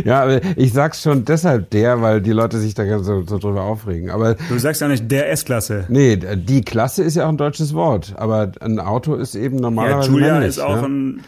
ja, 0.04 0.22
aber 0.22 0.40
ich 0.56 0.72
sag's 0.72 1.02
schon 1.02 1.26
deshalb 1.26 1.72
der, 1.72 2.00
weil 2.04 2.22
die 2.22 2.32
Leute 2.32 2.60
sich 2.60 2.76
da 2.76 3.00
so, 3.00 3.24
so 3.24 3.40
drüber 3.40 3.64
aufregen. 3.64 4.12
Aber 4.12 4.36
du 4.36 4.60
sagst 4.60 4.82
ja 4.82 4.88
nicht 4.88 5.10
der 5.10 5.32
S-Klasse. 5.32 5.86
Nee, 5.90 6.18
die 6.18 6.62
Klasse 6.62 7.02
ist 7.02 7.16
ja 7.16 7.26
auch 7.26 7.30
ein 7.30 7.38
deutsches 7.38 7.74
Wort. 7.74 8.14
Aber 8.18 8.52
ein 8.62 8.80
Auto 8.80 9.16
ist 9.16 9.34
eben 9.34 9.56
normalerweise. 9.56 10.10
Ja, 10.10 10.14
Julia 10.14 10.34
männlich, 10.34 10.50
ist 10.50 10.60
auch 10.60 10.82
ne? 10.82 10.88
ein 10.88 11.22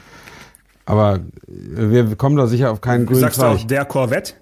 aber 0.88 1.20
wir 1.48 2.16
kommen 2.16 2.38
da 2.38 2.48
sicher 2.48 2.72
auf 2.72 2.80
keinen 2.80 3.06
grünen 3.06 3.20
Sagst 3.20 3.40
Zweig. 3.40 3.58
du 3.58 3.64
auch 3.64 3.68
der 3.68 3.86
Corvette? 3.86 4.34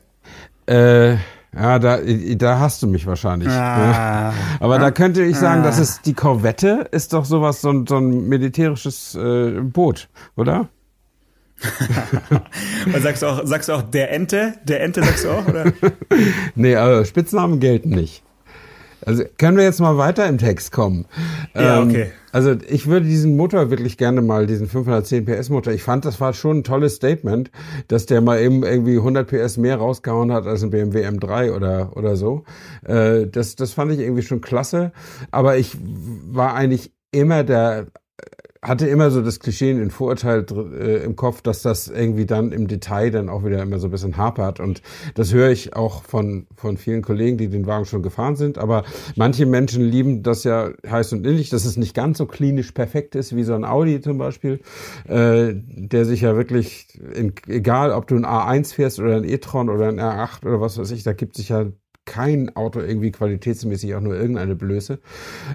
Äh, 0.67 1.13
ja, 1.57 1.79
da, 1.79 1.99
da 1.99 2.59
hast 2.59 2.83
du 2.83 2.87
mich 2.87 3.07
wahrscheinlich. 3.07 3.49
Ah. 3.49 4.31
Aber 4.59 4.75
ah. 4.75 4.79
da 4.79 4.91
könnte 4.91 5.23
ich 5.23 5.37
sagen, 5.37 5.61
ah. 5.61 5.63
das 5.63 5.79
ist 5.79 6.05
die 6.05 6.13
Corvette 6.13 6.87
ist 6.91 7.13
doch 7.13 7.25
sowas, 7.25 7.61
so 7.61 7.71
ein, 7.71 7.87
so 7.87 7.97
ein 7.97 8.27
militärisches 8.29 9.15
äh, 9.15 9.59
Boot, 9.61 10.07
oder? 10.35 10.69
Und 12.93 13.01
sagst 13.01 13.23
du 13.23 13.27
auch, 13.27 13.41
sagst 13.45 13.69
du 13.69 13.73
auch 13.73 13.81
der 13.81 14.11
Ente? 14.11 14.53
Der 14.65 14.83
Ente 14.83 15.03
sagst 15.03 15.25
du 15.25 15.31
auch, 15.31 15.47
oder? 15.47 15.73
nee, 16.55 16.75
also 16.75 17.05
Spitznamen 17.05 17.59
gelten 17.59 17.89
nicht. 17.89 18.21
Also 19.05 19.23
können 19.37 19.57
wir 19.57 19.63
jetzt 19.63 19.79
mal 19.79 19.97
weiter 19.97 20.27
im 20.27 20.37
Text 20.37 20.71
kommen. 20.71 21.05
Ja, 21.53 21.81
ähm, 21.81 21.89
okay. 21.89 22.11
Also 22.31 22.53
ich 22.67 22.87
würde 22.87 23.05
diesen 23.05 23.37
Motor 23.37 23.69
wirklich 23.69 23.97
gerne 23.97 24.21
mal, 24.21 24.45
diesen 24.45 24.67
510 24.67 25.25
PS 25.25 25.49
Motor, 25.49 25.71
ich 25.71 25.83
fand, 25.83 26.03
das 26.03 26.19
war 26.19 26.33
schon 26.33 26.57
ein 26.57 26.63
tolles 26.63 26.95
Statement, 26.95 27.49
dass 27.87 28.07
der 28.07 28.19
mal 28.19 28.41
eben 28.41 28.63
irgendwie 28.63 28.97
100 28.97 29.25
PS 29.25 29.55
mehr 29.55 29.77
rausgehauen 29.77 30.33
hat 30.33 30.45
als 30.45 30.61
ein 30.61 30.69
BMW 30.69 31.07
M3 31.07 31.55
oder, 31.55 31.95
oder 31.95 32.17
so. 32.17 32.43
Äh, 32.83 33.27
das, 33.27 33.55
das 33.55 33.71
fand 33.71 33.93
ich 33.93 33.99
irgendwie 33.99 34.23
schon 34.23 34.41
klasse. 34.41 34.91
Aber 35.31 35.57
ich 35.57 35.77
war 35.79 36.55
eigentlich 36.55 36.91
immer 37.11 37.45
der 37.45 37.87
hatte 38.67 38.87
immer 38.87 39.11
so 39.11 39.21
das 39.21 39.39
Klischee, 39.39 39.71
ein 39.71 39.91
Vorurteil 39.91 40.45
äh, 40.73 41.03
im 41.03 41.15
Kopf, 41.15 41.41
dass 41.41 41.61
das 41.61 41.87
irgendwie 41.87 42.25
dann 42.25 42.51
im 42.51 42.67
Detail 42.67 43.11
dann 43.11 43.29
auch 43.29 43.45
wieder 43.45 43.61
immer 43.61 43.77
so 43.77 43.87
ein 43.87 43.91
bisschen 43.91 44.17
hapert. 44.17 44.59
Und 44.59 44.81
das 45.13 45.33
höre 45.33 45.51
ich 45.51 45.75
auch 45.75 46.03
von, 46.03 46.47
von 46.55 46.77
vielen 46.77 47.03
Kollegen, 47.03 47.37
die 47.37 47.47
den 47.47 47.67
Wagen 47.67 47.85
schon 47.85 48.01
gefahren 48.01 48.35
sind. 48.35 48.57
Aber 48.57 48.83
manche 49.15 49.45
Menschen 49.45 49.83
lieben 49.83 50.23
das 50.23 50.43
ja 50.43 50.71
heiß 50.89 51.13
und 51.13 51.27
innig, 51.27 51.49
dass 51.49 51.65
es 51.65 51.77
nicht 51.77 51.93
ganz 51.93 52.17
so 52.17 52.25
klinisch 52.25 52.71
perfekt 52.71 53.15
ist 53.15 53.35
wie 53.35 53.43
so 53.43 53.53
ein 53.53 53.65
Audi 53.65 54.01
zum 54.01 54.17
Beispiel, 54.17 54.59
äh, 55.07 55.53
der 55.53 56.05
sich 56.05 56.21
ja 56.21 56.35
wirklich, 56.35 56.99
in, 57.13 57.33
egal 57.47 57.91
ob 57.91 58.07
du 58.07 58.15
ein 58.15 58.25
A1 58.25 58.73
fährst 58.73 58.99
oder 58.99 59.17
ein 59.17 59.25
e-tron 59.25 59.69
oder 59.69 59.89
ein 59.89 59.99
R8 59.99 60.45
oder 60.45 60.59
was 60.59 60.77
weiß 60.77 60.89
ich, 60.91 61.03
da 61.03 61.13
gibt 61.13 61.35
sich 61.35 61.49
ja 61.49 61.67
kein 62.05 62.55
Auto 62.55 62.79
irgendwie 62.79 63.11
qualitätsmäßig 63.11 63.95
auch 63.95 64.01
nur 64.01 64.15
irgendeine 64.15 64.55
Blöße. 64.55 64.99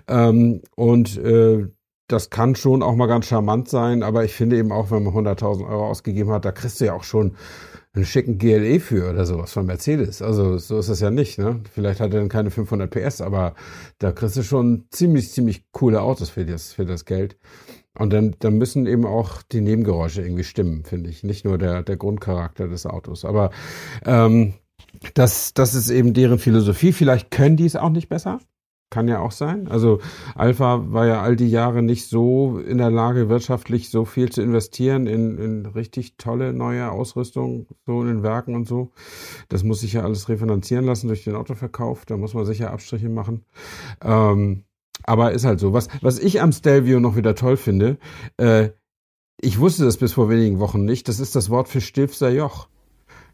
Ähm, 0.08 0.62
und 0.76 1.16
äh, 1.18 1.68
das 2.12 2.30
kann 2.30 2.54
schon 2.54 2.82
auch 2.82 2.94
mal 2.94 3.06
ganz 3.06 3.26
charmant 3.26 3.68
sein, 3.68 4.02
aber 4.02 4.24
ich 4.24 4.34
finde 4.34 4.56
eben 4.56 4.72
auch, 4.72 4.90
wenn 4.90 5.04
man 5.04 5.14
100.000 5.14 5.68
Euro 5.68 5.88
ausgegeben 5.88 6.30
hat, 6.30 6.44
da 6.44 6.52
kriegst 6.52 6.80
du 6.80 6.86
ja 6.86 6.94
auch 6.94 7.04
schon 7.04 7.36
einen 7.92 8.04
schicken 8.04 8.38
GLE 8.38 8.78
für 8.78 9.10
oder 9.10 9.26
sowas 9.26 9.52
von 9.52 9.66
Mercedes. 9.66 10.22
Also 10.22 10.58
so 10.58 10.78
ist 10.78 10.88
es 10.88 11.00
ja 11.00 11.10
nicht. 11.10 11.38
Ne? 11.38 11.60
Vielleicht 11.72 12.00
hat 12.00 12.14
er 12.14 12.20
dann 12.20 12.28
keine 12.28 12.50
500 12.50 12.90
PS, 12.90 13.20
aber 13.20 13.54
da 13.98 14.12
kriegst 14.12 14.36
du 14.36 14.42
schon 14.42 14.84
ziemlich, 14.90 15.30
ziemlich 15.30 15.64
coole 15.72 16.00
Autos 16.02 16.30
für 16.30 16.44
das, 16.44 16.72
für 16.72 16.84
das 16.84 17.04
Geld. 17.04 17.36
Und 17.98 18.12
dann, 18.12 18.36
dann 18.38 18.58
müssen 18.58 18.86
eben 18.86 19.04
auch 19.04 19.42
die 19.42 19.60
Nebengeräusche 19.60 20.22
irgendwie 20.22 20.44
stimmen, 20.44 20.84
finde 20.84 21.10
ich. 21.10 21.24
Nicht 21.24 21.44
nur 21.44 21.58
der, 21.58 21.82
der 21.82 21.96
Grundcharakter 21.96 22.68
des 22.68 22.86
Autos. 22.86 23.24
Aber 23.24 23.50
ähm, 24.06 24.54
das, 25.14 25.54
das 25.54 25.74
ist 25.74 25.90
eben 25.90 26.14
deren 26.14 26.38
Philosophie. 26.38 26.92
Vielleicht 26.92 27.32
können 27.32 27.56
die 27.56 27.66
es 27.66 27.74
auch 27.74 27.90
nicht 27.90 28.08
besser. 28.08 28.38
Kann 28.90 29.07
ja 29.07 29.20
auch 29.20 29.31
sein. 29.31 29.68
Also 29.68 30.00
Alpha 30.35 30.92
war 30.92 31.07
ja 31.07 31.22
all 31.22 31.37
die 31.37 31.48
Jahre 31.48 31.81
nicht 31.81 32.09
so 32.09 32.59
in 32.59 32.79
der 32.79 32.90
Lage, 32.90 33.29
wirtschaftlich 33.29 33.88
so 33.88 34.05
viel 34.05 34.31
zu 34.31 34.42
investieren 34.42 35.07
in, 35.07 35.38
in 35.38 35.66
richtig 35.66 36.16
tolle 36.16 36.53
neue 36.53 36.90
Ausrüstung, 36.90 37.68
so 37.87 38.00
in 38.03 38.09
den 38.09 38.22
Werken 38.24 38.57
und 38.57 38.66
so. 38.66 38.90
Das 39.48 39.62
muss 39.62 39.81
sich 39.81 39.92
ja 39.92 40.03
alles 40.03 40.29
refinanzieren 40.29 40.85
lassen 40.85 41.07
durch 41.07 41.22
den 41.22 41.37
Autoverkauf. 41.37 42.05
Da 42.05 42.16
muss 42.16 42.35
man 42.35 42.44
sicher 42.44 42.72
Abstriche 42.72 43.09
machen. 43.09 43.44
Ähm, 44.03 44.64
aber 45.05 45.33
ist 45.33 45.44
halt 45.44 45.61
so. 45.61 45.72
Was, 45.72 45.88
was 46.03 46.18
ich 46.18 46.40
am 46.40 46.53
Stelvio 46.53 46.98
noch 47.00 47.16
wieder 47.16 47.35
toll 47.35 47.57
finde, 47.57 47.98
äh, 48.38 48.70
ich 49.40 49.59
wusste 49.59 49.85
das 49.85 49.96
bis 49.96 50.12
vor 50.12 50.29
wenigen 50.29 50.59
Wochen 50.59 50.85
nicht, 50.85 51.09
das 51.09 51.20
ist 51.20 51.37
das 51.37 51.48
Wort 51.48 51.68
für 51.68 51.81
Stilfser 51.81 52.31
Joch. 52.31 52.68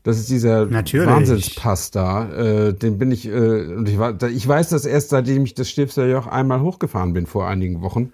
Das 0.06 0.18
ist 0.18 0.30
dieser 0.30 0.66
Natürlich. 0.66 1.08
Wahnsinnspass 1.08 1.90
da. 1.90 2.28
Äh, 2.30 2.72
den 2.74 2.96
bin 2.96 3.10
ich, 3.10 3.26
äh, 3.26 3.30
und 3.30 3.88
ich, 3.88 3.98
war, 3.98 4.14
ich 4.22 4.46
weiß 4.46 4.68
das 4.68 4.84
erst, 4.84 5.08
seitdem 5.08 5.42
ich 5.42 5.54
das 5.54 5.68
Stilfser 5.68 6.06
Joch 6.06 6.28
einmal 6.28 6.60
hochgefahren 6.60 7.12
bin 7.12 7.26
vor 7.26 7.48
einigen 7.48 7.82
Wochen. 7.82 8.12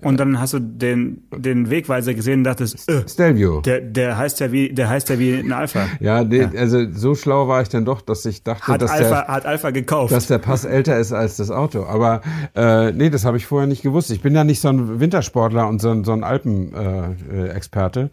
Und 0.00 0.18
dann 0.18 0.40
hast 0.40 0.54
du 0.54 0.58
den, 0.58 1.22
den 1.36 1.68
Wegweiser 1.68 2.14
gesehen 2.14 2.38
und 2.38 2.44
dachtest, 2.44 2.88
äh, 2.88 3.06
Stelvio. 3.06 3.60
der, 3.60 3.82
der 3.82 4.16
heißt 4.16 4.40
ja 4.40 4.52
wie, 4.52 4.72
der 4.72 4.88
heißt 4.88 5.10
ja 5.10 5.18
wie 5.18 5.34
ein 5.34 5.52
Alpha. 5.52 5.86
Ja, 6.00 6.24
nee, 6.24 6.48
also 6.56 6.90
so 6.90 7.14
schlau 7.14 7.46
war 7.46 7.60
ich 7.60 7.68
dann 7.68 7.84
doch, 7.84 8.00
dass 8.00 8.24
ich 8.24 8.42
dachte, 8.42 8.66
Hat 8.66 8.80
dass 8.80 8.90
Alpha, 8.90 9.08
der 9.10 9.28
hat 9.28 9.44
Alpha 9.44 9.70
gekauft. 9.70 10.14
dass 10.14 10.26
der 10.28 10.38
Pass 10.38 10.64
älter 10.64 10.98
ist 10.98 11.12
als 11.12 11.36
das 11.36 11.50
Auto. 11.50 11.84
Aber 11.84 12.22
äh, 12.56 12.90
nee, 12.92 13.10
das 13.10 13.26
habe 13.26 13.36
ich 13.36 13.44
vorher 13.44 13.66
nicht 13.66 13.82
gewusst. 13.82 14.10
Ich 14.10 14.22
bin 14.22 14.34
ja 14.34 14.44
nicht 14.44 14.62
so 14.62 14.68
ein 14.68 14.98
Wintersportler 14.98 15.68
und 15.68 15.82
so 15.82 15.90
ein, 15.90 16.04
so 16.04 16.12
ein 16.12 16.24
Alpen-Experte. 16.24 17.34
Äh, 17.34 17.54
Experte. 17.54 18.10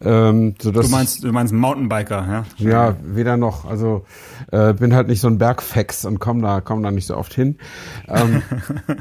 ähm, 0.00 0.54
sodass 0.62 0.86
du 0.86 0.92
meinst, 0.92 1.24
du 1.24 1.30
meinst 1.30 1.52
Mountainbiker, 1.52 2.26
ja? 2.26 2.44
Ja, 2.70 2.96
weder 3.02 3.36
noch. 3.36 3.64
Also 3.64 4.04
äh, 4.52 4.72
bin 4.72 4.94
halt 4.94 5.08
nicht 5.08 5.20
so 5.20 5.28
ein 5.28 5.38
Bergfex 5.38 6.04
und 6.04 6.18
komm 6.18 6.42
da, 6.42 6.60
komm 6.60 6.82
da 6.82 6.90
nicht 6.90 7.06
so 7.06 7.16
oft 7.16 7.34
hin. 7.34 7.58
Ähm, 8.08 8.42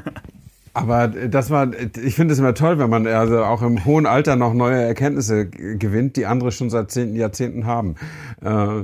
aber 0.74 1.08
das 1.08 1.50
war, 1.50 1.72
ich 1.74 2.16
finde 2.16 2.34
es 2.34 2.40
immer 2.40 2.54
toll, 2.54 2.80
wenn 2.80 2.90
man 2.90 3.08
also 3.08 3.44
auch 3.44 3.62
im 3.62 3.86
hohen 3.86 4.06
Alter 4.06 4.36
noch 4.36 4.54
neue 4.54 4.82
Erkenntnisse 4.82 5.48
gewinnt, 5.48 6.16
die 6.16 6.26
andere 6.26 6.52
schon 6.52 6.70
seit 6.70 6.92
zehn 6.92 7.16
Jahrzehnten 7.16 7.66
haben. 7.66 7.96
Äh, 8.42 8.84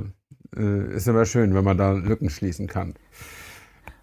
äh, 0.56 0.94
ist 0.94 1.08
immer 1.08 1.26
schön, 1.26 1.54
wenn 1.54 1.64
man 1.64 1.78
da 1.78 1.92
Lücken 1.92 2.30
schließen 2.30 2.66
kann. 2.66 2.94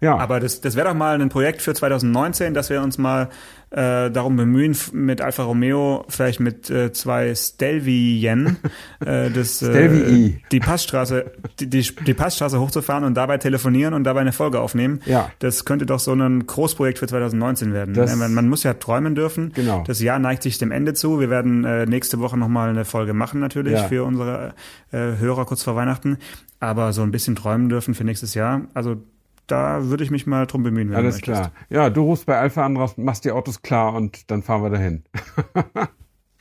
Ja. 0.04 0.16
Aber 0.18 0.38
das, 0.40 0.60
das 0.60 0.76
wäre 0.76 0.88
doch 0.88 0.94
mal 0.94 1.20
ein 1.20 1.28
Projekt 1.28 1.62
für 1.62 1.74
2019, 1.74 2.54
dass 2.54 2.70
wir 2.70 2.82
uns 2.82 2.98
mal 2.98 3.28
äh, 3.70 4.10
darum 4.10 4.36
bemühen, 4.36 4.76
mit 4.92 5.20
Alfa 5.20 5.42
Romeo 5.42 6.04
vielleicht 6.08 6.38
mit 6.38 6.70
äh, 6.70 6.92
zwei 6.92 7.34
Stelvien 7.34 8.58
äh, 9.04 9.30
das, 9.30 9.62
äh, 9.62 10.32
die 10.52 10.60
Passstraße 10.60 11.32
die, 11.58 11.68
die, 11.68 11.82
die 12.06 12.14
Passstraße 12.14 12.60
hochzufahren 12.60 13.02
und 13.04 13.14
dabei 13.14 13.38
telefonieren 13.38 13.94
und 13.94 14.04
dabei 14.04 14.20
eine 14.20 14.32
Folge 14.32 14.60
aufnehmen. 14.60 15.00
Ja. 15.06 15.30
Das 15.40 15.64
könnte 15.64 15.86
doch 15.86 15.98
so 15.98 16.12
ein 16.12 16.46
Großprojekt 16.46 16.98
für 16.98 17.06
2019 17.08 17.72
werden. 17.72 17.94
Das- 17.94 18.14
man, 18.14 18.32
man 18.34 18.48
muss 18.48 18.62
ja 18.62 18.74
träumen 18.74 19.14
dürfen. 19.14 19.52
Genau. 19.54 19.82
Das 19.86 20.00
Jahr 20.00 20.18
neigt 20.20 20.42
sich 20.44 20.58
dem 20.58 20.70
Ende 20.70 20.94
zu. 20.94 21.18
Wir 21.18 21.30
werden 21.30 21.64
äh, 21.64 21.86
nächste 21.86 22.20
Woche 22.20 22.36
nochmal 22.36 22.68
eine 22.68 22.84
Folge 22.84 23.12
machen 23.14 23.40
natürlich 23.40 23.74
Ja. 23.74 23.84
für 23.88 24.04
unsere 24.04 24.54
äh, 24.92 25.16
Hörer 25.18 25.46
kurz 25.46 25.62
vor 25.64 25.74
Weihnachten. 25.74 26.18
Aber 26.60 26.92
so 26.92 27.02
ein 27.02 27.10
bisschen 27.10 27.34
träumen 27.34 27.68
dürfen 27.68 27.94
für 27.94 28.04
nächstes 28.04 28.34
Jahr. 28.34 28.62
Also 28.74 28.96
da 29.46 29.84
würde 29.84 30.04
ich 30.04 30.10
mich 30.10 30.26
mal 30.26 30.46
drum 30.46 30.62
bemühen. 30.62 30.88
wenn 30.88 30.94
du 30.94 30.98
Alles 30.98 31.16
möchtest. 31.16 31.40
klar. 31.40 31.52
Ja, 31.70 31.90
du 31.90 32.02
rufst 32.02 32.26
bei 32.26 32.38
Alpha 32.38 32.64
an, 32.64 32.78
machst 32.96 33.24
die 33.24 33.30
Autos 33.30 33.62
klar 33.62 33.94
und 33.94 34.30
dann 34.30 34.42
fahren 34.42 34.62
wir 34.62 34.70
dahin. 34.70 35.04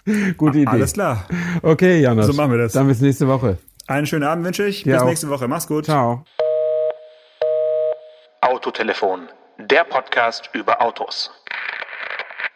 Gute 0.38 0.58
Idee. 0.60 0.68
Alles 0.68 0.93
klar. 0.93 1.26
Okay, 1.62 1.99
Janusz. 2.01 2.28
So 2.28 2.34
machen 2.34 2.51
wir 2.51 2.58
das. 2.58 2.74
Dann 2.74 2.88
bis 2.88 2.99
nächste 3.01 3.28
Woche. 3.28 3.58
Einen 3.88 4.06
schönen 4.06 4.24
Abend 4.24 4.45
wünsche 4.45 4.66
ich. 4.66 4.84
Dir 4.84 4.93
Bis 4.93 5.01
auch. 5.01 5.08
nächste 5.08 5.30
Woche. 5.30 5.47
Mach's 5.47 5.68
gut. 5.68 5.86
Ciao. 5.86 6.26
Autotelefon, 8.41 9.28
der 9.58 9.84
Podcast 9.86 10.49
über 10.54 10.82
Autos. 10.82 11.32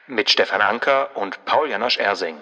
Mit 0.08 0.30
Stefan 0.30 0.62
Anker 0.62 1.10
und 1.16 1.44
Paul 1.46 1.70
Janosch 1.70 1.98
Ersing. 1.98 2.36